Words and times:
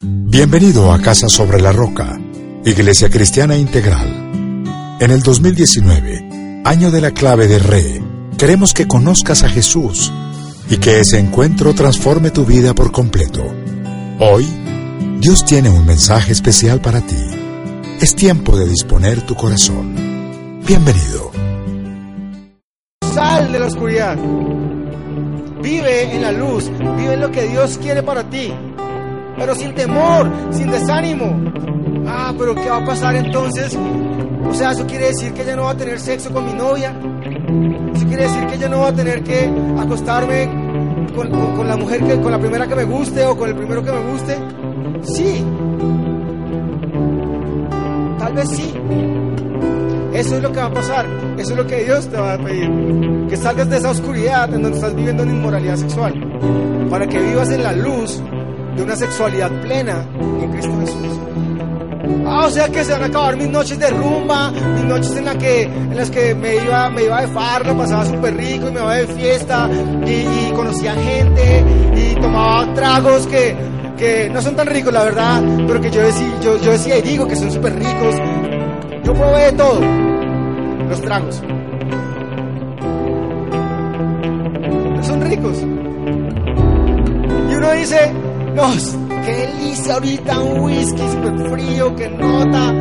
Bienvenido 0.00 0.92
a 0.92 1.00
Casa 1.00 1.28
sobre 1.28 1.60
la 1.60 1.72
Roca, 1.72 2.18
Iglesia 2.64 3.08
Cristiana 3.08 3.56
Integral. 3.56 4.66
En 5.00 5.10
el 5.10 5.22
2019, 5.22 6.62
año 6.64 6.90
de 6.90 7.00
la 7.00 7.12
clave 7.12 7.46
de 7.46 7.58
Re, 7.58 8.02
queremos 8.36 8.74
que 8.74 8.86
conozcas 8.86 9.44
a 9.44 9.48
Jesús 9.48 10.12
y 10.68 10.78
que 10.78 11.00
ese 11.00 11.18
encuentro 11.18 11.74
transforme 11.74 12.30
tu 12.30 12.44
vida 12.44 12.74
por 12.74 12.92
completo. 12.92 13.44
Hoy, 14.18 14.46
Dios 15.20 15.44
tiene 15.44 15.70
un 15.70 15.86
mensaje 15.86 16.32
especial 16.32 16.80
para 16.80 17.00
ti. 17.00 17.24
Es 18.00 18.14
tiempo 18.14 18.56
de 18.56 18.68
disponer 18.68 19.22
tu 19.22 19.34
corazón. 19.34 20.60
Bienvenido. 20.66 21.30
Sal 23.14 23.52
de 23.52 23.58
la 23.58 23.66
oscuridad. 23.66 24.18
Vive 25.62 26.14
en 26.14 26.22
la 26.22 26.32
luz. 26.32 26.70
Vive 26.78 27.14
en 27.14 27.20
lo 27.20 27.30
que 27.30 27.48
Dios 27.48 27.78
quiere 27.80 28.02
para 28.02 28.28
ti. 28.28 28.52
Pero 29.36 29.54
sin 29.54 29.74
temor, 29.74 30.30
sin 30.50 30.70
desánimo. 30.70 31.40
Ah, 32.06 32.32
pero 32.38 32.54
¿qué 32.54 32.68
va 32.68 32.78
a 32.78 32.84
pasar 32.84 33.16
entonces? 33.16 33.76
O 34.48 34.54
sea, 34.54 34.72
eso 34.72 34.86
quiere 34.86 35.06
decir 35.06 35.32
que 35.32 35.44
ya 35.44 35.56
no 35.56 35.64
va 35.64 35.72
a 35.72 35.76
tener 35.76 35.98
sexo 35.98 36.30
con 36.32 36.44
mi 36.46 36.52
novia. 36.52 36.94
Eso 37.94 38.06
quiere 38.06 38.24
decir 38.24 38.46
que 38.46 38.58
ya 38.58 38.68
no 38.68 38.80
va 38.80 38.88
a 38.88 38.92
tener 38.94 39.22
que 39.22 39.50
acostarme 39.78 40.48
con, 41.14 41.68
la 41.68 41.76
mujer 41.76 42.04
que, 42.04 42.20
con 42.20 42.30
la 42.30 42.38
primera 42.38 42.66
que 42.66 42.74
me 42.74 42.84
guste 42.84 43.24
o 43.24 43.36
con 43.36 43.48
el 43.48 43.56
primero 43.56 43.82
que 43.82 43.92
me 43.92 44.10
guste. 44.10 44.36
Sí. 45.02 45.44
Tal 48.18 48.32
vez 48.34 48.48
sí. 48.50 48.74
Eso 50.12 50.36
es 50.36 50.42
lo 50.42 50.52
que 50.52 50.60
va 50.60 50.66
a 50.66 50.72
pasar. 50.72 51.06
Eso 51.36 51.50
es 51.52 51.56
lo 51.56 51.66
que 51.66 51.84
Dios 51.84 52.08
te 52.08 52.16
va 52.16 52.34
a 52.34 52.38
pedir. 52.38 53.26
Que 53.28 53.36
salgas 53.36 53.68
de 53.68 53.78
esa 53.78 53.90
oscuridad 53.90 54.52
en 54.54 54.62
donde 54.62 54.76
estás 54.76 54.94
viviendo 54.94 55.22
en 55.24 55.30
inmoralidad 55.30 55.76
sexual. 55.76 56.14
Para 56.88 57.06
que 57.06 57.18
vivas 57.18 57.50
en 57.50 57.62
la 57.62 57.72
luz 57.72 58.22
de 58.76 58.82
una 58.82 58.96
sexualidad 58.96 59.50
plena 59.62 60.04
en 60.42 60.50
Cristo 60.52 60.72
Jesús. 60.80 61.20
Ah, 62.26 62.46
o 62.46 62.50
sea 62.50 62.68
que 62.68 62.84
se 62.84 62.92
van 62.92 63.02
a 63.02 63.06
acabar 63.06 63.36
mis 63.36 63.48
noches 63.48 63.78
de 63.78 63.88
rumba, 63.90 64.50
mis 64.50 64.84
noches 64.84 65.16
en, 65.16 65.24
la 65.24 65.36
que, 65.36 65.62
en 65.62 65.96
las 65.96 66.10
que 66.10 66.34
me 66.34 66.56
iba, 66.56 66.90
me 66.90 67.04
iba 67.04 67.20
de 67.20 67.28
farra, 67.28 67.74
pasaba 67.74 68.04
súper 68.04 68.36
rico 68.36 68.68
y 68.68 68.72
me 68.72 68.80
iba 68.80 68.94
de 68.94 69.06
fiesta 69.06 69.68
y, 70.06 70.52
conocía 70.52 70.94
gente 70.94 71.64
y 71.96 72.14
tomaba 72.20 72.72
tragos 72.74 73.26
que, 73.26 73.56
que 73.96 74.30
no 74.30 74.40
son 74.40 74.56
tan 74.56 74.66
ricos, 74.66 74.92
la 74.92 75.04
verdad, 75.04 75.42
pero 75.66 75.80
que 75.80 75.90
yo 75.90 76.00
decía, 76.00 76.28
yo 76.40 76.58
decía 76.58 76.98
y 76.98 77.02
digo 77.02 77.26
que 77.26 77.36
son 77.36 77.50
súper 77.50 77.74
ricos. 77.74 78.16
Yo 79.04 79.12
probé 79.12 79.44
de 79.44 79.52
todo, 79.52 79.80
los 80.88 81.00
tragos. 81.02 81.42
Son 85.02 85.20
ricos. 85.20 85.58
Y 87.50 87.54
uno 87.54 87.72
dice, 87.72 88.12
no, 88.54 88.72
qué 89.24 89.32
delicia 89.32 89.94
ahorita 89.94 90.40
un 90.40 90.60
whisky 90.60 91.02
súper 91.08 91.50
frío, 91.50 91.96
que 91.96 92.08
nota. 92.08 92.74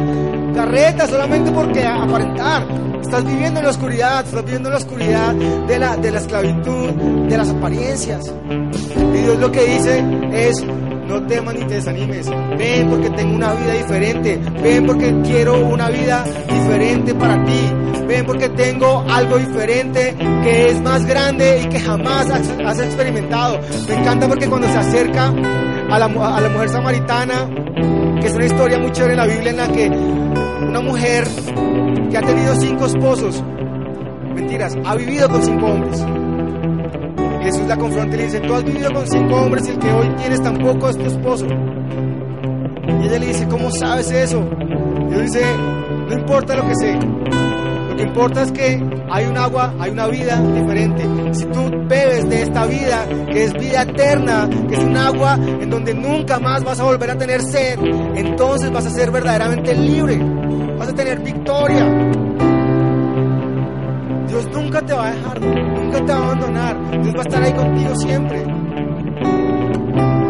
Carreta 0.53 1.07
solamente 1.07 1.51
porque 1.51 1.85
aparentar. 1.85 2.67
Estás 3.01 3.25
viviendo 3.25 3.59
en 3.59 3.65
la 3.65 3.71
oscuridad, 3.71 4.25
estás 4.25 4.43
viviendo 4.43 4.69
en 4.69 4.73
la 4.73 4.79
oscuridad 4.79 5.33
de 5.33 5.79
la, 5.79 5.97
de 5.97 6.11
la 6.11 6.19
esclavitud, 6.19 6.89
de 7.27 7.37
las 7.37 7.49
apariencias. 7.49 8.33
Y 8.49 9.17
Dios 9.17 9.39
lo 9.39 9.51
que 9.51 9.63
dice 9.65 10.03
es, 10.31 10.63
no 11.07 11.25
temas 11.27 11.55
ni 11.55 11.65
te 11.65 11.75
desanimes. 11.75 12.29
Ven 12.57 12.89
porque 12.89 13.09
tengo 13.11 13.35
una 13.35 13.53
vida 13.53 13.73
diferente. 13.73 14.39
Ven 14.61 14.85
porque 14.85 15.21
quiero 15.23 15.59
una 15.67 15.89
vida 15.89 16.23
diferente 16.49 17.13
para 17.15 17.43
ti. 17.43 17.92
Ven 18.07 18.25
porque 18.25 18.49
tengo 18.49 19.03
algo 19.09 19.37
diferente 19.37 20.15
que 20.43 20.69
es 20.69 20.81
más 20.81 21.05
grande 21.05 21.61
y 21.63 21.69
que 21.69 21.79
jamás 21.79 22.29
has, 22.29 22.79
experimentado. 22.79 23.59
Me 23.87 23.95
encanta 23.95 24.27
porque 24.27 24.47
cuando 24.47 24.67
se 24.67 24.77
acerca 24.77 25.27
a 25.27 25.99
la, 25.99 26.05
a 26.05 26.41
la 26.41 26.49
mujer 26.49 26.69
samaritana, 26.69 27.49
que 28.19 28.27
es 28.27 28.33
una 28.33 28.45
historia 28.45 28.79
muy 28.79 28.91
chévere 28.91 29.13
en 29.13 29.19
la 29.19 29.27
Biblia 29.27 29.49
en 29.51 29.57
la 29.57 29.67
que 29.67 29.89
una 29.89 30.81
mujer 30.81 31.25
que 32.09 32.17
ha 32.17 32.21
tenido 32.21 32.55
cinco 32.55 32.85
esposos, 32.85 33.43
mentiras, 34.35 34.75
ha 34.85 34.95
vivido 34.95 35.29
con 35.29 35.43
cinco 35.43 35.65
hombres. 35.65 36.05
Jesús 37.43 37.67
la 37.67 37.77
confronta 37.77 38.15
y 38.15 38.17
le 38.19 38.23
dice, 38.25 38.39
tú 38.39 38.53
has 38.53 38.63
vivido 38.63 38.91
con 38.93 39.05
cinco 39.07 39.35
hombres 39.35 39.67
y 39.67 39.71
el 39.71 39.79
que 39.79 39.91
hoy 39.91 40.09
tienes 40.15 40.41
tampoco 40.41 40.89
es 40.89 40.97
tu 40.97 41.05
esposo. 41.05 41.45
Y 41.45 43.05
ella 43.05 43.19
le 43.19 43.27
dice, 43.27 43.47
¿cómo 43.47 43.69
sabes 43.71 44.11
eso? 44.11 44.43
Y 45.09 45.13
él 45.13 45.23
dice, 45.23 45.41
no 46.07 46.13
importa 46.13 46.55
lo 46.55 46.65
que 46.67 46.75
sé. 46.75 46.99
Lo 47.93 47.97
que 47.97 48.03
importa 48.05 48.41
es 48.41 48.51
que 48.51 48.83
hay 49.11 49.25
un 49.25 49.37
agua, 49.37 49.71
hay 49.79 49.91
una 49.91 50.07
vida 50.07 50.41
diferente. 50.41 51.07
Si 51.35 51.45
tú 51.45 51.69
bebes 51.87 52.27
de 52.27 52.41
esta 52.41 52.65
vida, 52.65 53.07
que 53.31 53.43
es 53.43 53.53
vida 53.53 53.83
eterna, 53.83 54.49
que 54.67 54.73
es 54.73 54.83
un 54.83 54.97
agua 54.97 55.35
en 55.35 55.69
donde 55.69 55.93
nunca 55.93 56.39
más 56.39 56.63
vas 56.63 56.79
a 56.79 56.85
volver 56.85 57.11
a 57.11 57.17
tener 57.19 57.43
sed, 57.43 57.77
entonces 58.15 58.71
vas 58.71 58.87
a 58.87 58.89
ser 58.89 59.11
verdaderamente 59.11 59.75
libre. 59.75 60.17
Vas 60.75 60.89
a 60.89 60.93
tener 60.95 61.19
victoria. 61.21 61.85
Dios 64.27 64.49
nunca 64.51 64.81
te 64.81 64.93
va 64.93 65.09
a 65.09 65.11
dejar, 65.11 65.39
nunca 65.39 66.03
te 66.03 66.13
va 66.13 66.17
a 66.17 66.23
abandonar. 66.23 67.01
Dios 67.03 67.13
va 67.15 67.19
a 67.19 67.23
estar 67.29 67.43
ahí 67.43 67.53
contigo 67.53 67.95
siempre. 67.97 68.43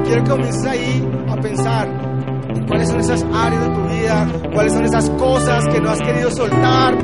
Quiero 0.03 0.24
que 0.25 0.30
comiences 0.30 0.66
ahí 0.66 1.09
a 1.30 1.35
pensar 1.38 1.88
en 2.53 2.68
cuáles 2.68 2.90
son 2.90 3.00
esas 3.00 3.25
áreas 3.34 3.69
de 3.69 3.69
tu 3.69 3.88
vida, 3.88 4.28
cuáles 4.53 4.74
son 4.74 4.84
esas 4.84 5.09
cosas 5.12 5.63
que 5.72 5.80
no 5.80 5.91
has 5.91 6.00
querido 6.00 6.30
soltar, 6.30 6.97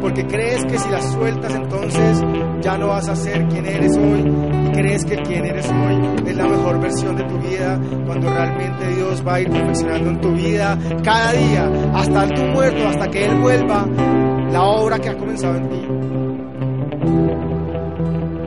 porque 0.00 0.26
crees 0.26 0.64
que 0.64 0.78
si 0.78 0.88
las 0.88 1.12
sueltas 1.12 1.54
entonces 1.54 2.22
ya 2.60 2.78
no 2.78 2.88
vas 2.88 3.08
a 3.08 3.16
ser 3.16 3.46
quien 3.48 3.66
eres 3.66 3.96
hoy 3.96 4.20
y 4.66 4.72
crees 4.72 5.04
que 5.04 5.16
quien 5.16 5.44
eres 5.44 5.68
hoy 5.70 6.00
es 6.26 6.36
la 6.36 6.46
mejor 6.46 6.80
versión 6.80 7.16
de 7.16 7.24
tu 7.24 7.38
vida 7.38 7.80
cuando 8.06 8.30
realmente 8.30 8.88
Dios 8.94 9.22
va 9.26 9.34
a 9.34 9.40
ir 9.40 9.50
perfeccionando 9.50 10.10
en 10.10 10.20
tu 10.20 10.32
vida 10.32 10.78
cada 11.02 11.32
día 11.32 11.70
hasta 11.94 12.28
tu 12.28 12.42
muerto, 12.46 12.88
hasta 12.88 13.08
que 13.08 13.26
Él 13.26 13.40
vuelva 13.40 13.86
la 14.50 14.62
obra 14.62 14.98
que 14.98 15.08
ha 15.08 15.16
comenzado 15.16 15.56
en 15.56 15.68
ti. 15.68 15.86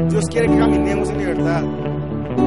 Dios 0.10 0.26
quiere 0.30 0.48
que 0.48 0.58
caminemos 0.58 1.10
en 1.10 1.18
libertad. 1.18 1.64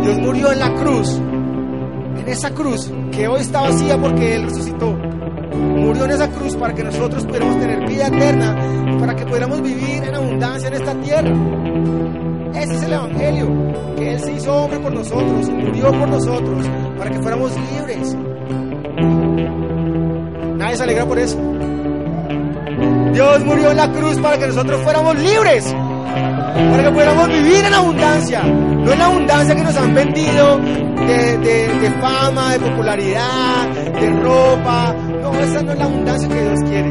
Dios 0.02 0.18
murió 0.18 0.52
en 0.52 0.58
la 0.58 0.74
cruz, 0.74 1.16
en 1.16 2.28
esa 2.28 2.50
cruz 2.50 2.92
que 3.12 3.26
hoy 3.28 3.40
está 3.40 3.62
vacía 3.62 3.98
porque 3.98 4.36
Él 4.36 4.44
resucitó. 4.44 5.15
Murió 5.56 6.04
en 6.04 6.10
esa 6.12 6.28
cruz 6.30 6.56
para 6.56 6.74
que 6.74 6.82
nosotros 6.84 7.24
pudiéramos 7.24 7.58
tener 7.58 7.86
vida 7.88 8.06
eterna 8.08 8.56
para 9.00 9.14
que 9.14 9.24
pudiéramos 9.24 9.62
vivir 9.62 10.02
en 10.04 10.14
abundancia 10.14 10.68
en 10.68 10.74
esta 10.74 10.94
tierra. 10.94 11.30
Ese 12.54 12.74
es 12.74 12.82
el 12.82 12.92
Evangelio, 12.92 13.48
que 13.96 14.12
Él 14.12 14.20
se 14.20 14.32
hizo 14.32 14.52
hombre 14.54 14.78
por 14.80 14.92
nosotros 14.92 15.48
murió 15.50 15.90
por 15.92 16.08
nosotros 16.08 16.66
para 16.98 17.10
que 17.10 17.18
fuéramos 17.20 17.52
libres. 17.72 18.16
Nadie 20.56 20.76
se 20.76 20.82
alegra 20.82 21.04
por 21.06 21.18
eso. 21.18 21.38
Dios 23.12 23.44
murió 23.44 23.70
en 23.70 23.76
la 23.76 23.90
cruz 23.92 24.18
para 24.18 24.38
que 24.38 24.46
nosotros 24.46 24.80
fuéramos 24.82 25.16
libres, 25.16 25.64
para 25.74 26.82
que 26.82 26.90
pudiéramos 26.90 27.28
vivir 27.28 27.64
en 27.64 27.74
abundancia, 27.74 28.42
no 28.42 28.92
en 28.92 28.98
la 28.98 29.06
abundancia 29.06 29.54
que 29.54 29.62
nos 29.62 29.76
han 29.76 29.94
vendido 29.94 30.58
de- 30.58 31.38
de 31.38 31.90
fama, 32.00 32.52
de 32.52 32.58
popularidad, 32.60 33.68
de 34.00 34.10
ropa. 34.22 34.94
No, 35.26 35.40
esa 35.40 35.60
no 35.60 35.72
es 35.72 35.78
la 35.78 35.84
abundancia 35.86 36.28
que 36.28 36.40
Dios 36.40 36.60
quiere. 36.68 36.88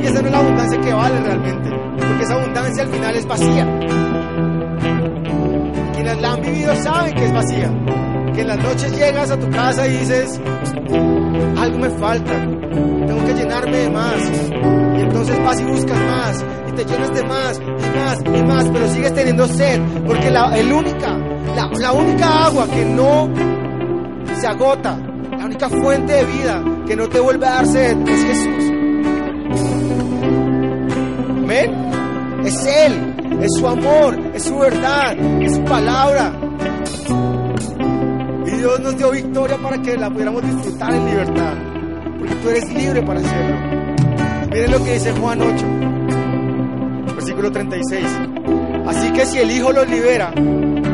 Y 0.00 0.06
esa 0.06 0.22
no 0.22 0.26
es 0.28 0.32
la 0.32 0.38
abundancia 0.38 0.80
que 0.80 0.92
vale 0.92 1.20
realmente, 1.20 1.70
porque 1.96 2.22
esa 2.22 2.34
abundancia 2.34 2.82
al 2.84 2.88
final 2.90 3.16
es 3.16 3.26
vacía. 3.26 3.80
Quienes 5.94 6.20
la 6.20 6.32
han 6.32 6.42
vivido 6.42 6.76
saben 6.76 7.14
que 7.14 7.24
es 7.24 7.32
vacía. 7.32 7.72
Que 8.34 8.40
en 8.42 8.46
las 8.46 8.58
noches 8.58 8.96
llegas 8.96 9.30
a 9.32 9.36
tu 9.36 9.50
casa 9.50 9.88
y 9.88 9.96
dices, 9.96 10.40
algo 11.58 11.78
me 11.78 11.90
falta, 11.90 12.34
tengo 12.70 13.24
que 13.26 13.34
llenarme 13.34 13.76
de 13.76 13.90
más. 13.90 14.30
Y 14.96 15.00
entonces 15.00 15.44
vas 15.44 15.60
y 15.60 15.64
buscas 15.64 15.98
más, 15.98 16.44
y 16.68 16.72
te 16.72 16.84
llenas 16.84 17.14
de 17.14 17.24
más, 17.24 17.60
y 17.60 17.98
más, 17.98 18.38
y 18.38 18.42
más, 18.44 18.68
pero 18.72 18.88
sigues 18.90 19.12
teniendo 19.12 19.48
sed, 19.48 19.80
porque 20.06 20.28
el 20.28 20.72
única, 20.72 21.18
la, 21.80 21.92
única 21.92 22.44
agua 22.44 22.68
que 22.68 22.84
no 22.84 23.28
se 24.40 24.46
agota, 24.46 24.96
única 25.58 25.76
fuente 25.80 26.12
de 26.12 26.24
vida 26.24 26.62
que 26.86 26.94
no 26.94 27.08
te 27.08 27.18
vuelve 27.18 27.44
a 27.44 27.50
dar 27.50 27.66
sed 27.66 27.96
es 28.06 28.24
Jesús. 28.24 28.64
Amén. 31.42 32.44
Es 32.44 32.64
Él, 32.64 33.40
es 33.42 33.48
su 33.58 33.66
amor, 33.66 34.16
es 34.34 34.44
su 34.44 34.56
verdad, 34.56 35.18
es 35.42 35.56
su 35.56 35.64
palabra. 35.64 36.32
Y 38.46 38.50
Dios 38.50 38.80
nos 38.80 38.96
dio 38.96 39.10
victoria 39.10 39.56
para 39.58 39.82
que 39.82 39.96
la 39.96 40.08
pudiéramos 40.08 40.42
disfrutar 40.44 40.94
en 40.94 41.06
libertad. 41.06 41.54
Porque 42.18 42.34
tú 42.36 42.50
eres 42.50 42.72
libre 42.72 43.02
para 43.02 43.18
hacerlo. 43.18 43.56
Miren 44.52 44.70
lo 44.70 44.84
que 44.84 44.92
dice 44.92 45.12
Juan 45.12 45.40
8, 45.42 47.14
versículo 47.16 47.50
36. 47.50 48.06
Así 48.86 49.12
que 49.12 49.26
si 49.26 49.38
el 49.38 49.50
Hijo 49.50 49.72
los 49.72 49.88
libera, 49.90 50.32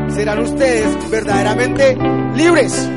serán 0.09 0.39
ustedes 0.39 1.11
verdaderamente 1.11 1.99
libres. 2.35 2.89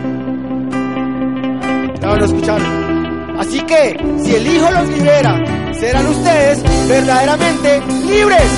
¿Ya 2.18 2.22
lo 2.22 2.26
escucharon? 2.26 3.40
Así 3.40 3.60
que 3.62 3.96
si 4.24 4.34
el 4.34 4.48
Hijo 4.48 4.72
los 4.72 4.90
libera, 4.90 5.38
serán 5.72 6.08
ustedes 6.08 6.64
verdaderamente 6.90 7.80
libres. 8.08 8.50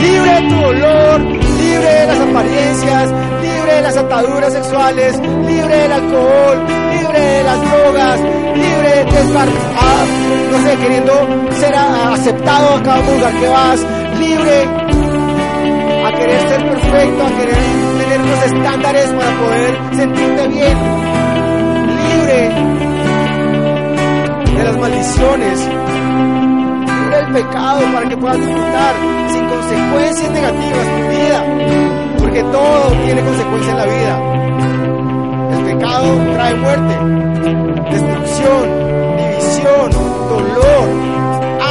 Libre 0.00 0.32
de 0.32 0.48
tu 0.48 0.56
dolor, 0.56 1.20
libre 1.20 1.92
de 2.00 2.06
las 2.08 2.18
apariencias, 2.18 3.12
libre 3.42 3.74
de 3.74 3.82
las 3.82 3.96
ataduras 3.96 4.52
sexuales, 4.52 5.20
libre 5.20 5.76
del 5.76 5.92
alcohol, 5.92 6.66
libre 6.98 7.20
de 7.20 7.44
las 7.44 7.60
drogas, 7.60 8.20
libre 8.56 9.04
de 9.04 9.20
estar, 9.20 9.48
ah, 9.76 10.04
no 10.50 10.62
sé, 10.64 10.76
queriendo 10.78 11.12
ser 11.60 11.74
aceptado 11.76 12.74
a 12.74 12.82
cada 12.82 12.98
lugar 12.98 13.32
que 13.34 13.48
vas, 13.48 13.86
libre 14.18 14.64
a 16.04 16.12
querer 16.18 16.48
ser 16.48 16.68
perfecto, 16.68 17.22
a 17.24 17.38
querer 17.38 17.91
unos 18.22 18.44
estándares 18.44 19.10
para 19.12 19.38
poder 19.38 19.96
sentirte 19.96 20.48
bien, 20.48 20.78
libre 21.98 22.48
de 24.56 24.64
las 24.64 24.78
maldiciones, 24.78 25.68
libre 27.00 27.16
del 27.16 27.32
pecado 27.32 27.80
para 27.92 28.08
que 28.08 28.16
puedas 28.16 28.38
disfrutar 28.38 28.94
sin 29.28 29.46
consecuencias 29.46 30.30
negativas 30.30 30.86
tu 30.86 31.08
vida, 31.08 31.44
porque 32.18 32.42
todo 32.44 32.90
tiene 33.04 33.22
consecuencias 33.22 33.72
en 33.72 33.78
la 33.78 33.86
vida. 33.86 34.14
El 35.52 35.64
pecado 35.64 36.06
trae 36.34 36.54
muerte, 36.54 36.94
destrucción, 37.90 38.64
división, 39.16 39.90
dolor, 40.28 40.84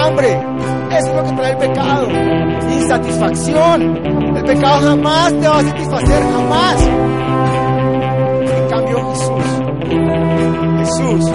hambre. 0.03 0.31
Eso 0.91 1.07
es 1.07 1.15
lo 1.15 1.23
que 1.23 1.31
trae 1.31 1.51
el 1.51 1.57
pecado. 1.57 2.07
Insatisfacción. 2.71 4.30
El 4.41 4.47
pecado 4.47 4.81
jamás 4.81 5.39
te 5.39 5.47
va 5.47 5.59
a 5.59 5.63
satisfacer, 5.63 6.23
jamás. 6.33 6.89
En 8.57 8.69
cambio 8.69 9.11
Jesús, 9.11 9.45
Jesús 10.79 11.31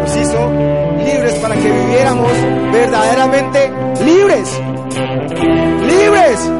nos 0.00 0.16
hizo 0.16 0.52
libres 1.04 1.34
para 1.34 1.54
que 1.54 1.70
viviéramos 1.70 2.32
verdaderamente 2.72 3.70
libres. 4.06 4.62
Libres. 5.86 6.50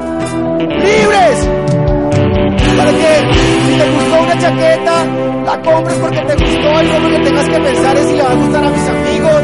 Libres. 0.61 1.49
Para 2.77 2.91
que 2.91 3.33
si 3.65 3.79
te 3.79 3.91
gustó 3.91 4.23
una 4.23 4.39
chaqueta, 4.39 5.05
la 5.47 5.63
compres 5.63 5.97
porque 5.97 6.21
te 6.21 6.35
gustó 6.35 6.83
y 6.83 7.01
no 7.01 7.09
que 7.09 7.25
tengas 7.25 7.49
que 7.49 7.59
pensar 7.59 7.97
es 7.97 8.07
si 8.07 8.17
le 8.17 8.23
va 8.23 8.31
a 8.31 8.35
gustar 8.35 8.65
a 8.65 8.69
mis 8.69 8.89
amigos. 8.91 9.43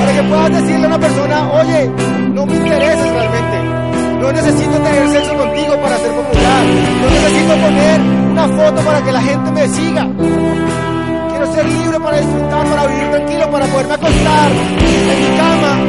Para 0.00 0.12
que 0.12 0.22
puedas 0.24 0.50
decirle 0.60 0.84
a 0.84 0.88
una 0.88 0.98
persona, 0.98 1.52
oye, 1.52 1.90
no 2.34 2.46
me 2.46 2.56
interesas 2.56 3.12
realmente. 3.12 3.61
No 4.22 4.30
necesito 4.30 4.70
tener 4.70 5.08
sexo 5.08 5.36
contigo 5.36 5.76
para 5.82 5.98
ser 5.98 6.12
popular. 6.12 6.64
No 7.02 7.10
necesito 7.10 7.56
poner 7.56 8.00
una 8.30 8.48
foto 8.48 8.80
para 8.82 9.02
que 9.02 9.10
la 9.10 9.20
gente 9.20 9.50
me 9.50 9.68
siga. 9.68 10.06
Quiero 11.28 11.52
ser 11.52 11.66
libre 11.66 11.98
para 11.98 12.18
disfrutar, 12.18 12.66
para 12.68 12.86
vivir 12.86 13.10
tranquilo, 13.10 13.50
para 13.50 13.66
poderme 13.66 13.94
acostar 13.94 14.50
en 14.52 15.20
mi 15.22 15.36
cama 15.36 15.80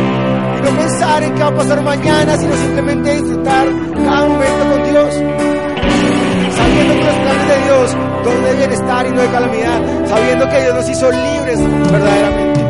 y 0.57 0.61
no 0.63 0.77
pensar 0.79 1.23
en 1.23 1.35
qué 1.35 1.43
va 1.43 1.49
a 1.49 1.55
pasar 1.55 1.81
mañana, 1.83 2.37
sino 2.37 2.55
simplemente 2.55 3.13
disfrutar 3.21 3.67
cada 4.03 4.27
momento 4.27 4.69
con 4.71 4.83
Dios. 4.89 5.13
Sabiendo 6.57 6.93
que 6.95 7.03
los 7.03 7.15
planes 7.15 7.47
de 7.47 7.63
Dios 7.65 7.91
son 8.23 8.43
de 8.43 8.53
bienestar 8.55 9.05
y 9.05 9.11
no 9.11 9.21
de 9.21 9.27
calamidad. 9.27 10.07
Sabiendo 10.07 10.49
que 10.49 10.59
Dios 10.59 10.73
nos 10.73 10.89
hizo 10.89 11.11
libres 11.11 11.59
verdaderamente. 11.91 12.61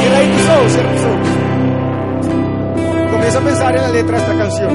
Cierra 0.00 0.18
ahí 0.18 0.28
tus 0.28 0.48
ojos, 0.48 0.72
cierra 0.72 0.90
tus. 0.96 1.19
Comienza 3.20 3.38
a 3.38 3.42
pensar 3.42 3.76
en 3.76 3.82
la 3.82 3.88
letra 3.90 4.16
de 4.16 4.22
esta 4.22 4.34
canción. 4.38 4.70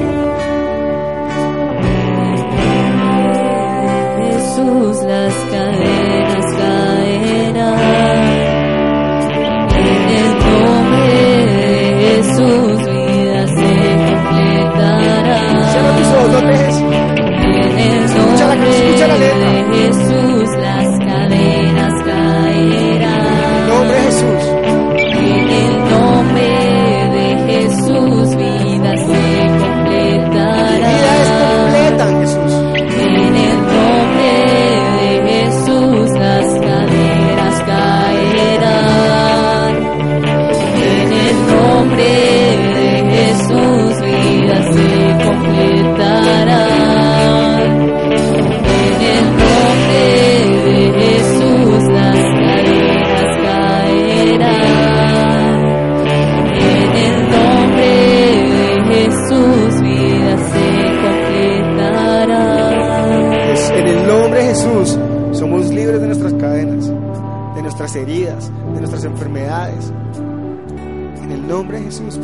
Jesús, 4.21 5.03
las 5.03 5.33
cadenas 5.51 6.45
caerán. 6.55 7.79
En 9.73 10.09
el 10.19 10.29
nombre 10.45 11.17
de 11.55 11.73
Jesús, 12.05 12.77
vida 12.85 13.47
se 13.47 13.71
completará. 14.13 15.41
Cierra 15.71 15.91
tus 15.97 16.07
ojos, 16.07 16.29
no 16.29 16.49
Escucha 18.05 18.45
la 18.45 18.53
escucha 18.53 19.07
la 19.07 19.17
letra. 19.17 19.47
de 19.49 19.61
Jesús, 19.73 20.49
las 20.61 20.94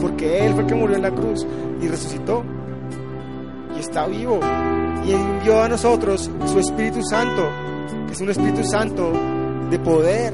Porque 0.02 0.46
Él 0.46 0.54
fue 0.54 0.66
que 0.68 0.76
murió 0.76 0.96
en 0.96 1.02
la 1.04 1.12
cruz 1.12 1.46
y 1.82 1.88
resucitó. 1.88 2.44
Y 3.76 3.80
está 3.80 4.08
vivo. 4.08 4.40
Y 5.06 5.12
envió 5.12 5.63
a 5.63 5.70
nosotros 5.70 6.30
su 6.46 6.60
Espíritu 6.60 7.01
Santo, 7.04 7.44
que 8.08 8.13
es 8.13 8.22
un 8.22 8.30
Espíritu 8.30 8.63
Santo 8.63 9.12
de 9.70 9.80
poder. 9.80 10.34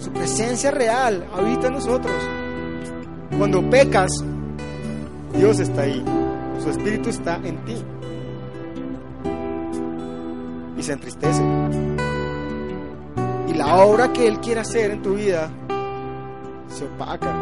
Su 0.00 0.10
presencia 0.10 0.70
real 0.70 1.26
habita 1.34 1.68
en 1.68 1.74
nosotros. 1.74 2.14
Cuando 3.38 3.68
pecas, 3.70 4.10
Dios 5.36 5.60
está 5.60 5.82
ahí. 5.82 6.04
Su 6.62 6.70
Espíritu 6.70 7.10
está 7.10 7.36
en 7.44 7.64
ti 7.64 7.76
y 10.76 10.82
se 10.82 10.92
entristece. 10.92 11.42
Y 13.48 13.54
la 13.54 13.76
obra 13.84 14.12
que 14.12 14.26
Él 14.26 14.40
quiere 14.40 14.60
hacer 14.60 14.90
en 14.90 15.02
tu 15.02 15.14
vida 15.14 15.50
se 16.68 16.84
opaca. 16.84 17.41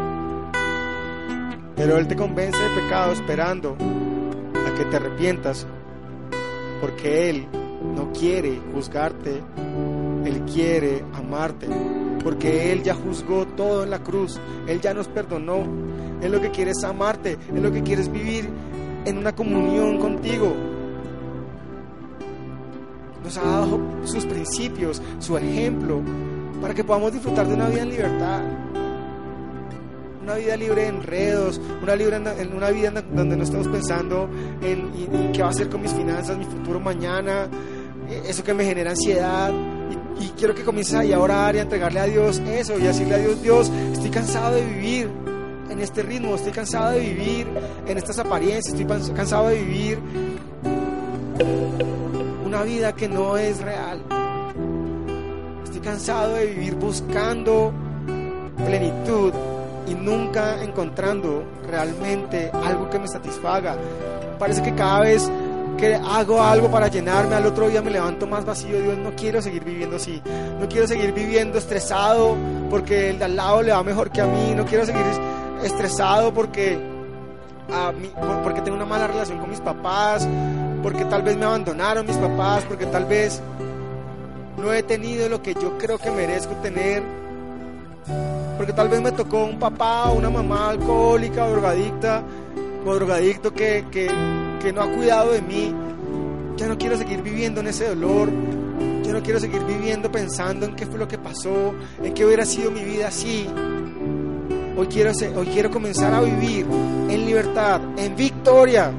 Pero 1.81 1.97
Él 1.97 2.07
te 2.07 2.15
convence 2.15 2.59
de 2.61 2.79
pecado 2.79 3.11
esperando 3.11 3.75
a 3.75 4.77
que 4.77 4.85
te 4.85 4.97
arrepientas, 4.97 5.65
porque 6.79 7.31
Él 7.31 7.47
no 7.95 8.13
quiere 8.13 8.61
juzgarte, 8.71 9.41
Él 10.23 10.43
quiere 10.45 11.03
amarte, 11.15 11.65
porque 12.23 12.71
Él 12.71 12.83
ya 12.83 12.93
juzgó 12.93 13.47
todo 13.47 13.83
en 13.83 13.89
la 13.89 13.97
cruz, 13.97 14.39
Él 14.67 14.79
ya 14.79 14.93
nos 14.93 15.07
perdonó, 15.07 15.63
Él 16.21 16.31
lo 16.31 16.39
que 16.39 16.51
quiere 16.51 16.69
es 16.69 16.83
amarte, 16.83 17.39
Él 17.51 17.63
lo 17.63 17.71
que 17.71 17.81
quiere 17.81 18.03
es 18.03 18.11
vivir 18.11 18.47
en 19.05 19.17
una 19.17 19.33
comunión 19.33 19.97
contigo, 19.97 20.53
nos 23.23 23.37
ha 23.37 23.41
dado 23.41 23.79
sus 24.03 24.23
principios, 24.27 25.01
su 25.17 25.35
ejemplo, 25.35 25.99
para 26.61 26.75
que 26.75 26.83
podamos 26.83 27.11
disfrutar 27.11 27.47
de 27.47 27.55
una 27.55 27.69
vida 27.69 27.81
en 27.81 27.89
libertad. 27.89 28.70
Una 30.21 30.35
vida 30.35 30.55
libre 30.55 30.83
de 30.83 30.87
enredos, 30.89 31.59
una, 31.81 31.95
libre 31.95 32.17
en 32.17 32.53
una 32.53 32.69
vida 32.69 32.91
donde 32.91 33.35
no 33.35 33.43
estamos 33.43 33.67
pensando 33.67 34.29
en, 34.61 35.31
qué 35.33 35.41
va 35.41 35.47
a 35.47 35.51
hacer 35.51 35.67
con 35.67 35.81
mis 35.81 35.91
finanzas, 35.91 36.37
mi 36.37 36.45
futuro 36.45 36.79
mañana, 36.79 37.49
eh, 38.07 38.23
eso 38.27 38.43
que 38.43 38.53
me 38.53 38.63
genera 38.63 38.91
ansiedad. 38.91 39.51
Y, 40.19 40.27
quiero 40.37 40.53
que 40.53 40.63
comiences 40.63 40.93
ahí 40.93 41.11
a 41.13 41.19
orar 41.19 41.55
y 41.55 41.59
a 41.59 41.61
entregarle 41.63 41.99
a 41.99 42.05
Dios 42.05 42.39
eso 42.39 42.77
y 42.77 42.83
decirle 42.83 43.15
a 43.15 43.17
Dios, 43.17 43.41
Dios, 43.41 43.71
estoy 43.93 44.09
cansado 44.11 44.55
de 44.55 44.65
vivir 44.65 45.09
en 45.69 45.79
este 45.79 46.03
ritmo, 46.03 46.35
estoy 46.35 46.51
cansado 46.51 46.91
de 46.91 46.99
vivir 46.99 47.47
en 47.87 47.97
estas 47.97 48.19
apariencias, 48.19 48.75
estoy 48.79 49.15
cansado 49.15 49.47
de 49.47 49.55
vivir 49.59 49.99
una 52.45 52.63
vida 52.63 52.93
que 52.93 53.09
no 53.09 53.37
es 53.37 53.59
real. 53.61 54.03
Estoy 55.63 55.81
cansado 55.81 56.35
de 56.35 56.45
vivir 56.45 56.75
buscando 56.75 57.73
plenitud 58.65 59.33
y 59.91 59.95
nunca 59.95 60.63
encontrando 60.63 61.43
realmente 61.67 62.49
algo 62.63 62.89
que 62.89 62.99
me 62.99 63.07
satisfaga. 63.07 63.75
parece 64.39 64.63
que 64.63 64.73
cada 64.73 65.01
vez 65.01 65.29
que 65.77 65.95
hago 65.95 66.41
algo 66.41 66.69
para 66.69 66.87
llenarme, 66.87 67.35
al 67.35 67.45
otro 67.45 67.67
día 67.69 67.81
me 67.81 67.91
levanto 67.91 68.25
más 68.27 68.45
vacío. 68.45 68.81
Dios, 68.81 68.97
no 68.97 69.11
quiero 69.15 69.41
seguir 69.41 69.63
viviendo 69.63 69.97
así. 69.97 70.21
No 70.59 70.67
quiero 70.69 70.87
seguir 70.87 71.11
viviendo 71.11 71.57
estresado 71.57 72.35
porque 72.69 73.09
el 73.09 73.19
de 73.19 73.25
al 73.25 73.35
lado 73.35 73.61
le 73.61 73.71
va 73.71 73.83
mejor 73.83 74.11
que 74.11 74.21
a 74.21 74.25
mí. 74.25 74.53
No 74.55 74.65
quiero 74.65 74.85
seguir 74.85 75.03
estresado 75.63 76.33
porque, 76.33 76.79
a 77.71 77.91
mí, 77.91 78.09
porque 78.43 78.61
tengo 78.61 78.77
una 78.77 78.85
mala 78.85 79.07
relación 79.07 79.39
con 79.39 79.49
mis 79.49 79.59
papás, 79.59 80.27
porque 80.81 81.03
tal 81.05 81.23
vez 81.23 81.35
me 81.37 81.45
abandonaron 81.45 82.05
mis 82.05 82.17
papás, 82.17 82.63
porque 82.67 82.85
tal 82.85 83.05
vez 83.05 83.41
no 84.57 84.73
he 84.73 84.83
tenido 84.83 85.27
lo 85.29 85.41
que 85.41 85.53
yo 85.53 85.77
creo 85.77 85.97
que 85.97 86.11
merezco 86.11 86.53
tener. 86.55 87.03
Porque 88.61 88.73
tal 88.73 88.89
vez 88.89 89.01
me 89.01 89.11
tocó 89.11 89.45
un 89.45 89.57
papá 89.57 90.11
o 90.11 90.19
una 90.19 90.29
mamá 90.29 90.69
alcohólica 90.69 91.47
drogadicta 91.47 92.23
o 92.85 92.93
drogadicto 92.93 93.51
que, 93.51 93.87
que, 93.89 94.07
que 94.61 94.71
no 94.71 94.83
ha 94.83 94.91
cuidado 94.91 95.31
de 95.31 95.41
mí. 95.41 95.73
Ya 96.57 96.67
no 96.67 96.77
quiero 96.77 96.95
seguir 96.95 97.23
viviendo 97.23 97.61
en 97.61 97.65
ese 97.69 97.87
dolor. 97.87 98.29
Yo 99.03 99.13
no 99.13 99.23
quiero 99.23 99.39
seguir 99.39 99.63
viviendo 99.63 100.11
pensando 100.11 100.67
en 100.67 100.75
qué 100.75 100.85
fue 100.85 100.99
lo 100.99 101.07
que 101.07 101.17
pasó, 101.17 101.73
en 102.03 102.13
qué 102.13 102.23
hubiera 102.23 102.45
sido 102.45 102.69
mi 102.69 102.83
vida 102.83 103.07
así. 103.07 103.47
Hoy 104.77 104.85
quiero, 104.85 105.09
hoy 105.37 105.47
quiero 105.47 105.71
comenzar 105.71 106.13
a 106.13 106.21
vivir 106.21 106.67
en 107.09 107.25
libertad, 107.25 107.81
en 107.97 108.15
victoria. 108.15 108.91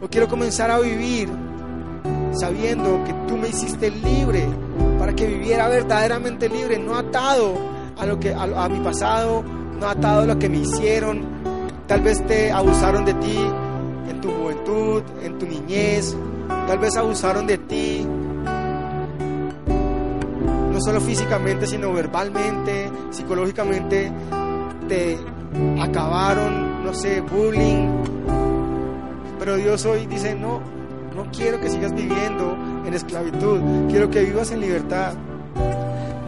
Hoy 0.00 0.06
quiero 0.08 0.28
comenzar 0.28 0.70
a 0.70 0.78
vivir 0.78 1.28
sabiendo 2.38 3.02
que 3.04 3.12
tú 3.26 3.36
me 3.38 3.48
hiciste 3.48 3.90
libre 3.90 4.46
para 5.00 5.16
que 5.16 5.26
viviera 5.26 5.66
verdaderamente 5.66 6.48
libre, 6.48 6.78
no 6.78 6.96
atado 6.96 7.76
a 7.98 8.06
lo 8.06 8.18
que 8.18 8.32
a, 8.32 8.68
mi 8.68 8.80
pasado, 8.80 9.42
no 9.78 9.86
atado 9.86 10.22
a 10.22 10.26
lo 10.26 10.38
que 10.38 10.48
me 10.48 10.58
hicieron. 10.58 11.22
Tal 11.86 12.00
vez 12.00 12.24
te 12.26 12.52
abusaron 12.52 13.04
de 13.04 13.14
ti 13.14 13.38
en 14.08 14.20
tu 14.20 14.30
juventud, 14.30 15.02
en 15.22 15.38
tu 15.38 15.46
niñez, 15.46 16.16
tal 16.66 16.78
vez 16.78 16.96
abusaron 16.96 17.46
de 17.46 17.58
ti 17.58 18.06
no 20.78 20.84
solo 20.84 21.00
físicamente, 21.00 21.66
sino 21.66 21.92
verbalmente, 21.92 22.88
psicológicamente 23.10 24.12
te 24.86 25.18
acabaron, 25.80 26.84
no 26.84 26.94
sé, 26.94 27.20
bullying. 27.20 27.88
Pero 29.40 29.56
Dios 29.56 29.84
hoy 29.86 30.06
dice, 30.06 30.36
no, 30.36 30.60
no 31.16 31.30
quiero 31.36 31.60
que 31.60 31.68
sigas 31.68 31.92
viviendo 31.92 32.56
en 32.86 32.94
esclavitud, 32.94 33.60
quiero 33.88 34.08
que 34.08 34.20
vivas 34.20 34.52
en 34.52 34.60
libertad. 34.60 35.14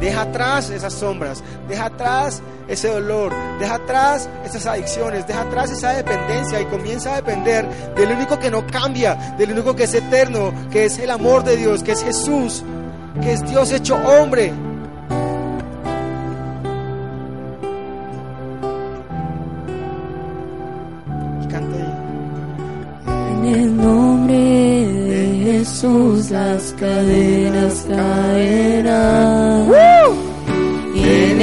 Deja 0.01 0.23
atrás 0.23 0.71
esas 0.71 0.95
sombras, 0.95 1.45
deja 1.69 1.85
atrás 1.87 2.41
ese 2.69 2.89
dolor, 2.89 3.35
deja 3.59 3.75
atrás 3.75 4.31
esas 4.47 4.65
adicciones, 4.65 5.27
deja 5.27 5.43
atrás 5.43 5.71
esa 5.71 5.91
dependencia 5.91 6.59
y 6.59 6.65
comienza 6.65 7.13
a 7.13 7.17
depender 7.17 7.69
del 7.95 8.13
único 8.13 8.39
que 8.39 8.51
no 8.51 8.67
cambia, 8.67 9.35
del 9.37 9.53
único 9.53 9.77
que 9.77 9.85
es 9.85 9.93
eterno, 9.93 10.55
que 10.71 10.87
es 10.87 10.99
el 10.99 11.11
amor 11.11 11.45
de 11.45 11.59
Dios, 11.59 11.83
que 11.83 11.93
es 11.93 12.03
Jesús, 12.03 12.65
que 13.21 13.33
es 13.33 13.47
Dios 13.51 13.73
hecho 13.73 13.97
hombre. 13.97 14.55
Y 21.43 21.47
canta 21.49 21.77
ahí. 21.77 21.95
En 23.35 23.45
el 23.45 23.77
nombre 23.77 24.35
de 24.35 25.41
Jesús 25.45 26.31
las 26.31 26.73
cadenas 26.79 27.85
caerán. 27.87 29.90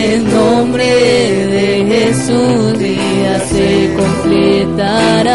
El 0.09 0.23
nombre 0.33 0.85
de 0.85 1.85
Jesús 1.85 2.79
días 2.79 3.43
se 3.49 3.93
completarán. 3.97 5.27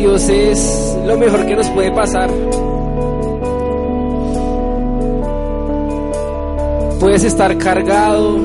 Dios 0.00 0.28
es 0.30 0.98
lo 1.04 1.18
mejor 1.18 1.46
que 1.46 1.54
nos 1.54 1.68
puede 1.68 1.92
pasar. 1.92 2.30
Puedes 6.98 7.22
estar 7.24 7.56
cargado, 7.58 8.38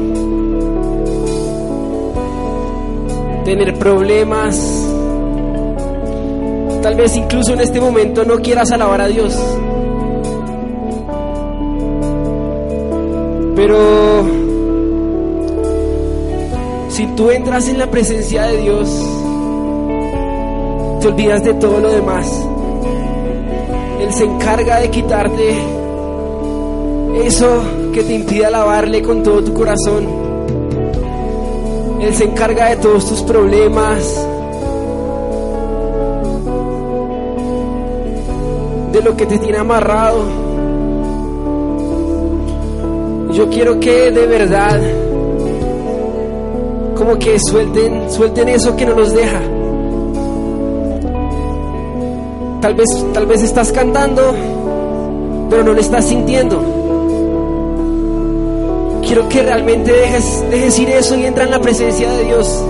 tener 3.45 3.73
problemas, 3.75 4.85
Tal 6.85 6.93
vez 6.93 7.17
incluso 7.17 7.51
en 7.53 7.61
este 7.61 7.81
momento 7.81 8.23
no 8.25 8.37
quieras 8.37 8.71
alabar 8.71 9.01
a 9.01 9.07
Dios. 9.07 9.35
Pero 13.55 14.23
si 16.89 17.07
tú 17.15 17.31
entras 17.31 17.67
en 17.69 17.79
la 17.79 17.89
presencia 17.89 18.43
de 18.43 18.57
Dios, 18.57 19.24
te 21.05 21.11
olvidas 21.11 21.43
de 21.43 21.53
todo 21.55 21.79
lo 21.79 21.91
demás. 21.91 22.25
Él 24.01 24.11
se 24.11 24.23
encarga 24.23 24.79
de 24.79 24.89
quitarte 24.89 25.55
eso 27.23 27.61
que 27.93 28.01
te 28.01 28.15
impide 28.15 28.47
alabarle 28.47 29.03
con 29.03 29.21
todo 29.21 29.43
tu 29.43 29.53
corazón. 29.53 30.07
Él 32.01 32.11
se 32.15 32.23
encarga 32.23 32.69
de 32.69 32.77
todos 32.77 33.07
tus 33.07 33.21
problemas, 33.21 34.27
de 38.91 39.01
lo 39.03 39.15
que 39.15 39.27
te 39.27 39.37
tiene 39.37 39.59
amarrado. 39.59 40.23
Yo 43.31 43.47
quiero 43.51 43.79
que 43.79 44.09
de 44.09 44.25
verdad, 44.25 44.81
como 46.95 47.19
que 47.19 47.37
suelten, 47.39 48.09
suelten 48.09 48.49
eso 48.49 48.75
que 48.75 48.87
no 48.87 48.95
nos 48.95 49.13
deja. 49.13 49.54
Tal 52.65 52.73
vez, 52.73 52.87
tal 53.13 53.27
vez 53.27 53.43
estás 53.43 53.71
cantando, 53.71 54.35
pero 55.51 55.63
no 55.63 55.73
lo 55.73 55.79
estás 55.79 56.07
sintiendo. 56.07 56.59
Quiero 59.05 59.29
que 59.29 59.43
realmente 59.43 59.93
dejes, 59.93 60.43
dejes 60.49 60.79
ir 60.79 60.89
eso 60.89 61.15
y 61.15 61.27
entra 61.27 61.43
en 61.43 61.51
la 61.51 61.61
presencia 61.61 62.11
de 62.11 62.23
Dios. 62.23 62.65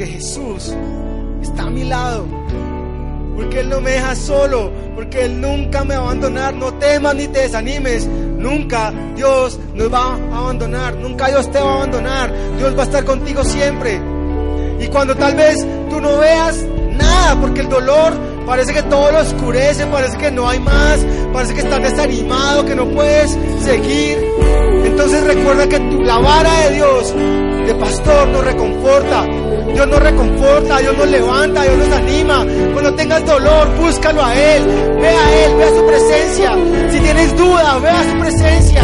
Porque 0.00 0.14
Jesús 0.14 0.74
está 1.42 1.64
a 1.64 1.70
mi 1.70 1.84
lado. 1.84 2.24
Porque 3.36 3.60
Él 3.60 3.68
no 3.68 3.82
me 3.82 3.90
deja 3.90 4.14
solo. 4.14 4.72
Porque 4.94 5.26
Él 5.26 5.38
nunca 5.38 5.84
me 5.84 5.94
va 5.94 6.00
a 6.00 6.04
abandonar. 6.04 6.54
No 6.54 6.72
temas 6.72 7.14
ni 7.16 7.28
te 7.28 7.40
desanimes. 7.40 8.06
Nunca 8.06 8.94
Dios 9.14 9.60
nos 9.74 9.92
va 9.92 10.14
a 10.14 10.38
abandonar. 10.38 10.96
Nunca 10.96 11.28
Dios 11.28 11.50
te 11.50 11.60
va 11.60 11.70
a 11.70 11.74
abandonar. 11.74 12.32
Dios 12.56 12.74
va 12.78 12.80
a 12.80 12.84
estar 12.86 13.04
contigo 13.04 13.44
siempre. 13.44 14.00
Y 14.80 14.86
cuando 14.86 15.14
tal 15.14 15.34
vez 15.34 15.66
tú 15.90 16.00
no 16.00 16.16
veas 16.16 16.56
nada, 16.92 17.38
porque 17.38 17.60
el 17.60 17.68
dolor 17.68 18.14
parece 18.46 18.72
que 18.72 18.82
todo 18.84 19.12
lo 19.12 19.20
oscurece, 19.20 19.84
parece 19.84 20.16
que 20.16 20.30
no 20.30 20.48
hay 20.48 20.60
más, 20.60 21.06
parece 21.34 21.52
que 21.52 21.60
estás 21.60 21.82
desanimado, 21.82 22.64
que 22.64 22.74
no 22.74 22.88
puedes 22.88 23.36
seguir. 23.62 24.16
Entonces 24.82 25.24
recuerda 25.24 25.68
que 25.68 25.78
tu, 25.78 26.00
la 26.00 26.18
vara 26.20 26.60
de 26.62 26.74
Dios, 26.76 27.14
pastor 27.74 28.28
nos 28.28 28.44
reconforta. 28.44 29.26
Dios 29.72 29.86
nos 29.86 30.00
reconforta, 30.00 30.78
Dios 30.78 30.96
nos 30.96 31.08
levanta, 31.08 31.62
Dios 31.62 31.76
nos 31.78 31.92
anima. 31.92 32.46
Cuando 32.72 32.94
tengas 32.94 33.24
dolor, 33.24 33.68
búscalo 33.76 34.24
a 34.24 34.34
Él. 34.34 34.66
Ve 35.00 35.08
a 35.08 35.44
Él, 35.44 35.56
ve 35.56 35.64
a 35.64 35.68
su 35.68 35.86
presencia. 35.86 36.52
Si 36.90 37.00
tienes 37.00 37.36
duda, 37.36 37.78
ve 37.78 37.88
a 37.88 38.04
su 38.10 38.18
presencia. 38.18 38.82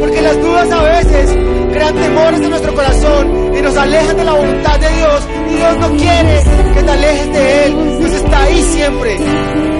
Porque 0.00 0.22
las 0.22 0.40
dudas 0.40 0.70
a 0.70 0.82
veces 0.82 1.36
crean 1.72 1.94
temores 1.94 2.40
en 2.40 2.50
nuestro 2.50 2.74
corazón 2.74 3.54
y 3.56 3.62
nos 3.62 3.76
alejan 3.76 4.16
de 4.16 4.24
la 4.24 4.32
voluntad 4.32 4.78
de 4.78 4.88
Dios. 4.88 5.28
Y 5.50 5.54
Dios 5.54 5.78
no 5.78 5.88
quiere 5.96 6.44
que 6.74 6.82
te 6.82 6.90
alejes 6.90 7.32
de 7.32 7.64
Él. 7.64 7.98
Dios 7.98 8.12
está 8.12 8.42
ahí 8.42 8.62
siempre. 8.62 9.75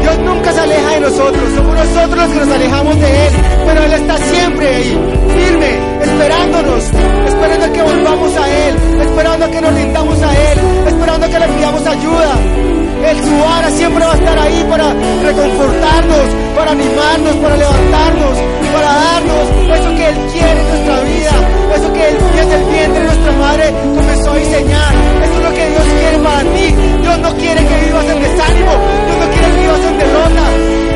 Dios 0.00 0.18
nunca 0.18 0.52
se 0.52 0.60
aleja 0.60 0.90
de 0.94 1.00
nosotros, 1.00 1.42
somos 1.54 1.74
nosotros 1.74 2.16
los 2.16 2.32
que 2.32 2.38
nos 2.40 2.48
alejamos 2.48 3.00
de 3.00 3.26
Él, 3.26 3.32
pero 3.66 3.82
Él 3.84 3.92
está 3.92 4.16
siempre 4.18 4.68
ahí, 4.68 4.98
firme, 5.36 5.78
esperándonos, 6.02 6.84
esperando 7.26 7.72
que 7.72 7.82
volvamos 7.82 8.36
a 8.36 8.68
Él, 8.68 8.74
esperando 9.02 9.50
que 9.50 9.60
nos 9.60 9.74
rindamos 9.74 10.22
a 10.22 10.52
Él, 10.52 10.58
esperando 10.86 11.30
que 11.30 11.38
le 11.38 11.48
pidamos 11.48 11.86
ayuda. 11.86 12.34
Él, 13.00 13.16
su 13.16 13.76
siempre 13.76 14.04
va 14.04 14.12
a 14.12 14.16
estar 14.16 14.38
ahí 14.38 14.66
para 14.68 14.92
reconfortarnos, 14.92 16.26
para 16.54 16.70
animarnos, 16.72 17.36
para 17.36 17.56
levantarnos, 17.56 18.38
para 18.72 18.92
darnos 18.92 19.60
eso 19.80 19.90
que 19.96 20.06
Él 20.08 20.16
quiere 20.32 20.60
en 20.60 20.68
nuestra 20.68 21.00
vida, 21.00 21.34
eso 21.76 21.92
que 21.92 22.08
Él 22.08 22.16
desde 22.36 22.54
el 22.56 22.64
vientre 22.64 23.00
de 23.00 23.06
nuestra 23.06 23.32
madre 23.32 23.74
comenzó 23.94 24.32
a 24.32 24.36
diseñar. 24.36 24.94
Eso 25.24 25.34
es 25.34 25.42
lo 25.42 25.54
que 25.54 25.70
Dios 25.70 25.84
quiere 25.98 26.18
para 26.18 26.40
ti. 26.40 26.66
Dios 27.00 27.18
no 27.18 27.34
quiere 27.36 27.66
que 27.66 27.84
vivas 27.86 28.04
en 28.04 28.20
desánimo, 28.20 28.72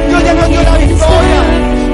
Dios 0.08 0.24
ya 0.24 0.34
nos 0.34 0.48
dio 0.48 0.62
la 0.62 0.76
victoria. 0.78 1.40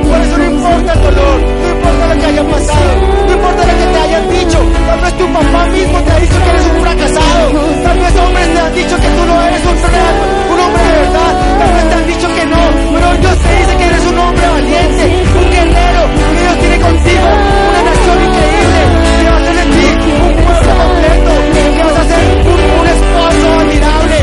Por 0.08 0.20
eso 0.20 0.38
no 0.38 0.44
importa 0.44 0.92
el 0.92 1.00
dolor, 1.02 1.40
no 1.62 1.68
importa 1.70 2.06
lo 2.06 2.20
que 2.20 2.26
haya 2.26 2.44
pasado, 2.44 2.92
no 3.26 3.32
importa 3.32 3.66
lo 3.66 3.74
que 3.78 3.86
te 3.92 3.98
hayan 4.00 4.30
dicho. 4.30 4.58
Tal 4.86 5.00
vez 5.00 5.12
tu 5.18 5.26
papá 5.32 5.66
mismo 5.66 5.98
te 6.02 6.10
ha 6.10 6.18
dicho 6.20 6.38
que 6.42 6.50
eres 6.50 6.66
un 6.66 6.80
fracasado. 6.80 7.50
Tal 7.84 7.98
vez 7.98 8.16
hombres 8.16 8.52
te 8.54 8.60
han 8.60 8.74
dicho 8.74 8.96
que 8.96 9.08
tú 9.08 9.22
no 9.26 9.42
eres 9.42 9.62
un, 9.70 9.76
real, 9.92 10.16
un 10.52 10.60
hombre 10.60 10.82
de 10.82 10.92
verdad. 11.00 11.32
Tal 11.60 11.72
vez 11.74 11.84
te 11.90 11.94
han 11.94 12.06
dicho 12.06 12.28
que 12.34 12.46
no, 12.46 12.62
pero 12.94 13.06
Dios 13.20 13.36
te 13.38 13.50
dice 13.60 13.76
que 13.76 13.84
eres 13.84 14.06
un 14.10 14.18
hombre 14.18 14.48
valiente, 14.48 15.04
un 15.40 15.50
guerrero, 15.50 16.02
que 16.34 16.40
Dios 16.40 16.58
tiene 16.60 16.80
contigo 16.80 17.28
una 17.70 17.80
nación 17.90 18.18
increíble, 18.28 18.80
que 19.20 19.28
va 19.30 19.36
a 19.36 19.40
hacer 19.40 19.54
de 19.60 19.66
ti 19.76 19.86
un 20.20 20.34
pueblo 20.44 20.72
completo, 20.80 21.32
que 21.54 21.82
vas 21.84 21.98
a 22.00 22.04
ser 22.10 22.24
un, 22.40 22.60
un 22.80 22.86
esposo 22.94 23.46
admirable, 23.60 24.19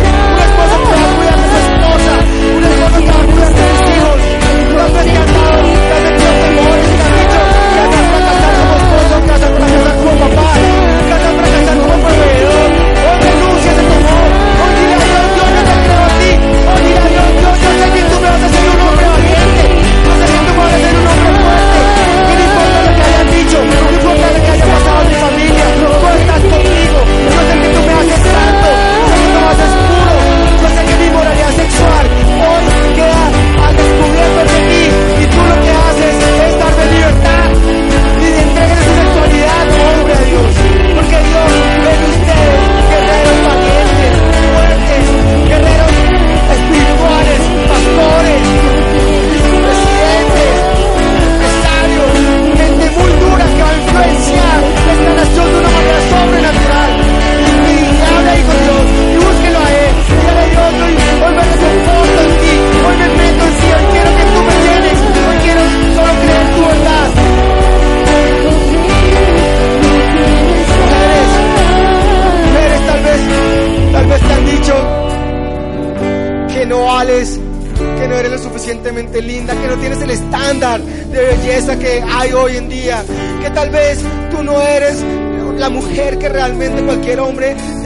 papá, 10.17 10.66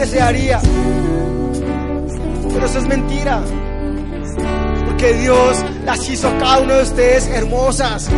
desearía. 0.01 0.59
Pero 2.53 2.65
eso 2.65 2.79
es 2.79 2.87
mentira. 2.87 3.41
Porque 4.85 5.13
Dios 5.13 5.63
las 5.85 6.09
hizo 6.09 6.27
a 6.27 6.37
cada 6.37 6.59
uno 6.59 6.73
de 6.73 6.83
ustedes 6.83 7.27
hermosas. 7.27 8.09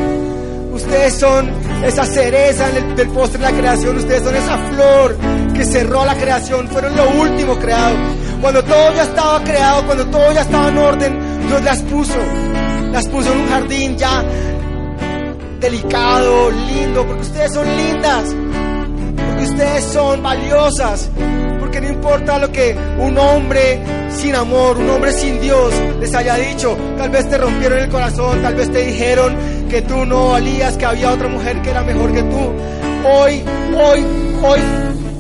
Ustedes 0.74 1.13
son 1.19 1.50
esa 1.86 2.06
cereza 2.06 2.67
el- 2.69 2.96
del 2.96 3.10
postre 3.10 3.39
de 3.46 3.52
la 3.52 3.58
creación. 3.58 3.98
Ustedes 3.98 4.24
son 4.24 4.36
esa 4.36 4.58
flor 4.58 5.15
que 5.54 5.65
cerró 5.65 6.04
la 6.06 6.15
creación. 6.15 6.67
Fueron 6.67 6.96
lo 6.96 7.10
último 7.22 7.58
creado. 7.60 7.96
Cuando 8.41 8.63
todo 8.63 8.93
ya 8.96 9.04
estaba 9.04 9.43
creado, 9.43 9.86
cuando 9.86 10.06
todo 10.08 10.32
ya 10.34 10.41
estaba 10.41 10.69
en 10.69 10.78
orden, 10.78 11.48
Dios 11.48 11.63
las 11.63 11.82
puso. 11.84 12.17
Las 12.91 13.08
puso 13.08 13.32
en 13.32 13.39
un 13.39 13.50
jardín 13.50 13.98
ya 13.98 14.24
delicado, 15.60 16.52
lindo, 16.52 17.06
porque 17.06 17.22
ustedes 17.22 17.54
son 17.54 17.67
lindas. 17.78 18.36
Porque 19.28 19.43
ustedes 19.43 19.84
son 19.86 20.22
valiosas. 20.24 21.10
Importa 22.04 22.38
lo 22.38 22.52
que 22.52 22.76
un 23.00 23.18
hombre 23.18 23.80
sin 24.10 24.36
amor, 24.36 24.78
un 24.78 24.89
hombre 24.89 25.13
sin 25.13 25.39
Dios 25.39 25.74
les 26.02 26.13
haya 26.13 26.36
dicho. 26.36 26.78
Tal 26.98 27.10
vez 27.10 27.30
te 27.30 27.38
rompieron 27.38 27.80
el 27.80 27.88
corazón, 27.88 28.42
tal 28.42 28.56
vez 28.56 28.70
te 28.70 28.86
dijeron 28.86 29.34
que 29.70 29.84
tú 29.84 30.06
no 30.06 30.32
valías, 30.32 30.76
que 30.76 30.86
había 30.86 31.12
otra 31.12 31.30
mujer 31.30 31.62
que 31.62 31.70
era 31.70 31.82
mejor 31.82 32.12
que 32.12 32.24
tú. 32.24 32.52
Hoy, 33.08 33.42
hoy, 33.78 34.06
hoy, 34.44 34.60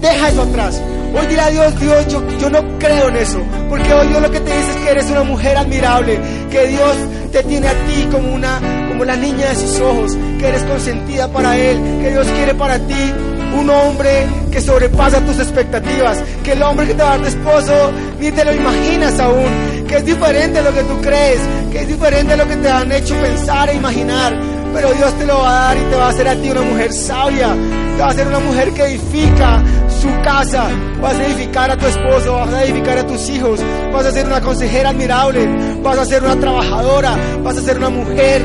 deja 0.01 0.27
eso 0.27 0.41
atrás. 0.41 0.81
Hoy 1.17 1.25
dile 1.27 1.41
a 1.41 1.49
Dios, 1.51 1.79
Dios, 1.79 2.07
yo, 2.09 2.21
yo 2.37 2.49
no 2.49 2.77
creo 2.79 3.07
en 3.07 3.15
eso. 3.15 3.39
Porque 3.69 3.93
hoy 3.93 4.07
Dios 4.09 4.21
lo 4.21 4.29
que 4.29 4.41
te 4.41 4.57
dice 4.57 4.71
es 4.71 4.75
que 4.75 4.89
eres 4.89 5.09
una 5.09 5.23
mujer 5.23 5.55
admirable. 5.55 6.19
Que 6.51 6.67
Dios 6.67 6.97
te 7.31 7.43
tiene 7.43 7.69
a 7.69 7.73
ti 7.85 8.09
como 8.11 8.33
una, 8.33 8.59
como 8.89 9.05
la 9.05 9.15
niña 9.15 9.47
de 9.47 9.55
sus 9.55 9.79
ojos. 9.79 10.17
Que 10.37 10.49
eres 10.49 10.63
consentida 10.63 11.29
para 11.29 11.57
Él. 11.57 11.77
Que 12.01 12.09
Dios 12.09 12.27
quiere 12.27 12.53
para 12.55 12.77
ti 12.77 13.13
un 13.57 13.69
hombre 13.69 14.27
que 14.53 14.61
sobrepasa 14.61 15.19
tus 15.21 15.39
expectativas, 15.39 16.21
que 16.43 16.51
el 16.51 16.61
hombre 16.61 16.85
que 16.85 16.93
te 16.93 17.01
va 17.01 17.13
a 17.13 17.17
dar 17.17 17.21
de 17.21 17.29
esposo 17.29 17.91
ni 18.19 18.31
te 18.31 18.45
lo 18.45 18.53
imaginas 18.53 19.19
aún, 19.19 19.85
que 19.87 19.97
es 19.97 20.05
diferente 20.05 20.59
a 20.59 20.61
lo 20.61 20.71
que 20.71 20.83
tú 20.83 21.01
crees, 21.01 21.39
que 21.71 21.79
es 21.79 21.87
diferente 21.87 22.33
a 22.33 22.37
lo 22.37 22.47
que 22.47 22.57
te 22.57 22.69
han 22.69 22.91
hecho 22.91 23.15
pensar 23.15 23.69
e 23.69 23.75
imaginar, 23.75 24.31
pero 24.71 24.93
Dios 24.93 25.11
te 25.17 25.25
lo 25.25 25.39
va 25.39 25.49
a 25.49 25.67
dar 25.69 25.77
y 25.77 25.89
te 25.89 25.95
va 25.95 26.05
a 26.05 26.09
hacer 26.09 26.27
a 26.27 26.35
ti 26.35 26.51
una 26.51 26.61
mujer 26.61 26.93
sabia, 26.93 27.55
te 27.95 28.01
va 28.01 28.07
a 28.07 28.11
hacer 28.11 28.27
una 28.27 28.39
mujer 28.39 28.71
que 28.73 28.83
edifica 28.83 29.63
su 29.99 30.21
casa, 30.23 30.69
vas 31.01 31.15
a 31.15 31.25
edificar 31.25 31.71
a 31.71 31.77
tu 31.77 31.87
esposo, 31.87 32.33
vas 32.33 32.53
a 32.53 32.63
edificar 32.63 32.99
a 32.99 33.07
tus 33.07 33.29
hijos, 33.29 33.59
vas 33.91 34.05
a 34.05 34.11
ser 34.11 34.27
una 34.27 34.39
consejera 34.39 34.89
admirable, 34.89 35.49
vas 35.81 35.97
a 35.97 36.05
ser 36.05 36.23
una 36.23 36.39
trabajadora, 36.39 37.17
vas 37.41 37.57
a 37.57 37.61
ser 37.61 37.77
una 37.77 37.89
mujer 37.89 38.43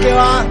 que 0.00 0.12
va 0.12 0.46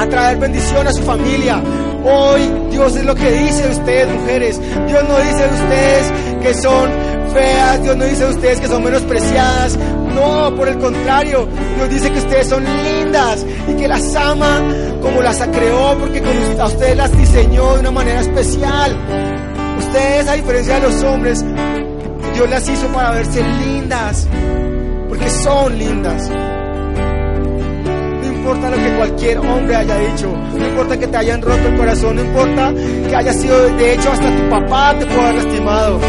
a 0.00 0.08
traer 0.08 0.38
bendición 0.38 0.84
a 0.88 0.92
su 0.92 1.02
familia. 1.04 1.62
Hoy 2.04 2.50
Dios 2.70 2.96
es 2.96 3.04
lo 3.04 3.14
que 3.14 3.30
dice 3.30 3.62
de 3.62 3.70
ustedes, 3.70 4.08
mujeres. 4.12 4.60
Dios 4.88 5.04
no 5.08 5.18
dice 5.18 5.48
de 5.48 5.62
ustedes 5.62 6.12
que 6.42 6.54
son 6.54 6.90
feas, 7.32 7.82
Dios 7.82 7.96
no 7.96 8.04
dice 8.04 8.24
de 8.24 8.30
ustedes 8.30 8.60
que 8.60 8.68
son 8.68 8.84
menospreciadas. 8.84 9.78
No, 10.14 10.54
por 10.56 10.68
el 10.68 10.78
contrario, 10.78 11.48
Dios 11.76 11.90
dice 11.90 12.10
que 12.10 12.18
ustedes 12.18 12.48
son 12.48 12.64
lindas 12.64 13.46
y 13.68 13.74
que 13.74 13.88
las 13.88 14.14
ama 14.14 14.60
como 15.00 15.22
las 15.22 15.38
creó, 15.48 15.96
porque 15.98 16.22
a 16.58 16.66
ustedes 16.66 16.96
las 16.96 17.16
diseñó 17.16 17.74
de 17.74 17.80
una 17.80 17.90
manera 17.90 18.20
especial. 18.20 18.96
Ustedes, 19.78 20.28
a 20.28 20.34
diferencia 20.34 20.74
de 20.74 20.80
los 20.80 21.02
hombres, 21.02 21.44
Dios 22.34 22.50
las 22.50 22.68
hizo 22.68 22.86
para 22.88 23.12
verse 23.12 23.42
lindas, 23.42 24.28
porque 25.08 25.30
son 25.30 25.78
lindas. 25.78 26.30
Importa 28.42 28.70
lo 28.70 28.76
que 28.76 28.96
cualquier 28.96 29.38
hombre 29.38 29.76
haya 29.76 29.96
dicho, 29.98 30.26
no 30.26 30.66
importa 30.66 30.98
que 30.98 31.06
te 31.06 31.16
hayan 31.16 31.40
roto 31.40 31.68
el 31.68 31.76
corazón, 31.76 32.16
no 32.16 32.22
importa 32.22 32.74
que 33.08 33.14
haya 33.14 33.32
sido, 33.32 33.68
de 33.76 33.94
hecho, 33.94 34.10
hasta 34.10 34.36
tu 34.36 34.50
papá 34.50 34.98
te 34.98 35.06
puede 35.06 35.20
haber 35.20 35.44
lastimado. 35.44 36.00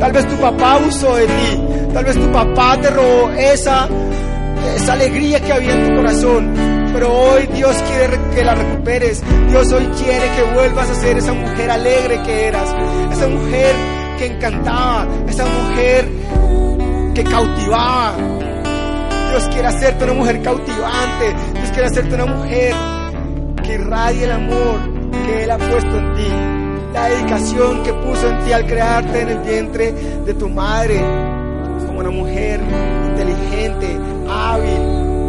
Tal 0.00 0.12
vez 0.12 0.26
tu 0.26 0.36
papá 0.36 0.72
abusó 0.76 1.14
de 1.16 1.26
ti, 1.26 1.62
tal 1.92 2.04
vez 2.06 2.18
tu 2.18 2.32
papá 2.32 2.78
te 2.80 2.88
robó 2.88 3.30
esa, 3.32 3.90
esa 4.74 4.92
alegría 4.94 5.38
que 5.40 5.52
había 5.52 5.74
en 5.74 5.88
tu 5.90 5.96
corazón. 5.96 6.54
Pero 6.94 7.12
hoy 7.12 7.46
Dios 7.48 7.76
quiere 7.76 8.18
que 8.34 8.42
la 8.42 8.54
recuperes. 8.54 9.22
Dios 9.50 9.70
hoy 9.72 9.84
quiere 10.02 10.30
que 10.34 10.54
vuelvas 10.54 10.88
a 10.88 10.94
ser 10.94 11.18
esa 11.18 11.34
mujer 11.34 11.70
alegre 11.70 12.22
que 12.22 12.46
eras, 12.46 12.74
esa 13.12 13.28
mujer 13.28 13.74
que 14.18 14.26
encantaba, 14.28 15.06
esa 15.28 15.44
mujer 15.44 16.08
que 17.14 17.22
cautivaba. 17.22 18.16
Dios 19.32 19.48
quiere 19.48 19.68
hacerte 19.68 20.04
una 20.04 20.12
mujer 20.12 20.42
cautivante. 20.42 21.34
Dios 21.54 21.70
quiere 21.70 21.86
hacerte 21.86 22.14
una 22.16 22.26
mujer 22.26 22.74
que 23.62 23.74
irradie 23.76 24.24
el 24.24 24.32
amor 24.32 24.78
que 25.24 25.44
Él 25.44 25.50
ha 25.50 25.56
puesto 25.56 25.96
en 25.96 26.14
ti. 26.14 26.28
la 26.92 27.08
dedicación 27.08 27.82
que 27.82 27.94
puso 27.94 28.28
en 28.28 28.44
ti 28.44 28.52
al 28.52 28.66
crearte 28.66 29.22
en 29.22 29.28
el 29.30 29.38
vientre 29.38 29.92
de 30.26 30.34
tu 30.34 30.50
madre 30.50 31.02
como 31.86 32.00
una 32.00 32.10
mujer 32.10 32.60
inteligente, 33.06 33.98
hábil, 34.28 34.80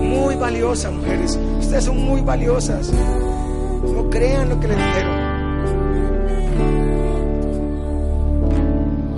muy 0.09 0.35
valiosa, 0.35 0.91
mujeres. 0.91 1.39
Ustedes 1.61 1.85
son 1.85 1.97
muy 2.03 2.19
valiosas. 2.19 2.91
No 2.91 4.09
crean 4.09 4.49
lo 4.49 4.59
que 4.59 4.67
les 4.67 4.75
dijeron. 4.75 5.33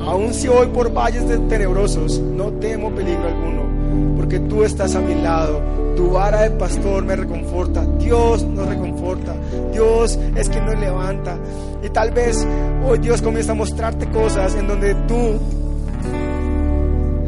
Aun 0.07 0.31
si 0.31 0.47
voy 0.47 0.67
por 0.67 0.93
valles 0.93 1.25
tenebrosos, 1.25 2.19
no 2.19 2.51
temo 2.53 2.91
peligro 2.91 3.27
alguno, 3.27 3.74
porque 4.15 4.39
tú 4.39 4.63
estás 4.63 4.95
a 4.95 5.01
mi 5.01 5.15
lado. 5.15 5.61
Tu 5.95 6.09
vara 6.09 6.41
de 6.41 6.51
pastor 6.51 7.05
me 7.05 7.15
reconforta. 7.15 7.85
Dios 7.99 8.43
nos 8.43 8.67
reconforta. 8.67 9.35
Dios 9.71 10.19
es 10.35 10.49
quien 10.49 10.65
nos 10.65 10.79
levanta. 10.79 11.37
Y 11.83 11.89
tal 11.89 12.11
vez 12.11 12.45
hoy 12.85 12.99
Dios 12.99 13.21
comienza 13.21 13.53
a 13.53 13.55
mostrarte 13.55 14.09
cosas 14.09 14.55
en 14.55 14.67
donde 14.67 14.93
tú 15.07 15.39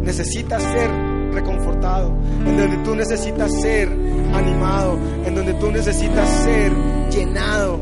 necesitas 0.01 0.63
ser 0.63 0.89
reconfortado, 1.33 2.13
en 2.45 2.57
donde 2.57 2.77
tú 2.77 2.95
necesitas 2.95 3.51
ser 3.61 3.89
animado, 4.33 4.97
en 5.25 5.35
donde 5.35 5.53
tú 5.55 5.71
necesitas 5.71 6.27
ser 6.29 6.71
llenado. 7.11 7.79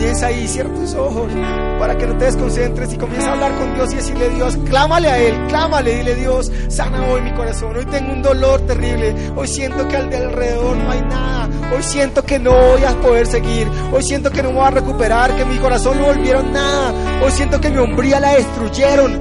Comienza 0.00 0.28
ahí, 0.28 0.48
cierra 0.48 0.70
tus 0.72 0.94
ojos 0.94 1.30
para 1.78 1.94
que 1.98 2.06
no 2.06 2.16
te 2.16 2.24
desconcentres 2.24 2.90
y 2.94 2.96
comienza 2.96 3.28
a 3.28 3.32
hablar 3.34 3.54
con 3.56 3.74
Dios 3.74 3.92
y 3.92 3.96
decirle 3.96 4.30
Dios, 4.30 4.56
clámale 4.64 5.08
a 5.08 5.18
Él, 5.18 5.46
clámale, 5.48 5.94
dile 5.94 6.14
Dios, 6.14 6.50
sana 6.68 7.06
hoy 7.06 7.20
mi 7.20 7.34
corazón, 7.34 7.76
hoy 7.76 7.84
tengo 7.84 8.14
un 8.14 8.22
dolor 8.22 8.62
terrible, 8.62 9.14
hoy 9.36 9.46
siento 9.46 9.86
que 9.88 9.96
al 9.98 10.08
de 10.08 10.16
alrededor 10.16 10.74
no 10.78 10.90
hay 10.90 11.02
nada, 11.02 11.50
hoy 11.76 11.82
siento 11.82 12.24
que 12.24 12.38
no 12.38 12.50
voy 12.50 12.82
a 12.82 12.98
poder 12.98 13.26
seguir, 13.26 13.68
hoy 13.92 14.02
siento 14.02 14.30
que 14.30 14.42
no 14.42 14.52
voy 14.52 14.64
a 14.64 14.70
recuperar, 14.70 15.36
que 15.36 15.44
mi 15.44 15.58
corazón 15.58 15.98
no 15.98 16.06
volvieron 16.06 16.50
nada, 16.50 16.94
hoy 17.22 17.30
siento 17.32 17.60
que 17.60 17.68
mi 17.68 17.76
hombría 17.76 18.20
la 18.20 18.32
destruyeron, 18.32 19.20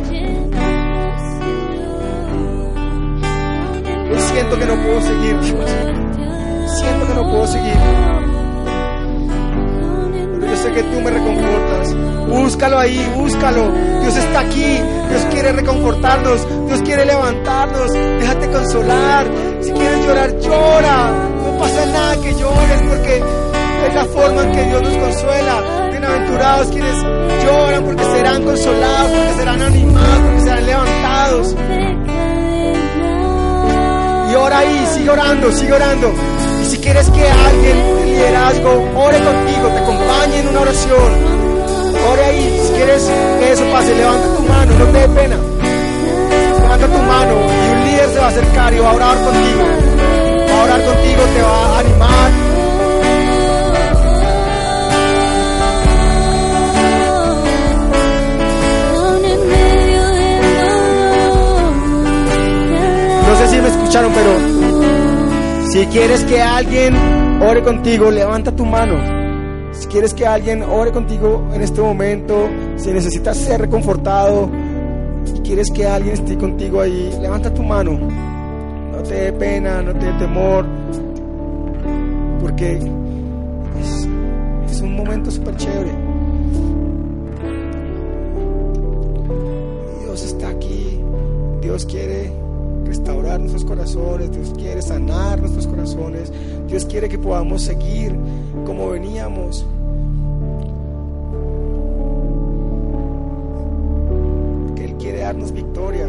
hoy 4.13 4.19
siento 4.31 4.57
que 4.57 4.65
no 4.65 4.75
puedo 4.75 5.01
seguir, 5.01 5.37
siento 5.43 7.05
que 7.05 7.13
no 7.15 7.29
puedo 7.29 7.47
seguir. 7.47 7.98
Que 10.73 10.83
tú 10.83 11.01
me 11.01 11.09
reconfortas. 11.09 11.95
Búscalo 12.27 12.77
ahí, 12.77 13.11
búscalo. 13.15 13.71
Dios 14.01 14.15
está 14.15 14.41
aquí. 14.41 14.79
Dios 15.09 15.25
quiere 15.31 15.51
reconfortarnos. 15.51 16.67
Dios 16.67 16.81
quiere 16.83 17.05
levantarnos. 17.05 17.91
Déjate 17.91 18.49
consolar. 18.51 19.25
Si 19.61 19.71
quieres 19.71 20.05
llorar, 20.05 20.39
llora. 20.39 21.11
No 21.43 21.57
pasa 21.59 21.85
nada 21.87 22.15
que 22.21 22.33
llores 22.35 22.81
porque 22.87 23.23
es 23.87 23.95
la 23.95 24.05
forma 24.05 24.43
en 24.43 24.51
que 24.51 24.63
Dios 24.63 24.81
nos 24.83 24.97
consuela. 24.97 25.87
Bienaventurados 25.89 26.67
quienes 26.67 26.95
lloran 27.43 27.83
porque 27.85 28.03
serán 28.03 28.43
consolados, 28.43 29.11
porque 29.11 29.33
serán 29.33 29.61
animados, 29.61 30.19
porque 30.19 30.41
serán 30.41 30.65
levantados. 30.65 31.55
Y 34.31 34.35
ora 34.35 34.57
ahí, 34.59 34.87
sigue 34.93 35.09
orando, 35.09 35.51
sigue 35.51 35.73
orando. 35.73 36.13
Si 36.69 36.77
quieres 36.77 37.09
que 37.09 37.27
alguien 37.27 37.95
de 37.95 38.05
liderazgo 38.05 38.69
ore 38.95 39.17
contigo, 39.23 39.69
te 39.69 39.79
acompañe 39.79 40.39
en 40.39 40.47
una 40.49 40.61
oración, 40.61 41.13
ore 42.11 42.25
ahí. 42.25 42.61
Si 42.63 42.73
quieres 42.73 43.11
que 43.39 43.51
eso 43.53 43.63
pase, 43.71 43.95
levanta 43.95 44.27
tu 44.35 44.43
mano, 44.43 44.73
no 44.77 44.85
te 44.85 44.99
dé 44.99 45.07
pena. 45.07 45.35
Levanta 46.61 46.85
tu 46.85 46.97
mano 46.99 47.33
y 47.33 47.71
un 47.73 47.83
líder 47.85 48.09
se 48.09 48.19
va 48.19 48.25
a 48.25 48.29
acercar 48.29 48.73
y 48.73 48.77
va 48.77 48.91
a 48.91 48.93
orar 48.93 49.17
contigo. 49.17 49.63
Va 50.47 50.61
a 50.61 50.63
orar 50.63 50.85
contigo, 50.85 51.21
te 51.33 51.41
va 51.41 51.75
a 51.75 51.79
animar. 51.79 52.31
No 63.27 63.37
sé 63.37 63.47
si 63.47 63.61
me 63.61 63.69
escucharon, 63.69 64.11
pero 64.13 64.48
si 65.71 65.85
quieres 65.85 66.23
que 66.23 66.41
alguien 66.41 66.95
ore 67.41 67.61
contigo, 67.61 68.09
levanta 68.09 68.51
tu 68.51 68.65
mano. 68.65 69.19
Si 69.71 69.87
quieres 69.87 70.15
que 70.15 70.25
alguien 70.25 70.63
ore 70.63 70.91
contigo 70.91 71.47
en 71.53 71.61
este 71.61 71.79
momento, 71.79 72.49
si 72.75 72.91
necesitas 72.91 73.37
ser 73.37 73.61
reconfortado, 73.61 74.49
si 75.25 75.39
quieres 75.41 75.69
que 75.71 75.85
alguien 75.85 76.15
esté 76.15 76.37
contigo 76.37 76.81
ahí, 76.81 77.15
levanta 77.21 77.53
tu 77.53 77.61
mano. 77.61 77.91
No 78.91 79.03
te 79.03 79.13
dé 79.13 79.33
pena, 79.33 79.83
no 79.83 79.93
te 79.93 80.07
dé 80.07 80.13
temor, 80.13 80.65
porque 82.41 82.79
es, 84.69 84.81
un 84.81 84.95
momento 84.95 85.29
súper 85.29 85.55
chévere. 85.55 85.91
Dios 90.01 90.23
está 90.23 90.49
aquí, 90.49 90.99
Dios 91.61 91.85
quiere 91.85 92.38
nuestros 93.37 93.65
corazones, 93.65 94.31
Dios 94.31 94.53
quiere 94.57 94.81
sanar 94.81 95.39
nuestros 95.39 95.67
corazones, 95.67 96.31
Dios 96.67 96.85
quiere 96.85 97.09
que 97.09 97.17
podamos 97.17 97.61
seguir 97.61 98.15
como 98.65 98.89
veníamos. 98.89 99.65
Que 104.75 104.85
Él 104.85 104.95
quiere 104.95 105.19
darnos 105.19 105.51
victoria 105.51 106.07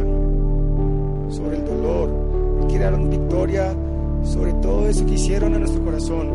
sobre 1.28 1.56
el 1.56 1.64
dolor, 1.64 2.10
Él 2.60 2.66
quiere 2.68 2.84
darnos 2.84 3.10
victoria 3.10 3.74
sobre 4.24 4.52
todo 4.54 4.88
eso 4.88 5.04
que 5.06 5.14
hicieron 5.14 5.54
a 5.54 5.58
nuestro 5.58 5.82
corazón. 5.84 6.28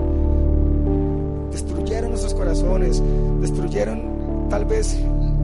Destruyeron 1.52 2.10
nuestros 2.10 2.34
corazones, 2.34 3.02
destruyeron 3.42 4.48
tal 4.50 4.66
vez 4.66 4.98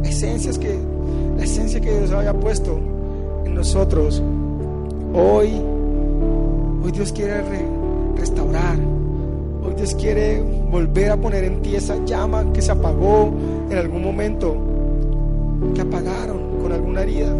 esencias 0.03 0.57
que, 0.57 0.77
la 1.37 1.43
esencia 1.43 1.79
que 1.79 1.97
Dios 1.97 2.11
había 2.11 2.33
puesto 2.33 2.79
en 3.45 3.55
nosotros. 3.55 4.21
Hoy, 5.13 5.49
hoy 6.83 6.91
Dios 6.91 7.11
quiere 7.11 7.41
re- 7.41 7.67
restaurar. 8.17 8.77
Hoy 9.65 9.73
Dios 9.75 9.93
quiere 9.95 10.41
volver 10.71 11.11
a 11.11 11.17
poner 11.17 11.43
en 11.43 11.61
ti 11.61 11.75
esa 11.75 11.95
llama 12.05 12.45
que 12.53 12.61
se 12.61 12.71
apagó 12.71 13.31
en 13.69 13.77
algún 13.77 14.03
momento, 14.03 14.55
que 15.75 15.81
apagaron 15.81 16.39
con 16.61 16.71
alguna 16.71 17.01
herida. 17.03 17.33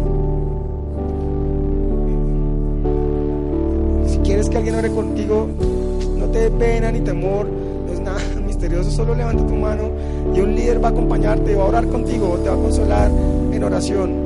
Si 4.06 4.18
quieres 4.18 4.48
que 4.48 4.56
alguien 4.58 4.74
ore 4.76 4.90
contigo, 4.90 5.48
no 6.18 6.26
te 6.26 6.38
dé 6.40 6.50
pena 6.50 6.92
ni 6.92 7.00
temor, 7.00 7.46
no 7.86 7.92
es 7.92 8.00
nada 8.00 8.20
misterioso, 8.46 8.90
solo 8.90 9.14
levanta 9.14 9.46
tu 9.46 9.54
mano 9.54 9.84
y 10.34 10.40
un 10.40 10.54
líder 10.54 10.82
va 10.82 10.88
a 10.88 10.90
acompañarte, 10.90 11.54
va 11.56 11.64
a 11.64 11.68
orar 11.68 11.86
contigo, 11.86 12.38
te 12.42 12.48
va 12.50 12.54
a 12.54 12.58
consolar 12.58 13.10
en 13.52 13.64
oración. 13.64 14.21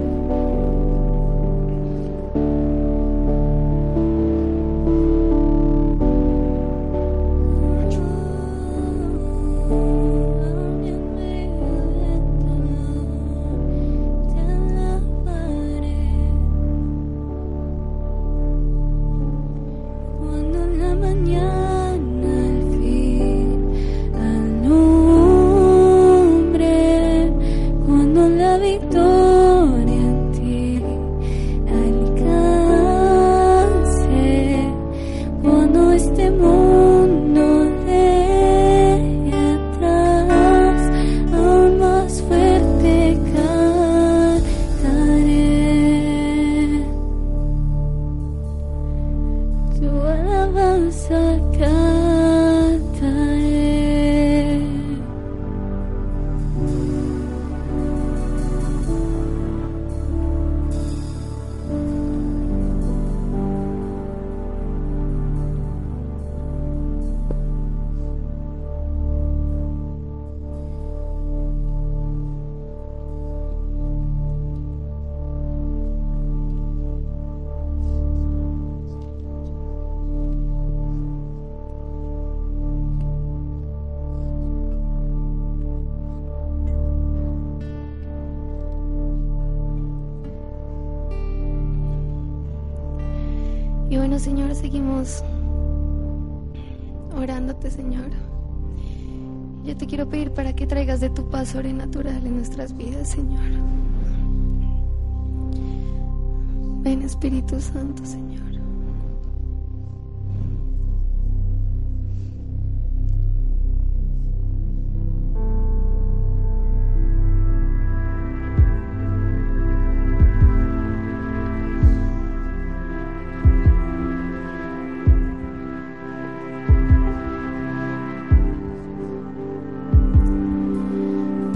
Espíritu 107.56 107.60
Santo, 107.60 108.04
Señor. 108.04 108.36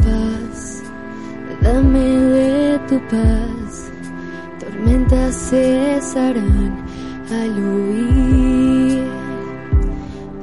Paz, 0.02 0.82
dame 1.62 1.98
de 1.98 2.78
tu 2.88 3.00
paz 3.08 3.89
tormentas 4.80 5.34
cesarán 5.50 6.84
al 7.30 7.50
oír 7.76 9.04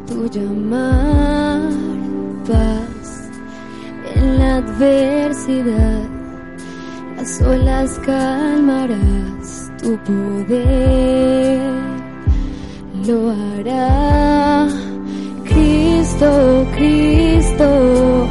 tu 0.08 0.30
llamar 0.30 1.71
paz 2.47 3.30
en 4.15 4.39
la 4.39 4.58
adversidad. 4.58 6.04
Las 7.17 7.41
olas 7.41 8.00
calmarás, 8.06 9.71
tu 9.82 9.97
poder 10.04 11.71
lo 13.06 13.32
hará. 13.32 14.67
Cristo, 15.45 16.65
Cristo. 16.76 18.28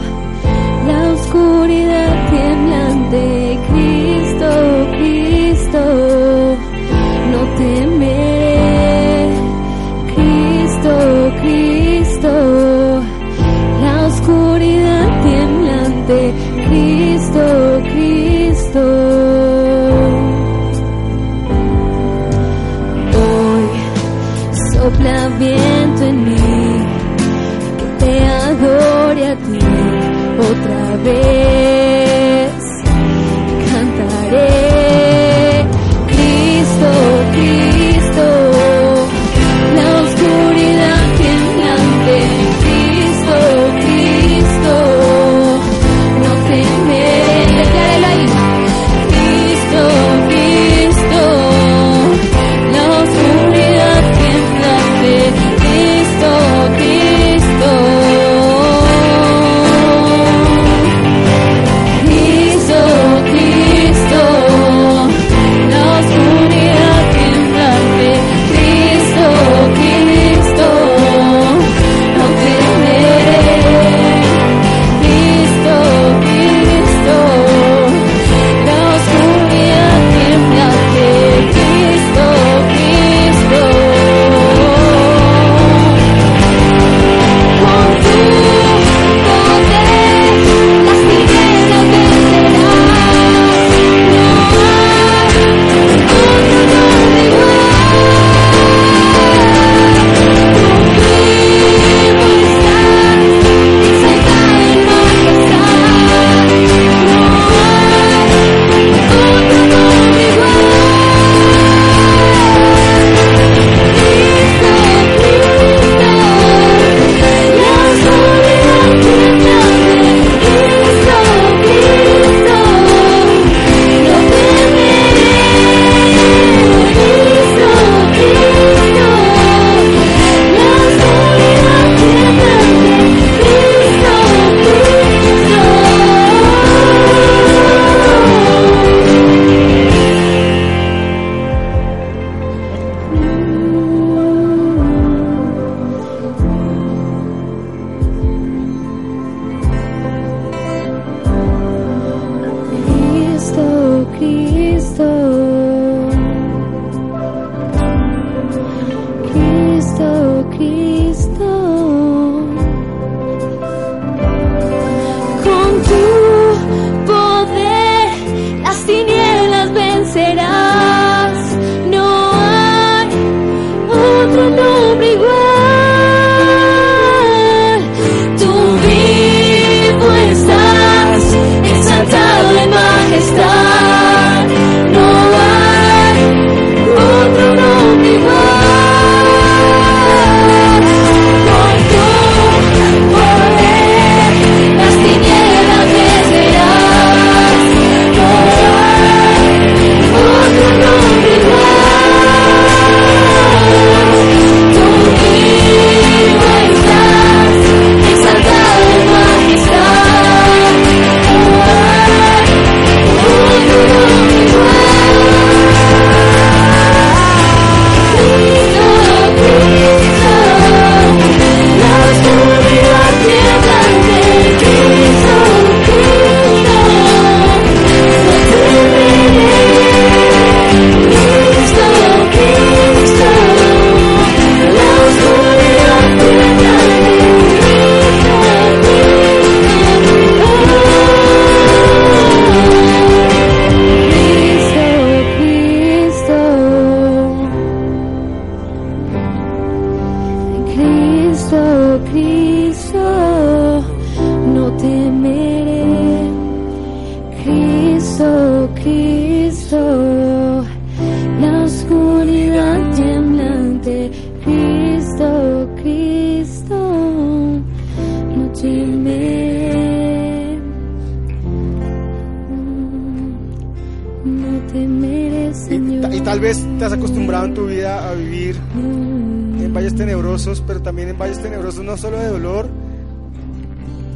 Pero 280.66 280.80
también 280.80 281.08
en 281.08 281.18
valles 281.18 281.42
tenebrosos 281.42 281.84
no 281.84 281.96
solo 281.96 282.18
de 282.18 282.28
dolor, 282.28 282.68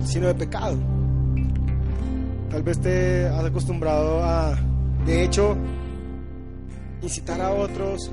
sino 0.04 0.28
de 0.28 0.34
pecado. 0.34 0.76
Tal 2.50 2.62
vez 2.62 2.78
te 2.80 3.26
has 3.26 3.44
acostumbrado 3.44 4.22
a, 4.22 4.56
de 5.04 5.24
hecho, 5.24 5.56
incitar 7.02 7.40
a 7.40 7.50
otros 7.50 8.10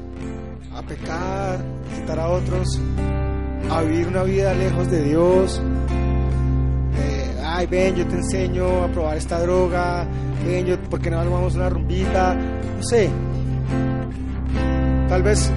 a 0.73 0.81
pecar, 0.81 1.59
incitar 1.91 2.19
a 2.19 2.29
otros 2.29 2.79
a 3.69 3.81
vivir 3.81 4.07
una 4.07 4.23
vida 4.23 4.53
lejos 4.53 4.89
de 4.89 5.03
Dios. 5.03 5.61
Eh, 6.97 7.35
ay, 7.43 7.67
ven, 7.67 7.95
yo 7.95 8.07
te 8.07 8.15
enseño 8.15 8.83
a 8.83 8.87
probar 8.87 9.17
esta 9.17 9.39
droga. 9.41 10.07
Ven, 10.45 10.65
yo, 10.65 10.79
¿por 10.83 10.99
qué 11.01 11.09
no 11.11 11.19
armamos 11.19 11.55
una 11.55 11.69
rumbita? 11.69 12.33
No 12.33 12.83
sé. 12.83 13.09
Tal 15.09 15.23
vez, 15.23 15.51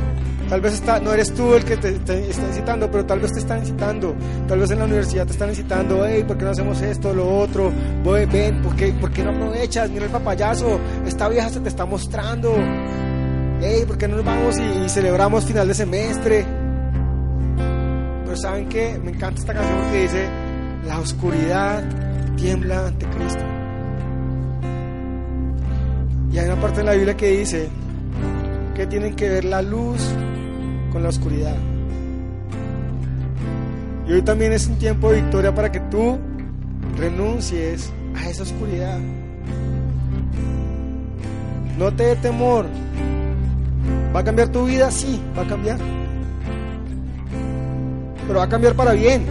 tal 0.50 0.60
vez 0.60 0.74
está, 0.74 0.98
no 0.98 1.12
eres 1.12 1.32
tú 1.32 1.54
el 1.54 1.64
que 1.64 1.76
te, 1.76 1.94
está 1.94 2.16
incitando, 2.18 2.90
pero 2.90 3.06
tal 3.06 3.20
vez 3.20 3.32
te 3.32 3.38
están 3.38 3.60
incitando. 3.60 4.16
Tal 4.48 4.58
vez 4.58 4.70
en 4.72 4.80
la 4.80 4.84
universidad 4.84 5.24
te 5.24 5.32
están 5.32 5.48
incitando, 5.48 6.04
hey, 6.04 6.24
¿por 6.26 6.36
qué 6.36 6.44
no 6.44 6.50
hacemos 6.50 6.82
esto, 6.82 7.14
lo 7.14 7.38
otro? 7.38 7.72
Voy, 8.02 8.26
ven, 8.26 8.60
¿por 8.60 8.74
qué, 8.74 8.92
¿por 8.92 9.12
qué 9.12 9.22
no 9.22 9.30
aprovechas? 9.30 9.88
Mira 9.90 10.06
el 10.06 10.10
papayazo, 10.10 10.80
esta 11.06 11.28
vieja 11.28 11.48
se 11.50 11.60
te 11.60 11.68
está 11.68 11.86
mostrando. 11.86 12.52
Hey, 13.60 13.84
¿por 13.86 13.96
qué 13.96 14.08
no 14.08 14.16
nos 14.16 14.24
vamos 14.24 14.56
y, 14.58 14.88
celebramos 14.88 15.44
final 15.44 15.68
de 15.68 15.74
semestre? 15.74 16.44
Pero 18.24 18.36
¿saben 18.36 18.68
qué? 18.68 18.98
Me 19.04 19.12
encanta 19.12 19.40
esta 19.40 19.54
canción 19.54 19.78
porque 19.78 20.02
dice, 20.02 20.28
la 20.84 20.98
oscuridad 20.98 21.84
tiembla 22.36 22.88
ante 22.88 23.06
Cristo. 23.06 23.44
Y 26.32 26.38
hay 26.38 26.46
una 26.46 26.60
parte 26.60 26.78
de 26.78 26.84
la 26.84 26.92
Biblia 26.94 27.16
que 27.16 27.28
dice 27.28 27.68
que 28.74 28.86
tienen 28.86 29.14
que 29.14 29.28
ver 29.28 29.44
la 29.44 29.62
luz 29.62 30.00
con 30.90 31.02
la 31.02 31.08
oscuridad. 31.08 31.56
Y 34.06 34.12
hoy 34.12 34.22
también 34.22 34.52
es 34.52 34.66
un 34.66 34.76
tiempo 34.76 35.10
de 35.10 35.22
victoria 35.22 35.54
para 35.54 35.70
que 35.70 35.80
tú 35.80 36.18
renuncies 36.96 37.92
a 38.16 38.28
esa 38.28 38.42
oscuridad. 38.42 38.98
No 41.78 41.94
te 41.94 42.04
dé 42.04 42.16
temor. 42.16 42.66
¿Va 44.14 44.20
a 44.20 44.24
cambiar 44.24 44.48
tu 44.48 44.66
vida? 44.66 44.90
Sí, 44.90 45.20
va 45.38 45.42
a 45.42 45.46
cambiar. 45.46 45.78
Pero 48.26 48.38
va 48.38 48.44
a 48.44 48.48
cambiar 48.48 48.74
para 48.74 48.92
bien. 48.92 49.24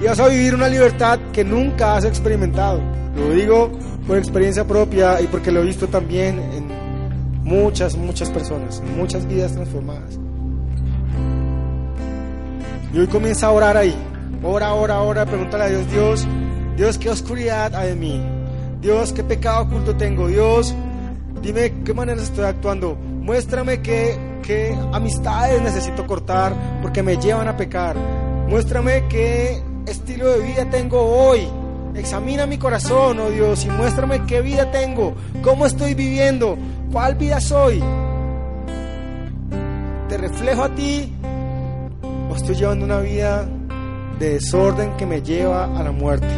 Y 0.00 0.04
vas 0.04 0.20
a 0.20 0.28
vivir 0.28 0.54
una 0.54 0.68
libertad 0.68 1.18
que 1.32 1.44
nunca 1.44 1.96
has 1.96 2.04
experimentado. 2.04 2.80
Lo 3.16 3.30
digo 3.30 3.70
por 4.06 4.18
experiencia 4.18 4.66
propia 4.66 5.20
y 5.20 5.26
porque 5.26 5.50
lo 5.50 5.62
he 5.62 5.64
visto 5.64 5.88
también 5.88 6.38
en 6.38 6.66
muchas, 7.42 7.96
muchas 7.96 8.30
personas, 8.30 8.82
en 8.84 8.96
muchas 8.96 9.26
vidas 9.26 9.52
transformadas. 9.52 10.18
Y 12.96 12.98
hoy 12.98 13.08
comienza 13.08 13.48
a 13.48 13.52
orar 13.52 13.76
ahí. 13.76 13.94
Ora, 14.42 14.72
ora, 14.72 15.02
ora, 15.02 15.26
pregúntale 15.26 15.64
a 15.64 15.68
Dios, 15.68 15.90
Dios, 15.90 16.26
Dios, 16.78 16.96
qué 16.96 17.10
oscuridad 17.10 17.74
hay 17.74 17.90
en 17.90 18.00
mí. 18.00 18.22
Dios, 18.80 19.12
qué 19.12 19.22
pecado 19.22 19.64
oculto 19.64 19.94
tengo. 19.96 20.28
Dios, 20.28 20.74
dime 21.42 21.74
qué 21.84 21.92
maneras 21.92 22.22
estoy 22.22 22.46
actuando. 22.46 22.94
Muéstrame 22.94 23.82
qué, 23.82 24.18
qué 24.42 24.74
amistades 24.94 25.60
necesito 25.60 26.06
cortar 26.06 26.54
porque 26.80 27.02
me 27.02 27.18
llevan 27.18 27.48
a 27.48 27.56
pecar. 27.58 27.96
Muéstrame 28.48 29.04
qué 29.10 29.62
estilo 29.84 30.30
de 30.30 30.38
vida 30.38 30.70
tengo 30.70 31.02
hoy. 31.02 31.46
Examina 31.94 32.46
mi 32.46 32.56
corazón, 32.56 33.20
oh 33.20 33.28
Dios, 33.28 33.66
y 33.66 33.68
muéstrame 33.68 34.24
qué 34.24 34.40
vida 34.40 34.70
tengo, 34.70 35.14
cómo 35.42 35.66
estoy 35.66 35.92
viviendo, 35.92 36.56
cuál 36.90 37.16
vida 37.16 37.42
soy. 37.42 37.84
¿Te 40.08 40.16
reflejo 40.16 40.62
a 40.62 40.74
ti 40.74 41.12
estoy 42.36 42.54
llevando 42.54 42.84
una 42.84 43.00
vida 43.00 43.48
de 44.18 44.34
desorden 44.34 44.96
que 44.96 45.06
me 45.06 45.22
lleva 45.22 45.64
a 45.76 45.82
la 45.82 45.92
muerte? 45.92 46.28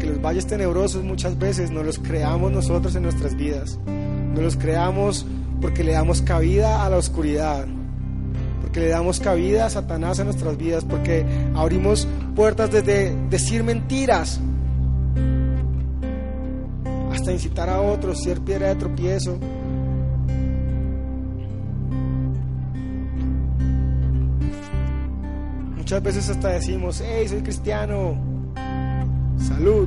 Que 0.00 0.06
los 0.06 0.20
valles 0.20 0.46
tenebrosos 0.46 1.04
muchas 1.04 1.38
veces 1.38 1.70
no 1.70 1.82
los 1.82 1.98
creamos 1.98 2.52
nosotros 2.52 2.94
en 2.94 3.02
nuestras 3.02 3.36
vidas. 3.36 3.78
No 3.86 4.40
los 4.40 4.56
creamos 4.56 5.26
porque 5.60 5.84
le 5.84 5.92
damos 5.92 6.22
cabida 6.22 6.84
a 6.84 6.90
la 6.90 6.96
oscuridad 6.96 7.66
porque 8.72 8.86
le 8.86 8.88
damos 8.88 9.20
cabida 9.20 9.66
a 9.66 9.70
Satanás 9.70 10.18
en 10.18 10.24
nuestras 10.24 10.56
vidas, 10.56 10.82
porque 10.82 11.26
abrimos 11.54 12.08
puertas 12.34 12.70
desde 12.70 13.14
decir 13.28 13.62
mentiras 13.62 14.40
hasta 17.12 17.32
incitar 17.32 17.68
a 17.68 17.82
otros, 17.82 18.22
ser 18.22 18.40
piedra 18.40 18.68
de 18.68 18.76
tropiezo. 18.76 19.38
Muchas 25.92 26.04
veces 26.04 26.30
hasta 26.30 26.48
decimos, 26.48 27.02
hey, 27.04 27.28
soy 27.28 27.42
cristiano, 27.42 28.16
salud. 29.36 29.86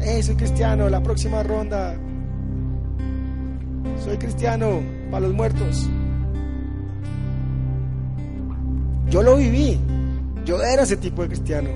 Hey, 0.00 0.22
soy 0.22 0.34
cristiano, 0.34 0.90
la 0.90 1.02
próxima 1.02 1.42
ronda. 1.42 1.96
Soy 4.04 4.18
cristiano 4.18 4.82
para 5.10 5.26
los 5.26 5.34
muertos. 5.34 5.88
Yo 9.08 9.22
lo 9.22 9.38
viví. 9.38 9.80
Yo 10.44 10.62
era 10.62 10.82
ese 10.82 10.98
tipo 10.98 11.22
de 11.22 11.28
cristiano. 11.28 11.70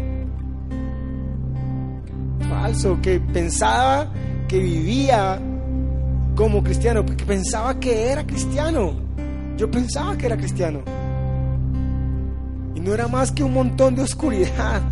Falso, 2.50 2.98
que 3.00 3.18
pensaba 3.18 4.12
que 4.46 4.58
vivía 4.58 5.40
como 6.34 6.62
cristiano, 6.62 7.02
porque 7.06 7.24
pensaba 7.24 7.80
que 7.80 8.12
era 8.12 8.26
cristiano. 8.26 8.92
Yo 9.56 9.70
pensaba 9.70 10.18
que 10.18 10.26
era 10.26 10.36
cristiano. 10.36 11.01
Y 12.74 12.80
no 12.80 12.94
era 12.94 13.08
más 13.08 13.32
que 13.32 13.44
un 13.44 13.52
montón 13.52 13.94
de 13.94 14.02
oscuridad. 14.02 14.82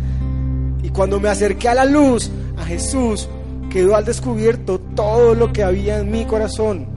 Y 0.83 0.89
cuando 0.89 1.19
me 1.19 1.29
acerqué 1.29 1.69
a 1.69 1.75
la 1.75 1.85
luz, 1.85 2.31
a 2.57 2.65
Jesús, 2.65 3.27
quedó 3.69 3.95
al 3.95 4.05
descubierto 4.05 4.79
todo 4.95 5.35
lo 5.35 5.53
que 5.53 5.63
había 5.63 5.99
en 5.99 6.11
mi 6.11 6.25
corazón. 6.25 6.87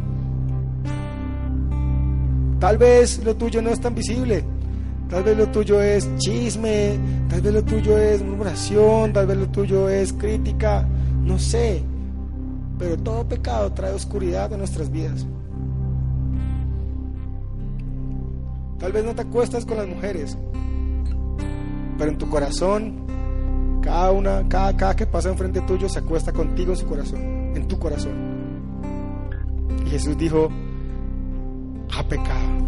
Tal 2.59 2.79
vez 2.79 3.23
lo 3.25 3.37
tuyo 3.37 3.61
no 3.61 3.71
es 3.71 3.81
tan 3.81 3.95
visible, 3.95 4.45
Tal 5.09 5.23
vez 5.23 5.37
lo 5.37 5.47
tuyo 5.49 5.81
es 5.81 6.09
chisme, 6.17 6.99
tal 7.29 7.41
vez 7.41 7.55
lo 7.55 7.63
tuyo 7.63 7.99
es 7.99 8.23
murmuración, 8.23 9.13
tal 9.13 9.27
vez 9.27 9.37
lo 9.37 9.49
tuyo 9.49 9.89
es 9.89 10.13
crítica, 10.13 10.89
no 11.23 11.39
sé. 11.39 11.85
Pero 12.79 12.97
todo 12.97 13.29
pecado 13.29 13.73
trae 13.73 13.93
oscuridad 13.93 14.53
a 14.53 14.57
nuestras 14.57 14.91
vidas. 14.91 15.27
Tal 18.79 18.93
vez 18.93 19.05
no 19.05 19.15
te 19.15 19.23
acuestas 19.23 19.65
con 19.65 19.77
las 19.77 19.87
mujeres, 19.87 20.37
pero 21.99 22.11
en 22.11 22.19
tu 22.19 22.29
corazón, 22.29 23.07
cada 23.83 24.11
una, 24.13 24.49
cada, 24.49 24.77
cada 24.77 24.97
que 24.97 25.07
pasa 25.07 25.29
enfrente 25.31 25.61
tuyo 25.63 25.89
se 25.89 25.99
acuesta 25.99 26.33
contigo 26.33 26.73
en 26.73 26.77
su 26.77 26.87
corazón, 26.87 27.21
en 27.55 27.69
tu 27.69 27.79
corazón. 27.79 28.13
Y 29.87 29.91
Jesús 29.91 30.17
dijo, 30.17 30.49
ha 31.97 32.03
pecado. 32.05 32.65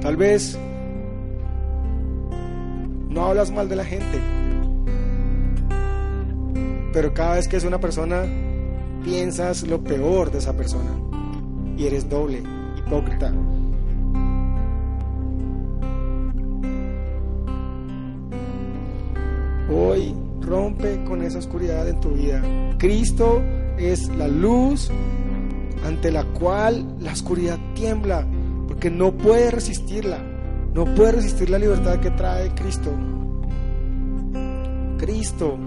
Tal 0.00 0.16
vez 0.16 0.58
no 3.08 3.24
hablas 3.26 3.50
mal 3.50 3.68
de 3.68 3.76
la 3.76 3.84
gente, 3.84 4.20
pero 6.92 7.14
cada 7.14 7.36
vez 7.36 7.48
que 7.48 7.56
es 7.56 7.64
una 7.64 7.78
persona 7.78 8.24
piensas 9.02 9.66
lo 9.66 9.82
peor 9.82 10.30
de 10.30 10.38
esa 10.38 10.54
persona 10.54 10.90
y 11.76 11.86
eres 11.86 12.08
doble, 12.08 12.42
hipócrita. 12.76 13.32
Hoy 19.76 20.14
rompe 20.40 21.02
con 21.02 21.22
esa 21.22 21.38
oscuridad 21.38 21.88
en 21.88 21.98
tu 21.98 22.10
vida. 22.10 22.40
Cristo 22.78 23.42
es 23.76 24.08
la 24.16 24.28
luz 24.28 24.88
ante 25.84 26.12
la 26.12 26.22
cual 26.24 26.96
la 27.00 27.12
oscuridad 27.12 27.58
tiembla 27.74 28.24
porque 28.68 28.88
no 28.88 29.12
puede 29.12 29.50
resistirla, 29.50 30.18
no 30.72 30.84
puede 30.94 31.12
resistir 31.12 31.50
la 31.50 31.58
libertad 31.58 31.98
que 31.98 32.12
trae 32.12 32.54
Cristo. 32.54 32.92
Cristo, 34.98 35.58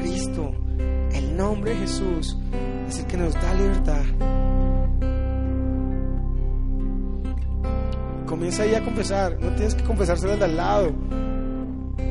Cristo, 0.00 0.50
el 1.12 1.36
nombre 1.36 1.70
de 1.70 1.76
Jesús 1.78 2.36
es 2.88 2.98
el 2.98 3.06
que 3.06 3.16
nos 3.16 3.32
da 3.34 3.54
libertad. 3.54 4.02
Comienza 8.26 8.64
ahí 8.64 8.74
a 8.74 8.82
confesar, 8.82 9.38
no 9.40 9.54
tienes 9.54 9.76
que 9.76 9.84
confesárselo 9.84 10.44
al 10.44 10.56
lado. 10.56 10.92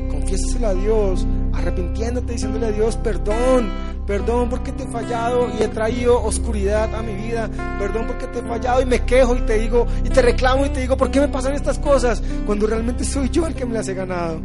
Confiésaselo 0.08 0.66
a 0.68 0.74
Dios, 0.74 1.26
arrepintiéndote, 1.52 2.32
diciéndole 2.32 2.66
a 2.66 2.72
Dios, 2.72 2.96
perdón, 2.96 3.70
Perdón 4.06 4.50
porque 4.50 4.72
te 4.72 4.82
he 4.82 4.86
fallado 4.88 5.48
y 5.56 5.62
he 5.62 5.68
traído 5.68 6.20
oscuridad 6.22 6.92
a 6.94 7.02
mi 7.02 7.14
vida. 7.14 7.48
Perdón 7.78 8.06
porque 8.08 8.26
te 8.26 8.40
he 8.40 8.42
fallado 8.42 8.82
y 8.82 8.86
me 8.86 9.00
quejo 9.04 9.36
y 9.36 9.40
te 9.42 9.58
digo 9.58 9.86
y 10.04 10.08
te 10.08 10.22
reclamo 10.22 10.66
y 10.66 10.70
te 10.70 10.80
digo, 10.80 10.96
¿por 10.96 11.10
qué 11.10 11.20
me 11.20 11.28
pasan 11.28 11.54
estas 11.54 11.78
cosas? 11.78 12.22
Cuando 12.44 12.66
realmente 12.66 13.04
soy 13.04 13.28
yo 13.30 13.46
el 13.46 13.54
que 13.54 13.64
me 13.64 13.74
las 13.74 13.88
he 13.88 13.94
ganado. 13.94 14.40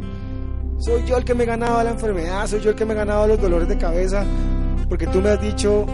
Soy 0.78 1.04
yo 1.04 1.16
el 1.16 1.24
que 1.24 1.34
me 1.34 1.42
he 1.42 1.46
ganado 1.46 1.82
la 1.82 1.90
enfermedad, 1.90 2.46
soy 2.46 2.60
yo 2.60 2.70
el 2.70 2.76
que 2.76 2.84
me 2.84 2.92
he 2.92 2.96
ganado 2.96 3.26
los 3.26 3.40
dolores 3.40 3.68
de 3.68 3.76
cabeza, 3.76 4.24
porque 4.88 5.08
tú 5.08 5.20
me 5.20 5.30
has 5.30 5.40
dicho, 5.40 5.84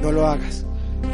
no 0.00 0.10
lo 0.10 0.26
hagas. 0.26 0.64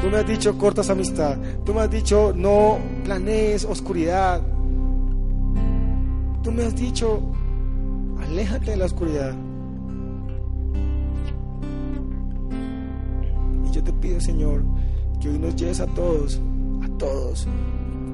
Tú 0.00 0.08
me 0.08 0.18
has 0.18 0.26
dicho, 0.28 0.56
cortas 0.56 0.90
amistad. 0.90 1.36
Tú 1.64 1.74
me 1.74 1.80
has 1.80 1.90
dicho, 1.90 2.32
no 2.36 2.78
planees 3.02 3.64
oscuridad. 3.64 4.40
Tú 6.44 6.52
me 6.52 6.64
has 6.64 6.76
dicho, 6.76 7.20
aléjate 8.30 8.70
de 8.70 8.76
la 8.76 8.84
oscuridad. 8.84 9.34
Y 13.66 13.72
yo 13.72 13.82
te 13.82 13.92
pido, 13.94 14.20
Señor, 14.20 14.62
que 15.20 15.28
hoy 15.28 15.38
nos 15.38 15.56
lleves 15.56 15.80
a 15.80 15.86
todos, 15.86 16.40
a 16.82 16.88
todos, 16.98 17.46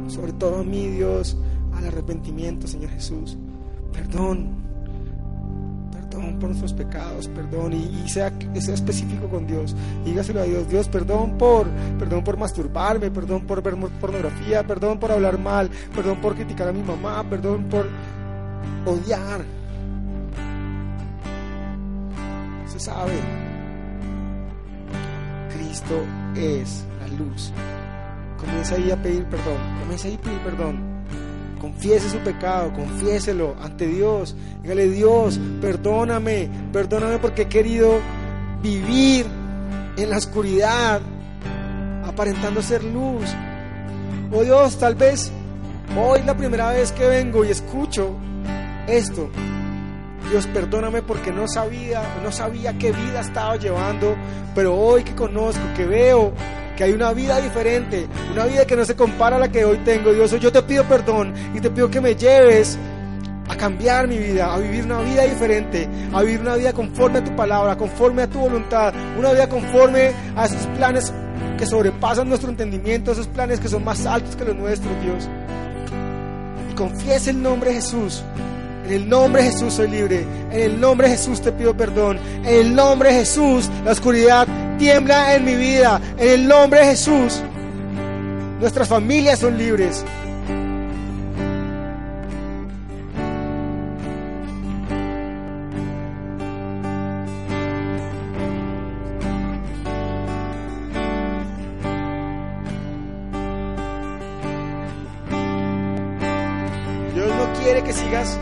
sobre 0.08 0.32
todo 0.32 0.60
a 0.60 0.64
mí, 0.64 0.88
Dios, 0.88 1.36
al 1.74 1.86
arrepentimiento, 1.86 2.66
Señor 2.66 2.90
Jesús. 2.90 3.36
Perdón, 3.92 4.48
perdón 5.92 6.38
por 6.38 6.48
nuestros 6.48 6.72
pecados, 6.72 7.28
perdón, 7.28 7.74
y, 7.74 8.08
sea, 8.08 8.32
específico 8.54 9.28
con 9.28 9.46
Dios. 9.46 9.76
dígaselo 10.04 10.40
a 10.40 10.44
Dios, 10.44 10.68
Dios, 10.68 10.88
perdón 10.88 11.36
por, 11.36 11.68
perdón 11.98 12.24
por 12.24 12.38
masturbarme, 12.38 13.10
perdón 13.10 13.46
por 13.46 13.62
ver 13.62 13.76
pornografía, 14.00 14.66
perdón 14.66 14.98
por 14.98 15.12
hablar 15.12 15.38
mal, 15.38 15.70
perdón 15.94 16.20
por 16.22 16.34
criticar 16.34 16.68
a 16.68 16.72
mi 16.72 16.82
mamá, 16.82 17.22
perdón 17.28 17.64
por 17.64 17.86
odiar. 18.86 19.55
Sabe. 22.78 23.12
Cristo 25.52 26.02
es 26.36 26.84
la 27.00 27.08
luz. 27.16 27.52
Comienza 28.38 28.74
ahí 28.74 28.90
a 28.90 29.02
pedir 29.02 29.24
perdón, 29.24 29.58
comienza 29.80 30.08
ahí 30.08 30.14
a 30.14 30.20
pedir 30.20 30.38
perdón 30.40 30.96
Confiese 31.60 32.10
su 32.10 32.18
pecado, 32.18 32.72
confiéselo 32.72 33.56
ante 33.62 33.86
Dios. 33.86 34.36
Dígale, 34.62 34.88
Dios, 34.90 35.40
perdóname, 35.60 36.50
perdóname 36.72 37.18
porque 37.18 37.42
he 37.42 37.48
querido 37.48 37.98
vivir 38.62 39.26
en 39.96 40.10
la 40.10 40.18
oscuridad, 40.18 41.00
aparentando 42.04 42.62
ser 42.62 42.84
luz. 42.84 43.24
Oh 44.30 44.42
Dios, 44.42 44.78
tal 44.78 44.96
vez 44.96 45.32
hoy 45.98 46.22
la 46.24 46.36
primera 46.36 46.70
vez 46.70 46.92
que 46.92 47.06
vengo 47.06 47.44
y 47.44 47.48
escucho 47.48 48.14
esto. 48.86 49.30
Dios, 50.30 50.46
perdóname 50.48 51.02
porque 51.02 51.30
no 51.30 51.46
sabía, 51.46 52.02
no 52.22 52.32
sabía 52.32 52.76
qué 52.78 52.92
vida 52.92 53.20
estaba 53.20 53.56
llevando, 53.56 54.16
pero 54.54 54.74
hoy 54.74 55.04
que 55.04 55.14
conozco, 55.14 55.62
que 55.76 55.86
veo 55.86 56.32
que 56.76 56.84
hay 56.84 56.92
una 56.92 57.12
vida 57.12 57.40
diferente, 57.40 58.06
una 58.32 58.44
vida 58.44 58.66
que 58.66 58.76
no 58.76 58.84
se 58.84 58.94
compara 58.94 59.36
a 59.36 59.38
la 59.38 59.48
que 59.48 59.64
hoy 59.64 59.78
tengo. 59.78 60.12
Dios, 60.12 60.30
yo 60.38 60.52
te 60.52 60.62
pido 60.62 60.84
perdón 60.84 61.32
y 61.54 61.60
te 61.60 61.70
pido 61.70 61.90
que 61.90 62.00
me 62.00 62.14
lleves 62.14 62.78
a 63.48 63.56
cambiar 63.56 64.08
mi 64.08 64.18
vida, 64.18 64.52
a 64.52 64.58
vivir 64.58 64.84
una 64.84 65.00
vida 65.00 65.22
diferente, 65.22 65.88
a 66.12 66.22
vivir 66.22 66.40
una 66.40 66.56
vida 66.56 66.72
conforme 66.72 67.20
a 67.20 67.24
tu 67.24 67.34
palabra, 67.34 67.76
conforme 67.76 68.22
a 68.22 68.26
tu 68.26 68.40
voluntad, 68.40 68.92
una 69.18 69.32
vida 69.32 69.48
conforme 69.48 70.12
a 70.36 70.44
esos 70.44 70.66
planes 70.76 71.12
que 71.56 71.66
sobrepasan 71.66 72.28
nuestro 72.28 72.50
entendimiento, 72.50 73.12
esos 73.12 73.28
planes 73.28 73.60
que 73.60 73.68
son 73.68 73.84
más 73.84 74.04
altos 74.04 74.36
que 74.36 74.44
los 74.44 74.56
nuestros, 74.56 74.92
Dios. 75.02 75.28
Y 76.70 76.74
confiese 76.74 77.30
el 77.30 77.42
nombre 77.42 77.70
de 77.70 77.76
Jesús. 77.76 78.22
En 78.86 78.92
el 78.92 79.08
nombre 79.08 79.42
de 79.42 79.50
Jesús 79.50 79.74
soy 79.74 79.88
libre. 79.88 80.24
En 80.52 80.60
el 80.60 80.80
nombre 80.80 81.08
de 81.08 81.16
Jesús 81.16 81.40
te 81.42 81.50
pido 81.50 81.76
perdón. 81.76 82.20
En 82.44 82.66
el 82.66 82.74
nombre 82.74 83.12
de 83.12 83.18
Jesús 83.18 83.68
la 83.84 83.90
oscuridad 83.90 84.46
tiembla 84.78 85.34
en 85.34 85.44
mi 85.44 85.56
vida. 85.56 86.00
En 86.16 86.28
el 86.28 86.46
nombre 86.46 86.80
de 86.80 86.86
Jesús, 86.86 87.42
nuestras 88.60 88.86
familias 88.86 89.40
son 89.40 89.58
libres. 89.58 90.04
Dios 107.14 107.28
no 107.34 107.52
quiere 107.60 107.82
que 107.82 107.92
sigas 107.92 108.38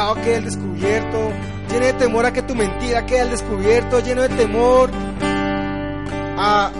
pecado 0.00 0.14
quede 0.22 0.36
al 0.36 0.44
descubierto, 0.44 1.30
lleno 1.70 1.86
de 1.86 1.92
temor 1.92 2.26
a 2.26 2.32
que 2.32 2.42
tu 2.42 2.54
mentira 2.54 3.04
quede 3.04 3.20
al 3.20 3.30
descubierto, 3.30 4.00
lleno 4.00 4.22
de 4.22 4.28
temor 4.30 4.90
a 6.38 6.70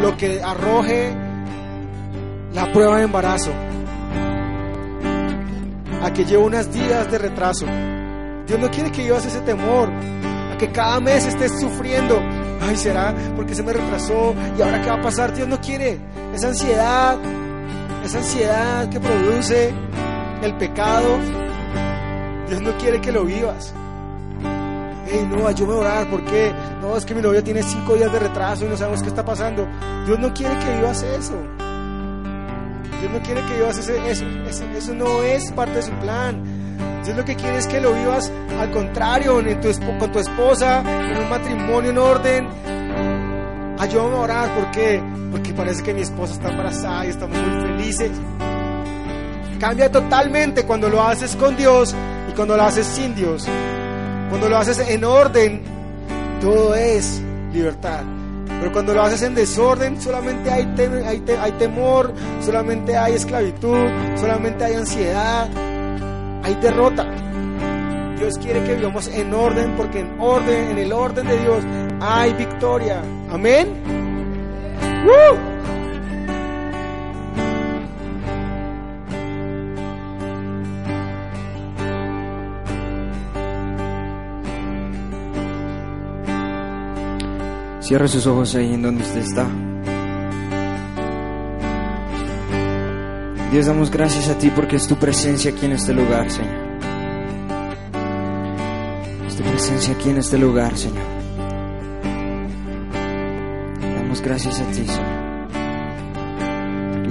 lo 0.00 0.16
que 0.16 0.42
arroje 0.42 1.14
la 2.54 2.72
prueba 2.72 2.96
de 2.96 3.04
embarazo, 3.04 3.50
a 6.02 6.10
que 6.12 6.24
lleve 6.24 6.42
unas 6.42 6.72
días 6.72 7.10
de 7.10 7.18
retraso. 7.18 7.66
Dios 8.46 8.58
no 8.58 8.70
quiere 8.70 8.90
que 8.90 9.02
vivas 9.02 9.26
ese 9.26 9.40
temor, 9.40 9.90
a 9.90 10.56
que 10.56 10.70
cada 10.72 11.00
mes 11.00 11.26
estés 11.26 11.60
sufriendo. 11.60 12.18
Ay, 12.62 12.76
será 12.76 13.14
porque 13.36 13.54
se 13.54 13.62
me 13.62 13.74
retrasó 13.74 14.34
y 14.56 14.62
ahora 14.62 14.80
qué 14.80 14.88
va 14.88 14.96
a 14.96 15.02
pasar. 15.02 15.34
Dios 15.34 15.48
no 15.48 15.60
quiere 15.60 15.98
esa 16.34 16.48
ansiedad, 16.48 17.18
esa 18.02 18.18
ansiedad 18.18 18.88
que 18.88 19.00
produce 19.00 19.74
el 20.42 20.56
pecado, 20.56 21.18
Dios 22.54 22.62
no 22.62 22.78
quiere 22.78 23.00
que 23.00 23.10
lo 23.10 23.24
vivas. 23.24 23.74
Hey, 25.08 25.28
no, 25.28 25.50
yo 25.50 25.66
me 25.66 25.72
voy 25.72 25.84
a 25.84 25.88
orar 25.88 26.08
porque 26.08 26.52
no, 26.80 26.96
es 26.96 27.04
que 27.04 27.12
mi 27.12 27.20
novia 27.20 27.42
tiene 27.42 27.64
cinco 27.64 27.96
días 27.96 28.12
de 28.12 28.20
retraso 28.20 28.64
y 28.64 28.68
no 28.68 28.76
sabemos 28.76 29.02
qué 29.02 29.08
está 29.08 29.24
pasando. 29.24 29.66
Dios 30.06 30.20
no 30.20 30.32
quiere 30.32 30.56
que 30.60 30.76
vivas 30.76 31.02
eso. 31.02 31.34
Dios 33.00 33.12
no 33.12 33.20
quiere 33.24 33.44
que 33.44 33.54
vivas 33.54 33.76
ese, 33.78 34.08
eso. 34.08 34.24
Eso, 34.76 34.94
no 34.94 35.24
es 35.24 35.50
parte 35.50 35.74
de 35.74 35.82
su 35.82 35.90
plan. 35.94 36.44
Dios 37.04 37.16
lo 37.16 37.24
que 37.24 37.34
quiere 37.34 37.58
es 37.58 37.66
que 37.66 37.80
lo 37.80 37.92
vivas 37.92 38.30
al 38.60 38.70
contrario, 38.70 39.42
con 39.98 40.12
tu 40.12 40.18
esposa, 40.20 40.84
en 40.86 41.18
un 41.18 41.28
matrimonio 41.28 41.90
en 41.90 41.98
orden. 41.98 42.48
Ayúdame 43.80 44.14
a 44.14 44.20
orar, 44.20 44.54
¿por 44.54 44.70
qué? 44.70 45.02
Porque 45.32 45.52
parece 45.54 45.82
que 45.82 45.92
mi 45.92 46.02
esposa 46.02 46.34
está 46.34 46.50
embarazada 46.50 47.04
y 47.04 47.08
estamos 47.08 47.36
muy 47.36 47.66
felices. 47.66 48.12
Cambia 49.58 49.90
totalmente 49.90 50.64
cuando 50.64 50.88
lo 50.88 51.02
haces 51.02 51.34
con 51.34 51.56
Dios 51.56 51.96
cuando 52.34 52.56
lo 52.56 52.62
haces 52.62 52.86
sin 52.86 53.14
Dios. 53.14 53.46
Cuando 54.28 54.48
lo 54.48 54.56
haces 54.56 54.78
en 54.88 55.04
orden, 55.04 55.62
todo 56.40 56.74
es 56.74 57.22
libertad. 57.52 58.02
Pero 58.46 58.72
cuando 58.72 58.94
lo 58.94 59.02
haces 59.02 59.22
en 59.22 59.34
desorden, 59.34 60.00
solamente 60.00 60.50
hay, 60.50 60.66
hay, 61.06 61.22
hay 61.38 61.52
temor, 61.52 62.12
solamente 62.44 62.96
hay 62.96 63.14
esclavitud, 63.14 63.88
solamente 64.16 64.64
hay 64.64 64.74
ansiedad, 64.74 65.48
hay 66.42 66.54
derrota. 66.56 67.06
Dios 68.18 68.38
quiere 68.38 68.62
que 68.64 68.74
vivamos 68.74 69.08
en 69.08 69.34
orden 69.34 69.74
porque 69.76 70.00
en 70.00 70.20
orden, 70.20 70.70
en 70.70 70.78
el 70.78 70.92
orden 70.92 71.26
de 71.26 71.38
Dios 71.38 71.64
hay 72.00 72.32
victoria. 72.34 73.02
Amén. 73.30 73.68
Cierra 87.84 88.08
sus 88.08 88.26
ojos 88.26 88.54
ahí 88.54 88.72
en 88.72 88.80
donde 88.80 89.02
usted 89.02 89.20
está. 89.20 89.46
Dios, 93.52 93.66
damos 93.66 93.90
gracias 93.90 94.30
a 94.30 94.38
ti 94.38 94.50
porque 94.56 94.76
es 94.76 94.86
tu 94.86 94.96
presencia 94.96 95.50
aquí 95.50 95.66
en 95.66 95.72
este 95.72 95.92
lugar, 95.92 96.30
Señor. 96.30 96.54
Es 99.28 99.36
tu 99.36 99.42
presencia 99.42 99.92
aquí 99.92 100.08
en 100.08 100.16
este 100.16 100.38
lugar, 100.38 100.74
Señor. 100.78 101.04
Damos 103.96 104.22
gracias 104.22 104.60
a 104.60 104.64
ti, 104.68 104.86
Señor. 104.86 105.52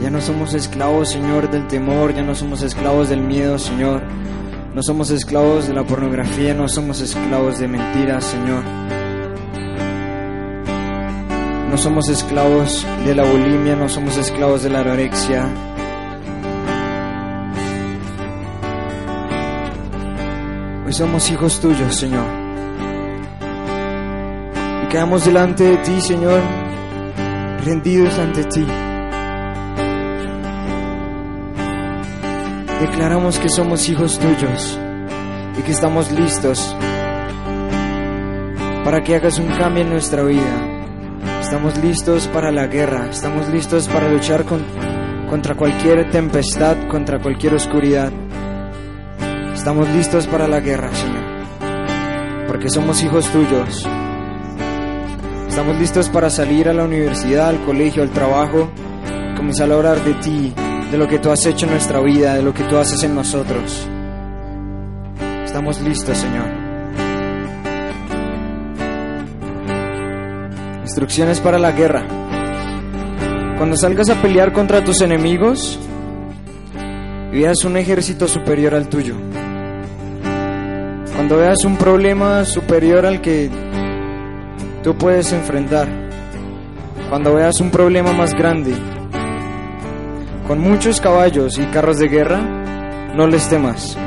Ya 0.01 0.09
no 0.09 0.21
somos 0.21 0.55
esclavos, 0.55 1.11
Señor, 1.11 1.51
del 1.51 1.67
temor, 1.67 2.15
ya 2.15 2.23
no 2.23 2.33
somos 2.33 2.63
esclavos 2.63 3.09
del 3.09 3.21
miedo, 3.21 3.59
Señor. 3.59 4.01
No 4.73 4.81
somos 4.81 5.11
esclavos 5.11 5.67
de 5.67 5.75
la 5.75 5.83
pornografía, 5.83 6.55
no 6.55 6.67
somos 6.67 6.99
esclavos 6.99 7.59
de 7.59 7.67
mentiras, 7.67 8.23
Señor. 8.23 8.63
No 11.73 11.79
somos 11.79 12.07
esclavos 12.07 12.85
de 13.03 13.15
la 13.15 13.23
bulimia, 13.23 13.75
no 13.75 13.89
somos 13.89 14.15
esclavos 14.15 14.61
de 14.61 14.69
la 14.69 14.81
anorexia. 14.81 15.49
Hoy 20.85 20.93
somos 20.93 21.31
hijos 21.31 21.59
tuyos, 21.59 21.95
Señor. 21.95 22.27
Y 24.83 24.87
quedamos 24.89 25.25
delante 25.25 25.63
de 25.63 25.77
ti, 25.77 25.99
Señor, 25.99 26.41
rendidos 27.65 28.19
ante 28.19 28.43
ti. 28.43 28.67
Declaramos 32.81 33.39
que 33.39 33.49
somos 33.49 33.89
hijos 33.89 34.19
tuyos 34.19 34.79
y 35.57 35.63
que 35.63 35.71
estamos 35.71 36.11
listos 36.11 36.77
para 38.85 39.03
que 39.03 39.15
hagas 39.15 39.39
un 39.39 39.47
cambio 39.47 39.81
en 39.81 39.89
nuestra 39.89 40.21
vida. 40.21 40.72
Estamos 41.53 41.77
listos 41.83 42.27
para 42.29 42.51
la 42.51 42.65
guerra, 42.65 43.09
estamos 43.11 43.47
listos 43.49 43.87
para 43.87 44.09
luchar 44.09 44.43
con, 44.43 44.65
contra 45.29 45.53
cualquier 45.53 46.09
tempestad, 46.09 46.87
contra 46.87 47.19
cualquier 47.19 47.53
oscuridad. 47.53 48.11
Estamos 49.53 49.87
listos 49.89 50.25
para 50.25 50.47
la 50.47 50.59
guerra, 50.61 50.89
Señor, 50.95 52.47
porque 52.47 52.69
somos 52.69 53.03
hijos 53.03 53.31
tuyos. 53.31 53.87
Estamos 55.47 55.77
listos 55.77 56.09
para 56.09 56.31
salir 56.31 56.69
a 56.69 56.73
la 56.73 56.85
universidad, 56.85 57.49
al 57.49 57.63
colegio, 57.63 58.01
al 58.01 58.09
trabajo, 58.09 58.71
comenzar 59.37 59.71
a 59.71 59.75
hablar 59.75 60.03
de 60.03 60.15
ti, 60.15 60.51
de 60.89 60.97
lo 60.97 61.07
que 61.07 61.19
tú 61.19 61.29
has 61.29 61.45
hecho 61.45 61.67
en 61.67 61.73
nuestra 61.73 61.99
vida, 62.01 62.33
de 62.33 62.41
lo 62.41 62.51
que 62.55 62.63
tú 62.63 62.77
haces 62.77 63.03
en 63.03 63.13
nosotros. 63.13 63.87
Estamos 65.45 65.79
listos, 65.81 66.17
Señor. 66.17 66.62
Instrucciones 70.93 71.39
para 71.39 71.57
la 71.57 71.71
guerra. 71.71 72.05
Cuando 73.57 73.75
salgas 73.75 74.11
a 74.11 74.21
pelear 74.21 74.53
contra 74.53 74.83
tus 74.83 75.01
enemigos, 75.01 75.79
veas 77.31 77.65
un 77.65 77.77
ejército 77.77 78.27
superior 78.27 78.75
al 78.75 78.89
tuyo. 78.89 79.15
Cuando 81.15 81.37
veas 81.37 81.65
un 81.65 81.77
problema 81.77 82.45
superior 82.45 83.07
al 83.07 83.21
que 83.21 83.49
tú 84.83 84.95
puedes 84.95 85.33
enfrentar. 85.33 85.87
Cuando 87.09 87.33
veas 87.33 87.59
un 87.59 87.71
problema 87.71 88.13
más 88.13 88.35
grande, 88.35 88.75
con 90.47 90.59
muchos 90.59 91.01
caballos 91.01 91.57
y 91.57 91.65
carros 91.71 91.97
de 91.97 92.07
guerra, 92.07 92.39
no 93.15 93.25
les 93.25 93.49
temas. 93.49 93.97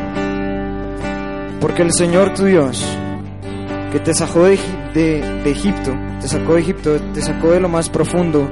Porque 1.61 1.83
el 1.83 1.93
Señor 1.93 2.33
tu 2.35 2.45
Dios, 2.45 2.87
que 3.91 3.99
te 3.99 4.15
sacó 4.15 4.45
de, 4.45 4.57
de 4.95 5.51
Egipto, 5.51 5.93
te 6.27 6.33
sacó 6.33 6.55
de 6.55 6.61
Egipto, 6.61 7.01
te 7.15 7.23
sacó 7.23 7.53
de 7.53 7.61
lo 7.61 7.69
más 7.69 7.89
profundo, 7.89 8.51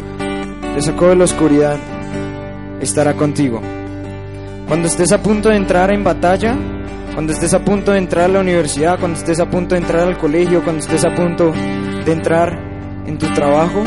te 0.76 0.80
sacó 0.80 1.08
de 1.08 1.16
la 1.16 1.24
oscuridad, 1.24 1.76
estará 2.80 3.14
contigo. 3.14 3.60
Cuando 4.68 4.86
estés 4.86 5.10
a 5.10 5.20
punto 5.20 5.48
de 5.48 5.56
entrar 5.56 5.92
en 5.92 6.04
batalla, 6.04 6.56
cuando 7.14 7.32
estés 7.32 7.52
a 7.52 7.64
punto 7.64 7.90
de 7.90 7.98
entrar 7.98 8.26
a 8.26 8.34
la 8.34 8.38
universidad, 8.38 9.00
cuando 9.00 9.18
estés 9.18 9.40
a 9.40 9.50
punto 9.50 9.74
de 9.74 9.80
entrar 9.80 10.06
al 10.06 10.16
colegio, 10.18 10.62
cuando 10.62 10.82
estés 10.82 11.04
a 11.04 11.12
punto 11.16 11.50
de 12.04 12.12
entrar 12.12 12.56
en 13.06 13.18
tu 13.18 13.26
trabajo, 13.34 13.82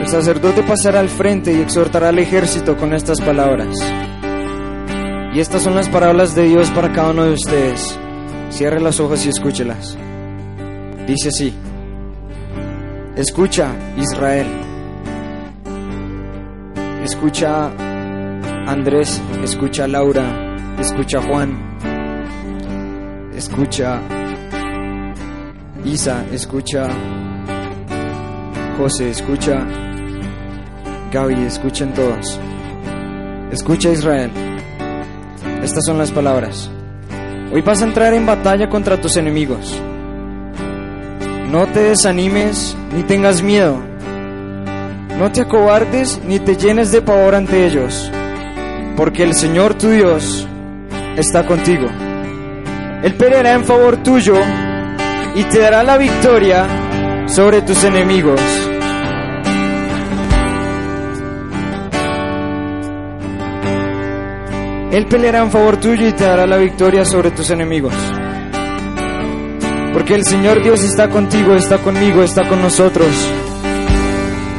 el 0.00 0.08
sacerdote 0.08 0.62
pasará 0.62 1.00
al 1.00 1.10
frente 1.10 1.52
y 1.52 1.60
exhortará 1.60 2.08
al 2.08 2.18
ejército 2.18 2.78
con 2.78 2.94
estas 2.94 3.20
palabras. 3.20 3.76
Y 5.34 5.40
estas 5.40 5.62
son 5.62 5.74
las 5.74 5.88
palabras 5.88 6.34
de 6.34 6.44
Dios 6.44 6.70
para 6.72 6.92
cada 6.92 7.10
uno 7.10 7.24
de 7.24 7.32
ustedes. 7.32 7.98
Cierre 8.50 8.80
los 8.80 9.00
ojos 9.00 9.24
y 9.24 9.30
escúchelas. 9.30 9.96
Dice 11.06 11.28
así. 11.28 11.54
Escucha, 13.16 13.74
Israel. 13.96 14.46
Escucha, 17.02 17.70
Andrés. 18.66 19.22
Escucha, 19.42 19.88
Laura. 19.88 20.76
Escucha, 20.78 21.22
Juan. 21.22 21.78
Escucha, 23.34 24.02
Isa. 25.86 26.26
Escucha, 26.30 26.88
José. 28.76 29.08
Escucha, 29.08 29.66
Gaby. 31.10 31.42
Escuchen 31.46 31.94
todos. 31.94 32.38
Escucha, 33.50 33.90
Israel. 33.90 34.51
Estas 35.62 35.84
son 35.84 35.98
las 35.98 36.10
palabras. 36.10 36.70
Hoy 37.52 37.60
vas 37.60 37.82
a 37.82 37.84
entrar 37.84 38.14
en 38.14 38.26
batalla 38.26 38.68
contra 38.68 39.00
tus 39.00 39.16
enemigos. 39.16 39.80
No 41.50 41.66
te 41.66 41.80
desanimes 41.80 42.76
ni 42.94 43.02
tengas 43.02 43.42
miedo. 43.42 43.78
No 45.18 45.30
te 45.30 45.42
acobardes 45.42 46.20
ni 46.26 46.38
te 46.38 46.56
llenes 46.56 46.90
de 46.90 47.02
pavor 47.02 47.34
ante 47.34 47.66
ellos, 47.66 48.10
porque 48.96 49.22
el 49.22 49.34
Señor 49.34 49.74
tu 49.74 49.90
Dios 49.90 50.48
está 51.16 51.46
contigo. 51.46 51.86
Él 53.02 53.14
peleará 53.14 53.52
en 53.52 53.64
favor 53.64 53.98
tuyo 53.98 54.34
y 55.34 55.44
te 55.44 55.60
dará 55.60 55.82
la 55.82 55.96
victoria 55.98 56.66
sobre 57.26 57.62
tus 57.62 57.84
enemigos. 57.84 58.40
Él 64.92 65.06
peleará 65.06 65.38
en 65.38 65.50
favor 65.50 65.78
tuyo 65.78 66.06
y 66.06 66.12
te 66.12 66.24
dará 66.24 66.46
la 66.46 66.58
victoria 66.58 67.06
sobre 67.06 67.30
tus 67.30 67.48
enemigos. 67.48 67.94
Porque 69.94 70.14
el 70.14 70.24
Señor 70.26 70.62
Dios 70.62 70.84
está 70.84 71.08
contigo, 71.08 71.54
está 71.54 71.78
conmigo, 71.78 72.22
está 72.22 72.46
con 72.46 72.60
nosotros. 72.60 73.08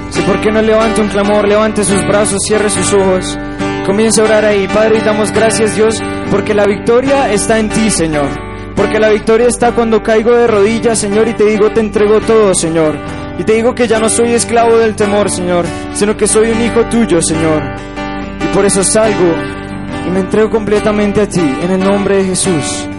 Si 0.09 0.21
por 0.21 0.41
qué 0.41 0.51
no 0.51 0.63
levante 0.63 1.01
un 1.01 1.09
clamor, 1.09 1.47
levante 1.47 1.83
sus 1.83 2.03
brazos, 2.07 2.39
cierre 2.47 2.71
sus 2.71 2.91
ojos, 2.93 3.37
comience 3.85 4.21
a 4.21 4.23
orar 4.23 4.45
ahí. 4.45 4.67
Padre, 4.67 4.97
y 4.97 5.01
damos 5.01 5.31
gracias 5.31 5.75
Dios, 5.75 6.01
porque 6.31 6.55
la 6.55 6.65
victoria 6.65 7.31
está 7.31 7.59
en 7.59 7.69
ti, 7.69 7.91
Señor. 7.91 8.29
Porque 8.75 8.99
la 8.99 9.09
victoria 9.09 9.47
está 9.47 9.73
cuando 9.73 10.01
caigo 10.01 10.31
de 10.35 10.47
rodillas, 10.47 10.97
Señor, 10.97 11.27
y 11.27 11.33
te 11.33 11.45
digo, 11.45 11.69
te 11.69 11.79
entrego 11.79 12.19
todo, 12.21 12.55
Señor. 12.55 12.95
Y 13.37 13.43
te 13.43 13.53
digo 13.53 13.75
que 13.75 13.87
ya 13.87 13.99
no 13.99 14.09
soy 14.09 14.33
esclavo 14.33 14.79
del 14.79 14.95
temor, 14.95 15.29
Señor, 15.29 15.65
sino 15.93 16.17
que 16.17 16.27
soy 16.27 16.49
un 16.49 16.59
hijo 16.59 16.85
tuyo, 16.85 17.21
Señor. 17.21 17.61
Y 18.41 18.55
por 18.55 18.65
eso 18.65 18.83
salgo 18.83 19.62
y 20.05 20.09
me 20.09 20.19
entrego 20.19 20.49
completamente 20.49 21.21
a 21.21 21.27
ti, 21.27 21.57
en 21.61 21.71
el 21.71 21.79
nombre 21.79 22.17
de 22.17 22.25
Jesús. 22.25 22.89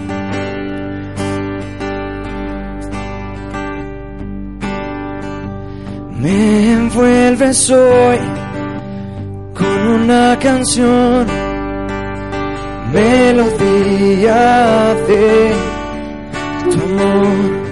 Me 6.18 6.72
envuelves 6.72 7.70
hoy 7.70 8.18
con 9.54 9.86
una 10.00 10.38
canción, 10.38 11.26
melodía 12.92 14.94
de 15.06 15.52
tu 16.70 16.82
amor. 16.82 17.64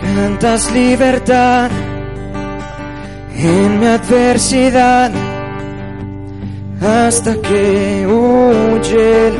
Cantas 0.00 0.72
libertad 0.72 1.70
en 3.34 3.78
mi 3.78 3.86
adversidad 3.86 5.27
hasta 6.80 7.34
que 7.40 8.06
huye 8.06 9.28
el 9.28 9.34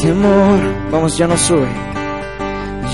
temor. 0.00 0.58
Vamos, 0.90 1.16
ya 1.16 1.26
no 1.26 1.36
soy, 1.36 1.68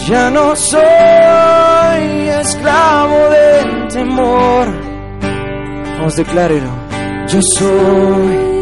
ya 0.09 0.31
no 0.31 0.55
soy 0.57 2.29
esclavo 2.41 3.19
del 3.31 3.89
temor. 3.89 4.67
Vamos, 5.97 6.17
declárelo. 6.17 6.71
Yo 7.29 7.41
soy 7.59 8.55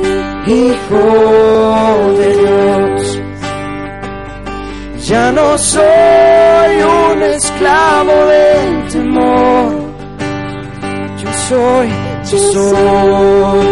hijo 0.47 2.15
de 2.19 2.37
Dios. 2.37 3.21
Ya 5.09 5.33
no 5.33 5.59
soy 5.59 6.83
un 7.13 7.23
esclavo 7.23 8.13
del 8.27 8.89
temor. 8.89 9.73
Yo 11.23 11.33
soy, 11.49 11.89
yo 12.33 12.39
soy 12.39 13.66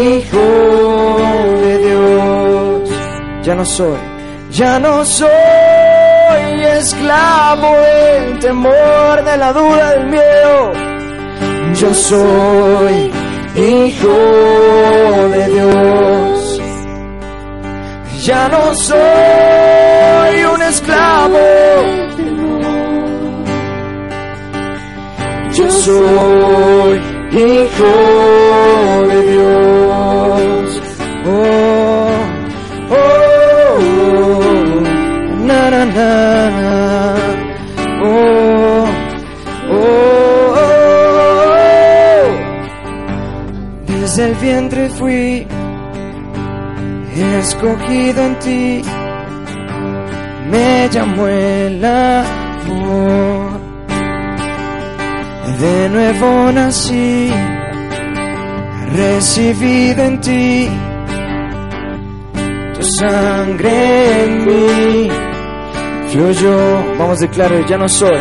hijo 0.00 1.16
de 1.60 1.78
Dios. 1.78 2.90
Ya 3.42 3.54
no 3.54 3.64
soy, 3.64 3.98
ya 4.50 4.78
no 4.78 5.04
soy 5.04 5.28
esclavo 6.78 7.76
del 7.76 8.38
temor, 8.38 9.24
de 9.24 9.36
la 9.36 9.52
duda, 9.52 9.90
del 9.90 10.06
miedo. 10.06 10.72
Yo 11.74 11.92
soy 11.92 13.12
hijo 13.54 14.18
de 15.32 15.48
Dios. 15.48 16.60
Ya 18.24 18.48
no 18.48 18.74
soy 18.74 20.44
un 20.54 20.62
esclavo. 20.62 21.38
Yo 25.52 25.70
soy 25.70 27.15
hijo 27.32 27.92
de 29.08 29.18
Dios. 29.32 30.82
Oh, 31.28 32.10
oh, 32.90 33.78
oh, 34.20 34.80
na, 35.48 35.70
na, 35.70 35.84
na. 35.84 37.14
Oh, 38.02 38.84
oh, 39.70 39.84
oh, 40.58 41.46
oh. 41.48 42.32
Desde 43.86 44.22
el 44.28 44.34
vientre 44.36 44.88
fui 44.90 45.46
escogido 47.38 48.22
en 48.22 48.38
ti. 48.38 48.82
Me 50.50 50.88
llamó 50.90 51.26
el 51.26 51.84
amor. 51.84 53.45
De 55.60 55.88
nuevo 55.88 56.52
nací, 56.52 57.30
recibido 58.92 60.02
en 60.04 60.20
ti, 60.20 60.68
tu 62.74 62.82
sangre 62.82 64.24
en 64.24 64.44
mí. 64.44 65.08
Fluyó, 66.10 66.56
vamos 66.98 67.18
a 67.18 67.20
declarar, 67.22 67.64
ya 67.66 67.78
no 67.78 67.88
soy, 67.88 68.20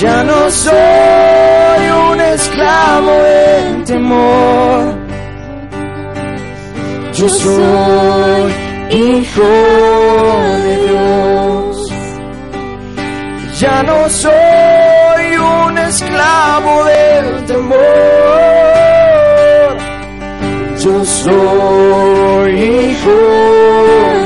Ya 0.00 0.24
no 0.24 0.50
soy 0.50 1.82
un 2.12 2.20
esclavo 2.20 3.12
del 3.12 3.84
temor. 3.84 4.94
Yo 7.12 7.28
soy 7.28 8.52
hijo 8.90 9.42
de 10.64 10.76
Dios. 10.86 11.92
Ya 13.60 13.82
no 13.82 14.08
soy 14.08 14.87
un 15.66 15.78
esclavo 15.78 16.84
del 16.84 17.44
temor. 17.46 17.78
Yo 20.82 21.04
soy 21.04 22.52
hijo 22.52 23.18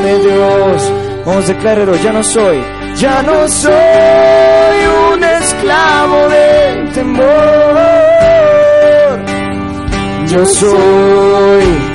de 0.05 0.19
Dios. 0.19 0.93
Vamos 1.25 1.45
a 1.45 1.53
declararlo, 1.53 1.97
ya 1.97 2.13
no 2.13 2.23
soy, 2.23 2.63
ya 2.97 3.23
no 3.23 3.49
soy 3.49 4.77
un 5.13 5.25
esclavo 5.25 6.29
del 6.29 6.93
temor. 6.93 7.33
Yo 10.29 10.47
soy 10.47 11.93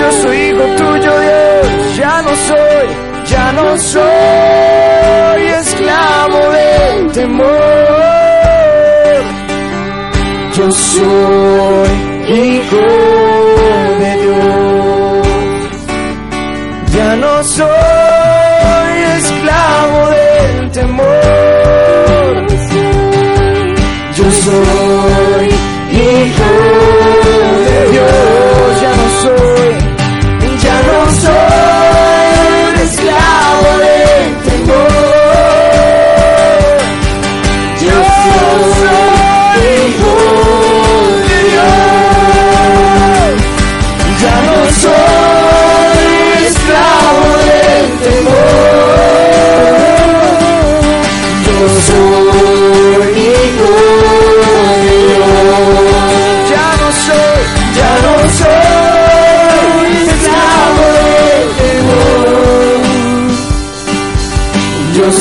yo 0.00 0.10
soy 0.22 0.36
hijo 0.36 0.64
tuyo, 0.78 1.20
Dios. 1.20 1.96
Ya 1.96 2.22
no 2.22 2.30
soy, 2.48 2.86
ya 3.30 3.52
no 3.52 3.78
soy 3.78 5.42
esclavo 5.60 6.40
del 6.50 7.12
temor. 7.12 7.46
Yo 10.56 10.72
soy 10.72 11.90
hijo 12.28 12.86
de 14.02 14.12
Dios. 14.22 15.26
Ya 16.96 17.10
no 17.16 17.32
soy 17.44 18.92
esclavo 19.18 20.00
del 20.16 20.70
temor. 20.72 22.46
Yo 24.16 24.26
soy 24.44 25.46
hijo 26.04 26.50
de 27.66 27.78
Dios. 27.92 28.80
Ya 28.82 28.92
no 29.00 29.06
soy, 29.22 29.49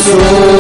Yo 0.10 0.59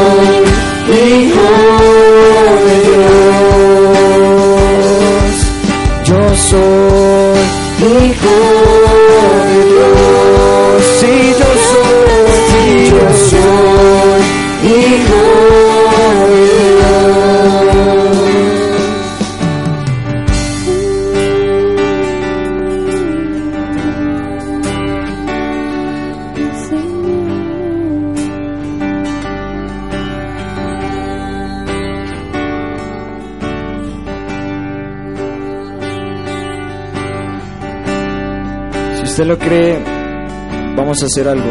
vamos 40.99 41.03
a 41.03 41.05
hacer 41.05 41.27
algo. 41.29 41.49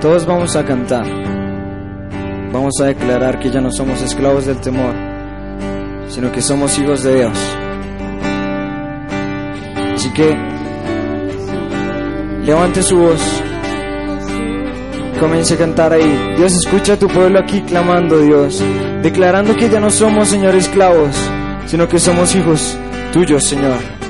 Todos 0.00 0.26
vamos 0.26 0.54
a 0.54 0.64
cantar. 0.64 1.04
Vamos 2.52 2.74
a 2.80 2.84
declarar 2.84 3.40
que 3.40 3.50
ya 3.50 3.60
no 3.60 3.72
somos 3.72 4.00
esclavos 4.00 4.46
del 4.46 4.58
temor, 4.58 4.94
sino 6.08 6.30
que 6.30 6.40
somos 6.40 6.78
hijos 6.78 7.02
de 7.02 7.16
Dios. 7.16 7.38
Así 9.94 10.12
que 10.12 10.36
levante 12.44 12.82
su 12.82 12.96
voz. 12.96 13.20
Comience 15.18 15.54
a 15.54 15.58
cantar 15.58 15.92
ahí. 15.94 16.34
Dios 16.36 16.52
escucha 16.52 16.92
a 16.92 16.98
tu 16.98 17.08
pueblo 17.08 17.40
aquí 17.40 17.62
clamando, 17.62 18.20
Dios, 18.20 18.62
declarando 19.02 19.56
que 19.56 19.68
ya 19.68 19.80
no 19.80 19.90
somos, 19.90 20.28
Señor, 20.28 20.54
esclavos, 20.54 21.16
sino 21.66 21.88
que 21.88 21.98
somos 21.98 22.36
hijos 22.36 22.76
tuyos, 23.12 23.44
Señor. 23.44 24.01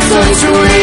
Soy 0.00 0.34
su 0.34 0.77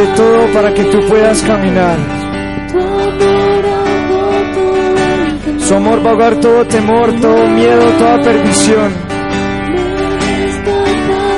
de 0.00 0.06
todo 0.14 0.46
para 0.54 0.72
que 0.72 0.84
tú 0.84 0.98
puedas 1.08 1.42
caminar. 1.42 1.98
Su 5.58 5.74
amor 5.74 6.04
va 6.04 6.10
a 6.10 6.12
ahogar 6.12 6.36
todo 6.36 6.64
temor, 6.66 7.12
todo 7.20 7.46
miedo, 7.48 7.84
toda 7.98 8.20
perdición. 8.22 8.92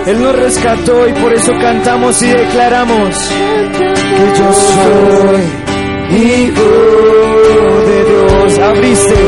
Él 0.07 0.23
nos 0.23 0.37
rescató 0.37 1.09
y 1.09 1.13
por 1.13 1.33
eso 1.33 1.53
cantamos 1.61 2.23
y 2.23 2.29
declaramos 2.29 3.17
que 4.17 4.39
yo 4.39 4.53
soy 4.53 5.43
hijo 6.21 6.71
de 7.89 8.05
Dios. 8.11 8.59
Abriste. 8.59 9.21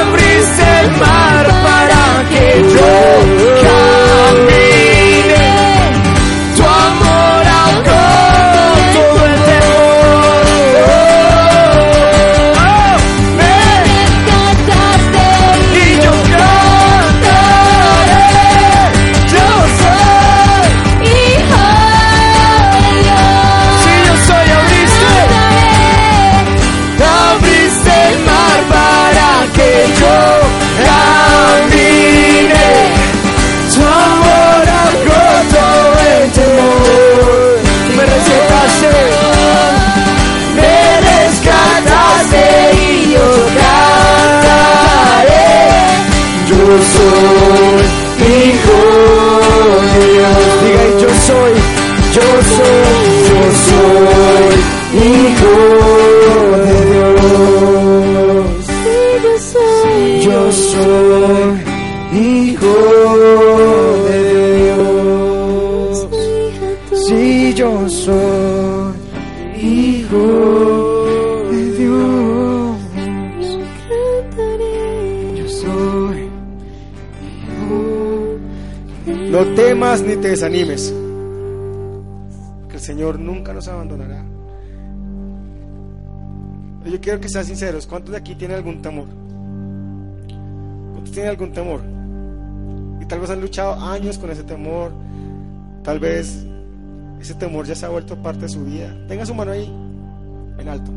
Abriste 0.00 0.66
el 0.82 0.90
mar 0.98 1.46
para 1.62 2.28
que 2.30 2.62
yo 2.74 4.07
desanimes, 80.48 80.94
que 82.68 82.76
el 82.76 82.80
Señor 82.80 83.18
nunca 83.18 83.52
nos 83.52 83.68
abandonará. 83.68 84.24
Yo 86.84 87.00
quiero 87.00 87.20
que 87.20 87.28
sean 87.28 87.44
sinceros. 87.44 87.86
¿Cuántos 87.86 88.12
de 88.12 88.16
aquí 88.16 88.34
tienen 88.34 88.56
algún 88.56 88.80
temor? 88.80 89.08
¿Cuántos 90.92 91.12
tienen 91.12 91.30
algún 91.30 91.52
temor? 91.52 91.82
Y 93.00 93.04
tal 93.04 93.20
vez 93.20 93.30
han 93.30 93.42
luchado 93.42 93.74
años 93.74 94.16
con 94.16 94.30
ese 94.30 94.42
temor. 94.42 94.92
Tal 95.82 95.98
vez 95.98 96.46
ese 97.20 97.34
temor 97.34 97.66
ya 97.66 97.74
se 97.74 97.84
ha 97.84 97.90
vuelto 97.90 98.16
parte 98.22 98.42
de 98.42 98.48
su 98.48 98.64
vida. 98.64 98.96
Tenga 99.06 99.26
su 99.26 99.34
mano 99.34 99.50
ahí, 99.50 99.70
en 100.58 100.68
alto. 100.68 100.90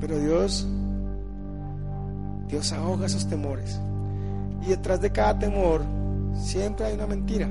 Pero 0.00 0.18
Dios, 0.18 0.68
Dios 2.48 2.72
ahoga 2.72 3.06
esos 3.06 3.26
temores. 3.26 3.80
Y 4.64 4.68
detrás 4.68 5.00
de 5.00 5.10
cada 5.10 5.36
temor 5.36 5.82
siempre 6.34 6.86
hay 6.86 6.94
una 6.94 7.06
mentira. 7.06 7.48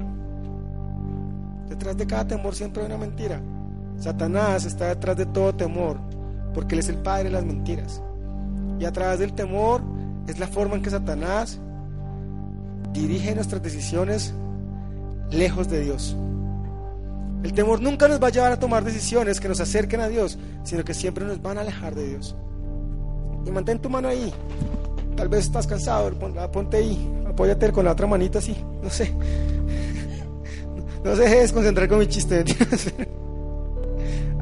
Detrás 1.70 1.96
de 1.98 2.06
cada 2.06 2.28
temor 2.28 2.56
siempre 2.56 2.82
hay 2.84 2.88
una 2.88 2.98
mentira. 2.98 3.42
Satanás 3.98 4.66
está 4.66 4.88
detrás 4.90 5.16
de 5.18 5.26
todo 5.26 5.54
temor, 5.56 5.98
porque 6.54 6.76
Él 6.76 6.80
es 6.80 6.90
el 6.90 6.98
padre 6.98 7.26
de 7.26 7.30
las 7.32 7.46
mentiras. 7.46 8.02
Y 8.80 8.86
a 8.86 8.92
través 8.92 9.20
del 9.20 9.34
temor 9.34 9.82
es 10.28 10.40
la 10.40 10.48
forma 10.48 10.76
en 10.76 10.82
que 10.82 10.90
Satanás 10.90 11.60
dirige 12.94 13.34
nuestras 13.36 13.62
decisiones 13.62 14.34
lejos 15.30 15.70
de 15.70 15.82
Dios. 15.82 16.16
El 17.44 17.54
temor 17.54 17.82
nunca 17.82 18.08
nos 18.08 18.22
va 18.22 18.28
a 18.28 18.32
llevar 18.32 18.52
a 18.52 18.60
tomar 18.60 18.84
decisiones 18.84 19.40
que 19.40 19.48
nos 19.48 19.60
acerquen 19.62 20.02
a 20.02 20.08
Dios, 20.10 20.38
sino 20.64 20.84
que 20.84 20.94
siempre 20.94 21.26
nos 21.26 21.42
van 21.42 21.58
a 21.58 21.62
alejar 21.62 21.96
de 21.96 22.08
Dios. 22.10 22.36
Y 23.46 23.52
mantén 23.52 23.80
tu 23.80 23.90
mano 23.90 24.08
ahí. 24.10 24.32
Tal 25.16 25.28
vez 25.30 25.46
estás 25.46 25.66
cansado, 25.68 26.12
pon- 26.20 26.36
ponte 26.52 26.78
ahí, 26.78 27.12
apóyate 27.42 27.72
con 27.72 27.86
la 27.86 27.94
otra 27.94 28.06
manita 28.06 28.38
así, 28.38 28.56
no 28.84 28.90
sé. 28.90 29.12
No 31.04 31.16
se 31.16 31.24
deje 31.24 31.40
desconcentrar 31.40 31.90
con 31.90 32.00
mi 32.00 32.08
chiste. 32.08 32.46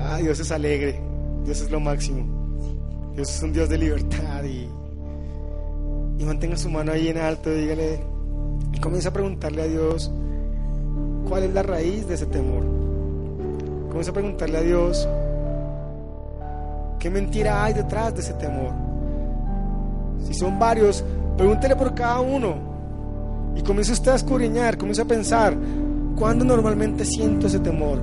Ah, 0.02 0.18
Dios 0.18 0.40
es 0.40 0.50
alegre, 0.52 1.00
Dios 1.44 1.62
es 1.62 1.70
lo 1.70 1.80
máximo. 1.80 2.26
Dios 3.16 3.30
es 3.30 3.44
un 3.44 3.52
Dios 3.52 3.68
de 3.68 3.78
libertad 3.78 4.44
y, 4.46 4.68
y 6.18 6.26
mantenga 6.26 6.56
su 6.56 6.70
mano 6.70 6.94
ahí 6.94 7.10
en 7.10 7.18
alto, 7.18 7.54
dígale, 7.54 8.00
y 8.72 8.80
comienza 8.80 9.10
a 9.10 9.14
preguntarle 9.14 9.62
a 9.62 9.66
Dios 9.66 10.10
cuál 11.28 11.44
es 11.44 11.54
la 11.54 11.64
raíz 11.64 12.08
de 12.08 12.16
ese 12.16 12.26
temor. 12.28 12.64
Comienza 13.90 14.12
a 14.12 14.14
preguntarle 14.14 14.58
a 14.58 14.62
Dios 14.62 15.08
qué 16.98 17.10
mentira 17.10 17.66
hay 17.66 17.74
detrás 17.74 18.16
de 18.16 18.22
ese 18.22 18.34
temor. 18.34 18.72
Si 20.26 20.34
son 20.34 20.58
varios, 20.58 21.04
pregúntele 21.38 21.76
por 21.76 21.94
cada 21.94 22.22
uno. 22.22 22.69
Y 23.56 23.62
comience 23.62 23.92
usted 23.92 24.12
a 24.12 24.16
escudriñar, 24.16 24.78
comience 24.78 25.02
a 25.02 25.06
pensar, 25.06 25.56
¿cuándo 26.16 26.46
normalmente 26.46 27.06
siento 27.06 27.48
ese 27.48 27.60
temor? 27.60 28.00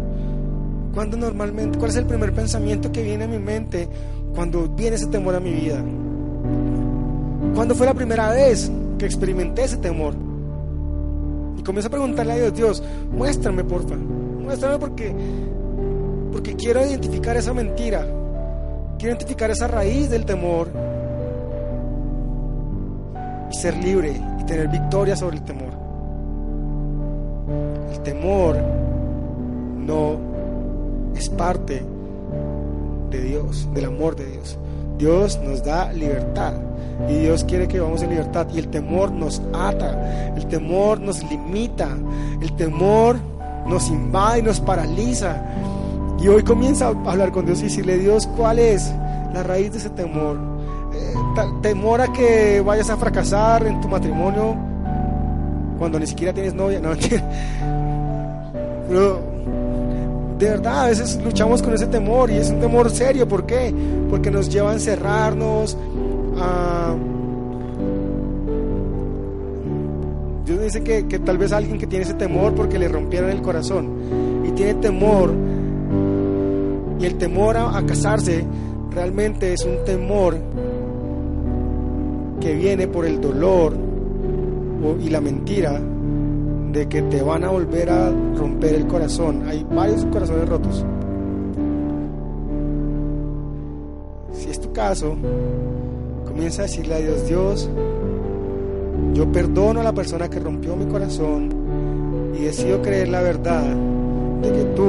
¿Cuándo 0.95 1.17
normalmente, 1.17 1.79
cuál 1.79 1.91
es 1.91 1.97
el 1.97 2.07
primer 2.07 2.33
pensamiento 2.33 2.91
que 2.91 3.03
viene 3.03 3.25
a 3.25 3.29
mi 3.29 3.39
mente 3.39 3.89
cuando 4.35 4.69
viene 4.69 4.97
ese 4.97 5.07
temor 5.07 5.35
a 5.35 5.41
mi 5.41 5.53
vida? 5.53 5.83
¿Cuándo 7.55 7.75
fue 7.75 7.87
la 7.87 7.95
primera 7.95 8.31
vez 8.31 8.71
que 8.99 9.07
experimenté 9.07 9.65
ese 9.65 9.77
temor? 9.77 10.15
Y 11.59 11.63
comienzo 11.63 11.89
a 11.89 11.91
preguntarle 11.91 12.33
a 12.33 12.37
Dios, 12.37 12.55
Dios, 12.55 12.83
muéstrame 13.13 13.65
porfa, 13.65 13.97
muéstrame 13.97 14.79
porque 14.79 15.15
Porque 16.33 16.55
quiero 16.55 16.85
identificar 16.85 17.35
esa 17.37 17.55
mentira. 17.55 18.07
Quiero 18.99 19.15
identificar 19.15 19.51
esa 19.51 19.67
raíz 19.67 20.11
del 20.11 20.27
temor. 20.27 20.69
Y 23.51 23.55
ser 23.55 23.75
libre 23.83 24.21
tener 24.47 24.69
victoria 24.69 25.17
sobre 25.17 25.37
el 25.37 25.43
temor. 25.43 25.71
El 27.93 28.01
temor 28.01 28.57
no 29.79 30.17
es 31.17 31.29
parte 31.31 31.83
de 33.11 33.21
Dios, 33.21 33.69
del 33.75 33.85
amor 33.87 34.17
de 34.17 34.27
Dios. 34.27 34.59
Dios 34.99 35.39
nos 35.45 35.63
da 35.63 35.93
libertad 35.93 36.55
y 37.09 37.15
Dios 37.15 37.45
quiere 37.45 37.69
que 37.69 37.81
vamos 37.81 38.03
en 38.03 38.11
libertad 38.11 38.47
y 38.55 38.59
el 38.59 38.69
temor 38.69 39.11
nos 39.13 39.43
ata, 39.53 40.35
el 40.35 40.47
temor 40.47 41.01
nos 41.01 41.23
limita, 41.31 41.89
el 42.41 42.53
temor 42.57 43.17
nos 43.67 43.89
invade 43.89 44.39
y 44.39 44.43
nos 44.43 44.61
paraliza. 44.61 45.43
Y 46.21 46.29
hoy 46.29 46.43
comienza 46.43 46.87
a 46.87 47.11
hablar 47.11 47.31
con 47.31 47.45
Dios 47.45 47.61
y 47.61 47.65
decirle, 47.65 47.99
Dios, 47.99 48.27
¿cuál 48.37 48.59
es 48.59 48.91
la 49.35 49.43
raíz 49.43 49.73
de 49.73 49.79
ese 49.79 49.91
temor? 49.91 50.56
Temor 51.61 52.01
a 52.01 52.13
que 52.13 52.63
vayas 52.65 52.89
a 52.91 52.97
fracasar 52.97 53.67
en 53.67 53.81
tu 53.81 53.89
matrimonio 53.89 54.57
cuando 55.79 55.99
ni 55.99 56.07
siquiera 56.07 56.33
tienes 56.33 56.55
novia, 56.55 56.81
no, 56.81 56.91
pero 58.89 59.21
de 60.39 60.51
verdad, 60.51 60.85
a 60.85 60.89
veces 60.89 61.19
luchamos 61.25 61.63
con 61.63 61.73
ese 61.73 61.87
temor 61.87 62.31
y 62.31 62.35
es 62.37 62.51
un 62.51 62.61
temor 62.61 62.91
serio. 62.91 63.27
¿Por 63.27 63.47
qué? 63.47 63.73
Porque 64.11 64.31
nos 64.31 64.51
lleva 64.51 64.71
a 64.71 64.75
encerrarnos, 64.75 65.77
a... 66.39 66.95
Dios 70.45 70.63
dice 70.63 70.83
que, 70.83 71.07
que 71.09 71.19
tal 71.21 71.39
vez 71.39 71.53
alguien 71.53 71.79
que 71.79 71.87
tiene 71.87 72.05
ese 72.05 72.15
temor 72.15 72.55
porque 72.55 72.79
le 72.79 72.89
rompieron 72.89 73.31
el 73.31 73.43
corazón 73.43 74.45
y 74.47 74.51
tiene 74.53 74.75
temor 74.75 75.33
y 77.01 77.05
el 77.05 77.17
temor 77.17 77.57
a 77.57 77.83
casarse 77.85 78.45
realmente 78.91 79.53
es 79.53 79.65
un 79.65 79.85
temor 79.85 80.37
que 82.47 82.55
viene 82.55 82.87
por 82.87 83.05
el 83.05 83.21
dolor 83.21 83.77
y 85.03 85.09
la 85.09 85.21
mentira 85.21 85.81
de 86.71 86.87
que 86.87 87.03
te 87.03 87.21
van 87.21 87.43
a 87.43 87.49
volver 87.49 87.91
a 87.91 88.09
romper 88.37 88.77
el 88.77 88.87
corazón. 88.87 89.49
Hay 89.49 89.67
varios 89.69 90.05
corazones 90.05 90.49
rotos. 90.49 90.85
Si 94.33 94.49
es 94.49 94.61
tu 94.61 94.73
caso, 94.73 95.17
comienza 96.25 96.63
a 96.63 96.67
decirle 96.67 96.95
a 96.95 96.99
Dios, 96.99 97.27
Dios, 97.27 97.69
yo 99.13 99.33
perdono 99.33 99.81
a 99.81 99.83
la 99.83 99.93
persona 99.93 100.31
que 100.31 100.39
rompió 100.39 100.77
mi 100.77 100.87
corazón 100.87 101.51
y 102.39 102.45
decido 102.45 102.81
creer 102.81 103.09
la 103.09 103.23
verdad 103.23 103.65
de 104.43 104.53
que 104.53 104.65
tú 104.77 104.87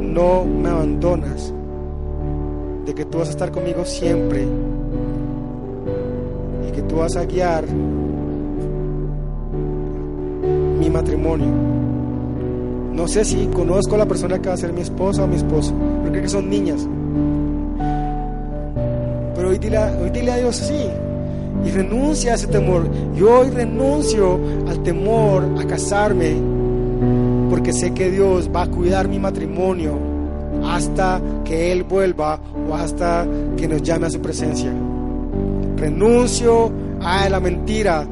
no 0.00 0.46
me 0.46 0.70
abandonas, 0.70 1.52
de 2.86 2.94
que 2.94 3.04
tú 3.04 3.18
vas 3.18 3.28
a 3.28 3.32
estar 3.32 3.50
conmigo 3.50 3.84
siempre 3.84 4.48
que 6.74 6.82
tú 6.82 6.96
vas 6.96 7.16
a 7.16 7.24
guiar 7.24 7.64
mi 10.78 10.90
matrimonio. 10.90 11.46
No 12.92 13.08
sé 13.08 13.24
si 13.24 13.46
conozco 13.46 13.94
a 13.94 13.98
la 13.98 14.06
persona 14.06 14.38
que 14.40 14.48
va 14.48 14.54
a 14.54 14.58
ser 14.58 14.72
mi 14.72 14.82
esposa 14.82 15.24
o 15.24 15.26
mi 15.26 15.36
esposo, 15.36 15.72
pero 16.00 16.10
creo 16.12 16.22
que 16.22 16.28
son 16.28 16.48
niñas. 16.50 16.86
Pero 19.34 19.48
hoy 19.48 19.58
dile, 19.58 19.78
hoy 19.78 20.10
dile 20.10 20.32
a 20.32 20.36
Dios 20.36 20.56
sí 20.56 20.86
y 21.64 21.70
renuncia 21.70 22.32
a 22.32 22.34
ese 22.34 22.46
temor. 22.48 22.88
Yo 23.16 23.40
hoy 23.40 23.50
renuncio 23.50 24.38
al 24.68 24.82
temor 24.82 25.44
a 25.58 25.64
casarme 25.66 26.36
porque 27.50 27.72
sé 27.72 27.92
que 27.94 28.10
Dios 28.10 28.50
va 28.54 28.62
a 28.62 28.66
cuidar 28.68 29.08
mi 29.08 29.18
matrimonio 29.18 29.98
hasta 30.64 31.20
que 31.44 31.72
Él 31.72 31.84
vuelva 31.84 32.40
o 32.68 32.74
hasta 32.74 33.26
que 33.56 33.68
nos 33.68 33.82
llame 33.82 34.06
a 34.06 34.10
su 34.10 34.20
presencia. 34.20 34.72
Renuncio 35.84 36.72
a 37.02 37.28
la 37.28 37.40
mentira 37.40 38.06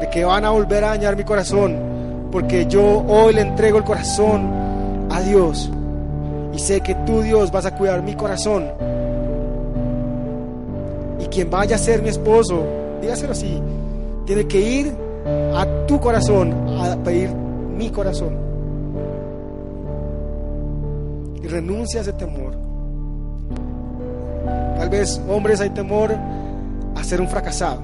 de 0.00 0.08
que 0.08 0.24
van 0.24 0.42
a 0.42 0.48
volver 0.48 0.84
a 0.84 0.88
dañar 0.88 1.14
mi 1.14 1.22
corazón, 1.22 1.76
porque 2.32 2.64
yo 2.64 3.04
hoy 3.06 3.34
le 3.34 3.42
entrego 3.42 3.76
el 3.76 3.84
corazón 3.84 4.48
a 5.10 5.20
Dios 5.20 5.70
y 6.54 6.58
sé 6.58 6.80
que 6.80 6.94
tú 7.04 7.20
Dios 7.20 7.52
vas 7.52 7.66
a 7.66 7.76
cuidar 7.76 8.02
mi 8.02 8.14
corazón. 8.14 8.64
Y 11.20 11.26
quien 11.26 11.50
vaya 11.50 11.76
a 11.76 11.78
ser 11.78 12.00
mi 12.00 12.08
esposo, 12.08 12.64
dígaselo 13.02 13.32
así, 13.32 13.60
tiene 14.24 14.46
que 14.46 14.58
ir 14.58 14.96
a 15.54 15.66
tu 15.86 16.00
corazón 16.00 16.54
a 16.80 16.96
pedir 17.04 17.34
mi 17.34 17.90
corazón. 17.90 18.34
Y 21.42 21.48
renuncia 21.48 22.00
a 22.00 22.02
ese 22.02 22.14
temor. 22.14 22.54
Tal 24.78 24.88
vez 24.88 25.20
hombres 25.28 25.60
hay 25.60 25.68
temor 25.68 26.16
ser 27.06 27.20
un 27.20 27.28
fracasado. 27.28 27.80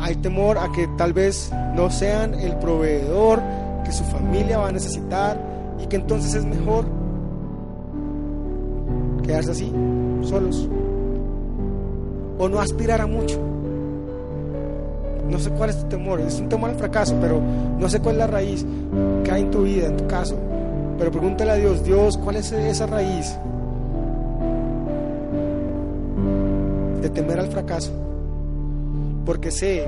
Hay 0.00 0.16
temor 0.16 0.58
a 0.58 0.70
que 0.72 0.88
tal 0.98 1.12
vez 1.12 1.50
no 1.74 1.90
sean 1.90 2.34
el 2.34 2.56
proveedor 2.56 3.40
que 3.84 3.92
su 3.92 4.02
familia 4.04 4.58
va 4.58 4.68
a 4.68 4.72
necesitar 4.72 5.40
y 5.82 5.86
que 5.86 5.96
entonces 5.96 6.34
es 6.34 6.44
mejor 6.44 6.84
quedarse 9.22 9.52
así, 9.52 9.72
solos. 10.22 10.68
O 12.38 12.48
no 12.48 12.60
aspirar 12.60 13.00
a 13.00 13.06
mucho. 13.06 13.38
No 15.28 15.38
sé 15.38 15.50
cuál 15.50 15.70
es 15.70 15.78
tu 15.78 15.86
temor, 15.88 16.20
es 16.20 16.40
un 16.40 16.48
temor 16.48 16.70
al 16.70 16.76
fracaso, 16.76 17.14
pero 17.20 17.40
no 17.78 17.88
sé 17.88 18.00
cuál 18.00 18.16
es 18.16 18.18
la 18.18 18.26
raíz 18.26 18.66
que 19.22 19.30
hay 19.30 19.42
en 19.42 19.50
tu 19.50 19.62
vida, 19.62 19.86
en 19.86 19.96
tu 19.96 20.06
caso. 20.08 20.36
Pero 20.98 21.12
pregúntale 21.12 21.52
a 21.52 21.54
Dios, 21.54 21.84
Dios, 21.84 22.16
¿cuál 22.16 22.36
es 22.36 22.50
esa 22.50 22.86
raíz 22.86 23.38
de 27.00 27.10
temer 27.10 27.40
al 27.40 27.48
fracaso? 27.48 27.92
Porque 29.24 29.50
sé 29.50 29.86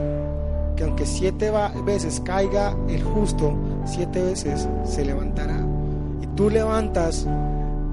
que 0.76 0.84
aunque 0.84 1.06
siete 1.06 1.50
veces 1.84 2.20
caiga 2.24 2.76
el 2.88 3.02
justo, 3.02 3.54
siete 3.84 4.22
veces 4.22 4.68
se 4.84 5.04
levantará. 5.04 5.58
Y 6.22 6.26
tú 6.28 6.50
levantas 6.50 7.26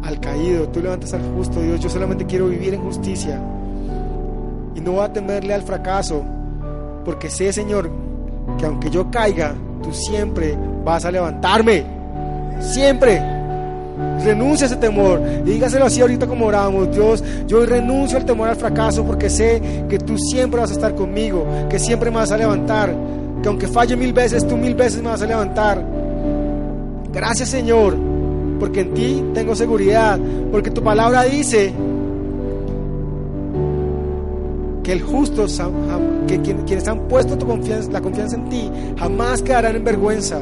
al 0.04 0.20
caído, 0.20 0.70
tú 0.70 0.82
levantas 0.82 1.14
al 1.14 1.22
justo, 1.36 1.62
Dios, 1.62 1.80
yo 1.80 1.90
solamente 1.90 2.26
quiero 2.26 2.48
vivir 2.48 2.74
en 2.74 2.82
justicia. 2.82 3.42
Y 4.76 4.82
no 4.82 4.94
voy 4.94 5.06
a 5.06 5.14
temerle 5.14 5.54
al 5.54 5.64
fracaso, 5.64 6.24
porque 7.04 7.30
sé, 7.30 7.52
Señor, 7.52 7.90
que 8.58 8.66
aunque 8.66 8.90
yo 8.90 9.10
caiga, 9.12 9.56
tú 9.84 9.94
siempre 9.94 10.58
vas 10.84 11.06
a 11.06 11.12
levantarme. 11.12 11.84
Siempre. 12.60 13.39
Renuncia 14.24 14.66
a 14.66 14.68
ese 14.68 14.78
temor. 14.78 15.22
Y 15.46 15.52
dígaselo 15.52 15.86
así 15.86 16.02
ahorita 16.02 16.28
como 16.28 16.46
oramos. 16.46 16.92
Dios, 16.92 17.24
yo 17.48 17.66
renuncio 17.66 18.18
al 18.18 18.26
temor 18.26 18.50
al 18.50 18.56
fracaso 18.56 19.04
porque 19.06 19.30
sé 19.30 19.62
que 19.90 19.98
tú 20.00 20.18
siempre 20.18 20.60
vas 20.60 20.72
a 20.72 20.74
estar 20.74 20.96
conmigo, 20.96 21.46
que 21.70 21.80
siempre 21.80 22.10
me 22.10 22.18
vas 22.18 22.32
a 22.32 22.38
levantar, 22.38 22.94
que 23.42 23.48
aunque 23.48 23.68
falle 23.68 23.96
mil 23.96 24.14
veces, 24.14 24.48
tú 24.48 24.58
mil 24.58 24.76
veces 24.76 25.02
me 25.02 25.10
vas 25.10 25.22
a 25.22 25.26
levantar. 25.26 25.84
Gracias 27.12 27.50
Señor, 27.50 27.98
porque 28.60 28.82
en 28.82 28.94
ti 28.94 29.24
tengo 29.34 29.56
seguridad, 29.56 30.20
porque 30.52 30.70
tu 30.72 30.84
palabra 30.84 31.24
dice 31.24 31.74
que 34.90 34.94
el 34.94 35.04
justo, 35.04 35.46
que 36.26 36.42
quien- 36.42 36.64
quienes 36.66 36.88
han 36.88 37.02
puesto 37.02 37.38
tu 37.38 37.46
confianza, 37.46 37.92
la 37.92 38.02
confianza 38.02 38.36
en 38.38 38.50
ti, 38.50 38.72
jamás 38.98 39.44
quedarán 39.44 39.76
en 39.76 39.84
vergüenza. 39.84 40.40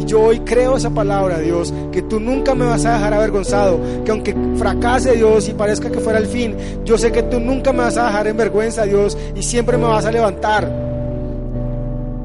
Y 0.00 0.04
yo 0.04 0.20
hoy 0.20 0.40
creo 0.40 0.76
esa 0.76 0.90
palabra, 0.90 1.38
Dios, 1.38 1.72
que 1.92 2.02
tú 2.02 2.18
nunca 2.18 2.56
me 2.56 2.64
vas 2.66 2.84
a 2.86 2.94
dejar 2.94 3.14
avergonzado, 3.14 3.78
que 4.04 4.10
aunque 4.10 4.34
fracase 4.56 5.12
Dios 5.12 5.48
y 5.48 5.52
parezca 5.52 5.92
que 5.92 6.00
fuera 6.00 6.18
el 6.18 6.26
fin, 6.26 6.56
yo 6.84 6.98
sé 6.98 7.12
que 7.12 7.22
tú 7.22 7.38
nunca 7.38 7.72
me 7.72 7.84
vas 7.84 7.96
a 7.96 8.06
dejar 8.06 8.26
en 8.26 8.36
vergüenza, 8.36 8.82
Dios, 8.82 9.16
y 9.36 9.44
siempre 9.44 9.78
me 9.78 9.84
vas 9.84 10.04
a 10.04 10.10
levantar 10.10 10.68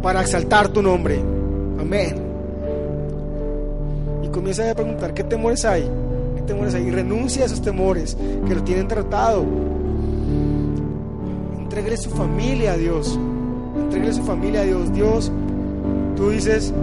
para 0.02 0.22
exaltar 0.22 0.70
tu 0.70 0.82
nombre. 0.82 1.20
Amén. 1.80 2.16
Y 4.24 4.28
comienza 4.30 4.72
a 4.72 4.74
preguntar, 4.74 5.14
¿qué 5.14 5.24
temores 5.24 5.64
hay? 5.66 5.88
¿Qué 6.36 6.42
temores 6.48 6.74
hay? 6.74 6.88
Y 6.88 6.90
renuncia 6.90 7.44
a 7.44 7.46
esos 7.46 7.62
temores 7.62 8.18
que 8.48 8.56
lo 8.56 8.64
tienen 8.64 8.88
tratado. 8.88 9.46
Entréguele 11.70 11.98
su 11.98 12.10
familia 12.10 12.74
a 12.74 12.78
Dios. 12.78 13.20
Entréguele 13.78 14.12
su 14.12 14.24
familia 14.24 14.62
a 14.62 14.64
Dios. 14.64 14.92
Dios, 14.92 15.32
tú 16.18 16.32
dices 16.32 16.74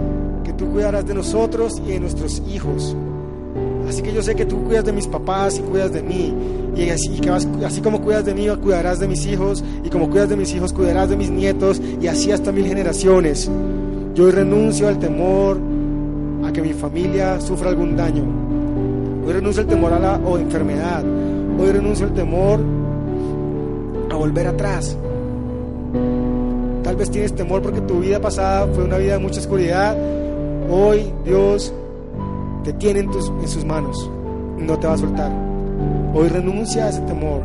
que 0.45 0.53
tú 0.53 0.71
cuidarás 0.71 1.05
de 1.05 1.13
nosotros 1.13 1.81
y 1.85 1.91
de 1.91 1.99
nuestros 1.99 2.41
hijos. 2.47 2.95
Así 3.89 4.01
que 4.01 4.13
yo 4.13 4.23
sé 4.23 4.33
que 4.35 4.45
tú 4.45 4.63
cuidas 4.63 4.85
de 4.85 4.93
mis 4.93 5.05
papás 5.05 5.59
y 5.59 5.61
cuidas 5.61 5.91
de 5.91 6.01
mí. 6.01 6.33
Y 6.77 6.89
así, 6.89 7.19
así 7.65 7.81
como 7.81 8.01
cuidas 8.01 8.23
de 8.23 8.33
mí, 8.33 8.47
cuidarás 8.63 8.99
de 8.99 9.09
mis 9.09 9.25
hijos. 9.25 9.61
Y 9.83 9.89
como 9.89 10.09
cuidas 10.09 10.29
de 10.29 10.37
mis 10.37 10.53
hijos, 10.53 10.71
cuidarás 10.71 11.09
de 11.09 11.17
mis 11.17 11.31
nietos. 11.31 11.81
Y 11.99 12.07
así 12.07 12.31
hasta 12.31 12.53
mil 12.53 12.65
generaciones. 12.65 13.51
Yo 14.15 14.23
hoy 14.23 14.31
renuncio 14.31 14.87
al 14.87 14.99
temor 14.99 15.59
a 16.45 16.53
que 16.53 16.61
mi 16.61 16.71
familia 16.71 17.41
sufra 17.41 17.71
algún 17.71 17.97
daño. 17.97 18.23
Hoy 19.25 19.33
renuncio 19.33 19.63
al 19.63 19.67
temor 19.67 19.91
a 19.91 19.99
la 19.99 20.15
o 20.15 20.37
enfermedad. 20.37 21.03
Hoy 21.59 21.73
renuncio 21.73 22.05
al 22.05 22.13
temor 22.13 22.76
volver 24.17 24.47
atrás. 24.47 24.97
Tal 26.83 26.95
vez 26.95 27.11
tienes 27.11 27.35
temor 27.35 27.61
porque 27.61 27.81
tu 27.81 27.99
vida 27.99 28.19
pasada 28.19 28.67
fue 28.73 28.83
una 28.83 28.97
vida 28.97 29.13
de 29.13 29.19
mucha 29.19 29.39
oscuridad. 29.39 29.97
Hoy 30.69 31.11
Dios 31.25 31.73
te 32.63 32.73
tiene 32.73 33.01
en, 33.01 33.09
en 33.11 33.47
sus 33.47 33.65
manos. 33.65 34.09
No 34.57 34.77
te 34.79 34.87
va 34.87 34.93
a 34.93 34.97
soltar. 34.97 35.31
Hoy 36.13 36.29
renuncia 36.29 36.85
a 36.85 36.89
ese 36.89 37.01
temor. 37.01 37.41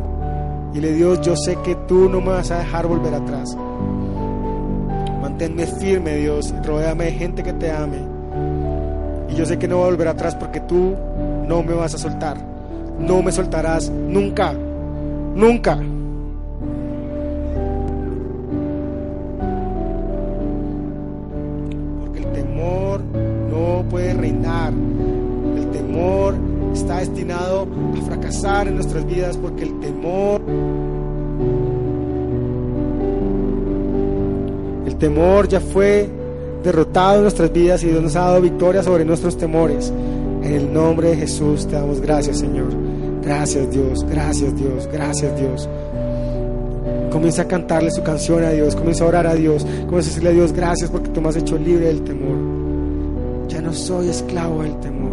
Y 0.73 0.79
le 0.79 0.93
Dios, 0.93 1.21
yo 1.21 1.35
sé 1.35 1.55
que 1.57 1.75
tú 1.87 2.09
no 2.09 2.19
me 2.19 2.29
vas 2.29 2.49
a 2.51 2.59
dejar 2.59 2.87
volver 2.87 3.13
atrás. 3.13 3.55
Manténme 5.21 5.67
firme, 5.67 6.15
Dios. 6.15 6.53
Rodéame 6.65 7.05
de 7.05 7.11
gente 7.11 7.43
que 7.43 7.53
te 7.53 7.71
ame. 7.71 7.97
Y 9.29 9.35
yo 9.35 9.45
sé 9.45 9.59
que 9.59 9.67
no 9.67 9.77
voy 9.77 9.85
a 9.85 9.89
volver 9.89 10.07
atrás 10.07 10.35
porque 10.35 10.59
tú 10.61 10.95
no 11.47 11.63
me 11.63 11.73
vas 11.73 11.93
a 11.93 11.97
soltar. 11.97 12.37
No 12.99 13.21
me 13.21 13.31
soltarás 13.31 13.89
nunca. 13.89 14.53
Nunca. 15.35 15.77
Destinado 27.07 27.67
a 27.97 28.05
fracasar 28.05 28.67
en 28.67 28.75
nuestras 28.75 29.05
vidas 29.05 29.37
porque 29.37 29.63
el 29.63 29.79
temor 29.79 30.41
el 34.85 34.95
temor 34.95 35.47
ya 35.47 35.59
fue 35.59 36.09
derrotado 36.63 37.17
en 37.17 37.21
nuestras 37.23 37.51
vidas 37.51 37.83
y 37.83 37.87
Dios 37.87 38.01
nos 38.01 38.15
ha 38.15 38.21
dado 38.21 38.41
victoria 38.41 38.83
sobre 38.83 39.05
nuestros 39.05 39.37
temores. 39.37 39.91
En 40.43 40.53
el 40.53 40.73
nombre 40.73 41.09
de 41.09 41.17
Jesús 41.17 41.67
te 41.67 41.75
damos 41.75 41.99
gracias, 41.99 42.39
Señor. 42.39 42.69
Gracias, 43.21 43.71
Dios. 43.71 44.05
Gracias, 44.09 44.55
Dios. 44.55 44.89
Gracias, 44.91 45.39
Dios. 45.39 45.69
Comienza 47.11 47.43
a 47.43 47.47
cantarle 47.47 47.91
su 47.91 48.03
canción 48.03 48.43
a 48.43 48.49
Dios. 48.49 48.75
Comienza 48.75 49.03
a 49.03 49.07
orar 49.07 49.27
a 49.27 49.35
Dios. 49.35 49.63
Comienza 49.63 50.09
a 50.09 50.11
decirle 50.11 50.29
a 50.29 50.33
Dios 50.33 50.51
gracias 50.51 50.89
porque 50.89 51.09
tú 51.09 51.21
me 51.21 51.29
has 51.29 51.35
hecho 51.35 51.57
libre 51.57 51.85
del 51.85 52.01
temor. 52.03 53.47
Ya 53.47 53.61
no 53.61 53.73
soy 53.73 54.09
esclavo 54.09 54.63
del 54.63 54.79
temor. 54.79 55.12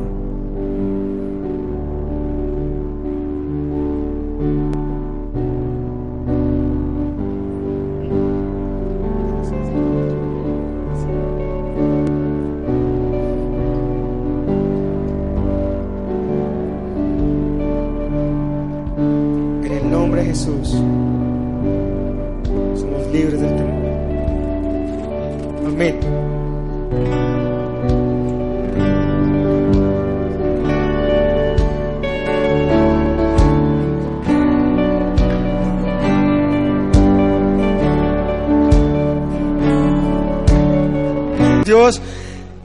Dios, 41.80 41.98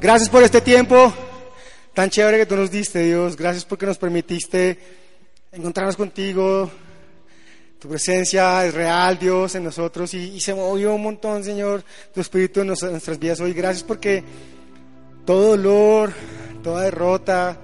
gracias 0.02 0.30
por 0.30 0.44
este 0.44 0.60
tiempo 0.60 1.14
tan 1.94 2.10
chévere 2.10 2.38
que 2.40 2.46
tú 2.46 2.58
nos 2.58 2.70
diste, 2.70 3.00
Dios. 3.02 3.38
Gracias 3.38 3.64
porque 3.64 3.86
nos 3.86 3.98
permitiste 3.98 4.78
encontrarnos 5.54 5.96
contigo. 5.96 6.70
Tu 7.80 7.88
presencia 7.88 8.66
es 8.66 8.74
real, 8.74 9.18
Dios, 9.18 9.56
en 9.56 9.64
nosotros 9.64 10.14
y, 10.16 10.18
y 10.36 10.42
se 10.42 10.54
movió 10.54 10.94
un 10.96 11.02
montón, 11.04 11.46
Señor, 11.46 11.82
tu 12.14 12.20
espíritu 12.20 12.60
en 12.60 12.68
nos- 12.68 12.84
en 12.84 12.92
nuestras 12.92 13.18
vidas 13.18 13.40
hoy. 13.40 13.54
Gracias 13.54 13.84
porque 13.84 14.22
todo 15.26 15.52
dolor, 15.52 16.12
toda 16.62 16.82
derrota 16.84 17.58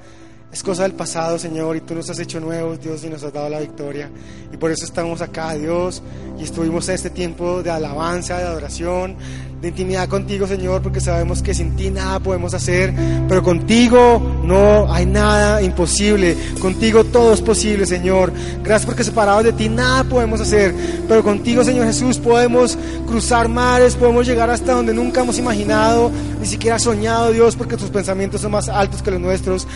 es 0.53 0.63
cosa 0.63 0.83
del 0.83 0.93
pasado, 0.93 1.37
Señor, 1.37 1.75
y 1.75 1.81
tú 1.81 1.95
nos 1.95 2.09
has 2.09 2.19
hecho 2.19 2.39
nuevos, 2.39 2.79
Dios, 2.79 3.03
y 3.03 3.09
nos 3.09 3.23
has 3.23 3.33
dado 3.33 3.49
la 3.49 3.59
victoria. 3.59 4.09
Y 4.53 4.55
por 4.57 4.71
eso 4.71 4.85
estamos 4.85 5.21
acá, 5.21 5.53
Dios, 5.55 6.01
y 6.39 6.43
estuvimos 6.43 6.87
este 6.87 7.09
tiempo 7.09 7.61
de 7.61 7.71
alabanza, 7.71 8.37
de 8.37 8.45
adoración, 8.45 9.17
de 9.61 9.67
intimidad 9.67 10.09
contigo, 10.09 10.47
Señor, 10.47 10.81
porque 10.81 10.99
sabemos 10.99 11.43
que 11.43 11.53
sin 11.53 11.75
ti 11.75 11.91
nada 11.91 12.19
podemos 12.19 12.51
hacer, 12.55 12.93
pero 13.27 13.43
contigo 13.43 14.19
no 14.43 14.91
hay 14.91 15.05
nada 15.05 15.61
imposible. 15.61 16.35
Contigo 16.59 17.03
todo 17.03 17.33
es 17.33 17.41
posible, 17.41 17.85
Señor. 17.85 18.33
Gracias 18.63 18.87
porque 18.87 19.03
separados 19.03 19.43
de 19.43 19.53
ti 19.53 19.69
nada 19.69 20.03
podemos 20.03 20.41
hacer, 20.41 20.73
pero 21.07 21.21
contigo, 21.23 21.63
Señor 21.63 21.85
Jesús, 21.85 22.17
podemos 22.17 22.75
cruzar 23.05 23.49
mares, 23.49 23.95
podemos 23.95 24.25
llegar 24.25 24.49
hasta 24.49 24.73
donde 24.73 24.95
nunca 24.95 25.21
hemos 25.21 25.37
imaginado, 25.37 26.11
ni 26.39 26.47
siquiera 26.47 26.79
soñado, 26.79 27.31
Dios, 27.31 27.55
porque 27.55 27.77
tus 27.77 27.91
pensamientos 27.91 28.41
son 28.41 28.51
más 28.53 28.67
altos 28.67 29.03
que 29.03 29.11
los 29.11 29.19
nuestros. 29.19 29.67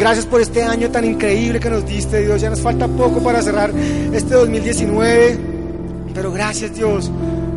Gracias 0.00 0.26
por 0.26 0.40
este 0.40 0.64
año 0.64 0.90
tan 0.90 1.04
increíble 1.04 1.60
que 1.60 1.70
nos 1.70 1.86
diste, 1.86 2.24
Dios. 2.24 2.40
Ya 2.40 2.50
nos 2.50 2.60
falta 2.60 2.88
poco 2.88 3.22
para 3.22 3.40
cerrar 3.40 3.70
este 4.12 4.34
2019, 4.34 5.38
pero 6.12 6.32
gracias, 6.32 6.74
Dios 6.74 7.08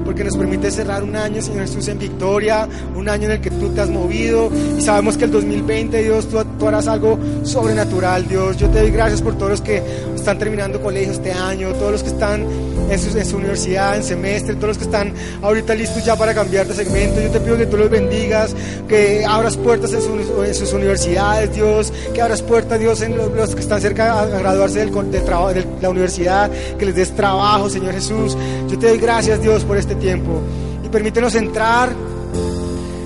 porque 0.04 0.24
nos 0.24 0.36
permite 0.38 0.72
cerrar 0.72 1.04
un 1.04 1.16
año, 1.16 1.42
Señor 1.42 1.62
Jesús, 1.68 1.88
en 1.88 2.00
victoria, 2.00 2.68
un 2.96 3.08
año 3.10 3.26
en 3.26 3.32
el 3.32 3.42
que 3.42 3.52
tú 3.52 3.70
te 3.70 3.82
has 3.82 3.90
movido 3.90 4.50
y 4.78 4.82
sabemos 4.82 5.18
que 5.18 5.26
el 5.26 5.32
2020, 5.32 6.04
Dios, 6.04 6.28
tú, 6.30 6.68
harás 6.68 6.88
algo 6.88 7.18
sobrenatural, 7.44 8.28
Dios. 8.28 8.58
Yo 8.58 8.70
te 8.70 8.80
doy 8.82 8.92
gracias 8.92 9.22
por 9.22 9.36
todos 9.38 9.52
los 9.52 9.62
que 9.62 9.82
están 10.16 10.38
terminando 10.40 10.82
colegio 10.82 11.12
este 11.14 11.32
año, 11.32 11.74
todos 11.74 11.92
los 11.92 12.04
que 12.04 12.10
están 12.10 12.46
en 12.90 13.00
su, 13.00 13.18
en 13.18 13.26
su 13.26 13.38
universidad, 13.38 13.96
en 13.98 14.04
semestre, 14.04 14.56
todos 14.56 14.70
los 14.70 14.78
que 14.78 14.84
están 14.86 15.14
ahorita 15.42 15.76
listos 15.76 16.04
ya 16.06 16.16
para 16.16 16.34
cambiar 16.34 16.68
de 16.68 16.74
segmento. 16.74 17.22
Yo 17.22 17.30
te 17.30 17.40
pido 17.40 17.58
que 17.58 17.66
tú 17.66 17.78
los 17.78 17.90
bendigas, 17.90 18.56
que 18.88 19.26
abras 19.26 19.58
puertas 19.58 19.94
en, 19.94 20.02
su- 20.02 20.44
en 20.44 20.56
sus 20.56 20.74
universidades, 20.74 21.54
Dios, 21.54 21.92
que 22.14 22.22
abras 22.22 22.42
puertas, 22.42 22.80
Dios, 22.80 23.02
en 23.02 23.18
los, 23.18 23.32
los 23.32 23.56
que 23.56 23.62
están 23.62 23.82
cerca 23.82 24.20
a, 24.22 24.26
graduarse 24.26 24.80
del, 24.80 25.12
del 25.12 25.24
trabajo, 25.24 25.54
de 25.54 25.66
la 25.82 25.90
universidad, 25.90 26.50
que 26.78 26.86
les 26.86 26.96
des 26.96 27.12
trabajo, 27.16 27.70
Señor 27.70 27.94
Jesús. 27.94 28.38
Yo 28.70 28.78
te 28.80 28.88
doy 28.90 28.98
gracias, 28.98 29.42
Dios, 29.42 29.64
por 29.64 29.78
este 29.78 29.96
tiempo 30.02 30.42
y 30.84 30.90
permítenos 30.90 31.36
entrar 31.36 31.90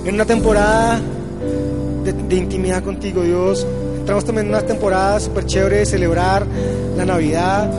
en 0.04 0.14
una 0.14 0.24
temporada 0.24 1.00
de, 2.04 2.12
de 2.12 2.36
intimidad 2.36 2.82
contigo, 2.82 3.22
Dios. 3.22 3.66
Entramos 3.98 4.24
también 4.24 4.46
en 4.46 4.54
una 4.54 4.62
temporada 4.62 5.20
súper 5.20 5.46
chévere 5.46 5.78
de 5.78 5.86
celebrar 5.86 6.46
la 6.96 7.04
Navidad, 7.04 7.70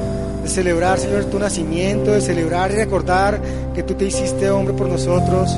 de 0.43 0.49
celebrar, 0.49 0.99
Señor, 0.99 1.25
tu 1.25 1.39
nacimiento, 1.39 2.11
de 2.11 2.21
celebrar 2.21 2.71
y 2.71 2.75
recordar 2.75 3.41
que 3.73 3.83
tú 3.83 3.93
te 3.95 4.05
hiciste 4.05 4.49
hombre 4.49 4.73
por 4.73 4.87
nosotros 4.87 5.49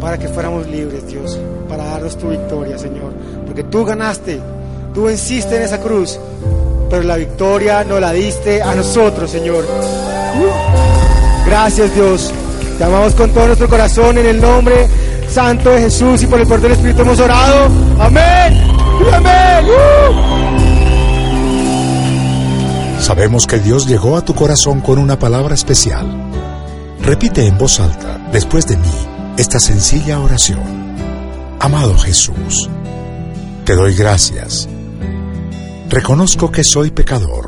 para 0.00 0.18
que 0.18 0.28
fuéramos 0.28 0.66
libres, 0.68 1.06
Dios, 1.06 1.38
para 1.68 1.84
darnos 1.84 2.16
tu 2.16 2.28
victoria, 2.28 2.78
Señor. 2.78 3.12
Porque 3.46 3.64
tú 3.64 3.84
ganaste, 3.84 4.40
tú 4.94 5.04
venciste 5.04 5.56
en 5.56 5.62
esa 5.62 5.80
cruz, 5.80 6.18
pero 6.88 7.02
la 7.02 7.16
victoria 7.16 7.84
no 7.84 7.98
la 7.98 8.12
diste 8.12 8.62
a 8.62 8.74
nosotros, 8.74 9.30
Señor. 9.30 9.64
Gracias, 11.48 11.94
Dios. 11.94 12.32
Te 12.76 12.84
amamos 12.84 13.14
con 13.14 13.30
todo 13.30 13.46
nuestro 13.46 13.70
corazón 13.70 14.18
en 14.18 14.26
el 14.26 14.38
nombre 14.38 14.86
santo 15.30 15.70
de 15.70 15.80
Jesús 15.80 16.22
y 16.22 16.26
por 16.26 16.40
el 16.40 16.46
poder 16.46 16.60
del 16.60 16.72
Espíritu 16.72 17.00
hemos 17.00 17.18
orado. 17.18 17.70
Amén. 17.98 18.52
y 18.52 19.14
Amén. 19.14 19.64
Uh. 19.64 20.38
Sabemos 23.00 23.46
que 23.46 23.58
Dios 23.60 23.86
llegó 23.86 24.18
a 24.18 24.24
tu 24.24 24.34
corazón 24.34 24.82
con 24.82 24.98
una 24.98 25.18
palabra 25.18 25.54
especial. 25.54 26.06
Repite 27.00 27.46
en 27.46 27.56
voz 27.56 27.80
alta, 27.80 28.20
después 28.30 28.66
de 28.66 28.76
mí, 28.76 28.92
esta 29.38 29.58
sencilla 29.58 30.20
oración. 30.20 30.98
Amado 31.60 31.96
Jesús, 31.96 32.68
te 33.64 33.74
doy 33.74 33.94
gracias. 33.94 34.68
Reconozco 35.88 36.50
que 36.50 36.62
soy 36.62 36.90
pecador, 36.90 37.47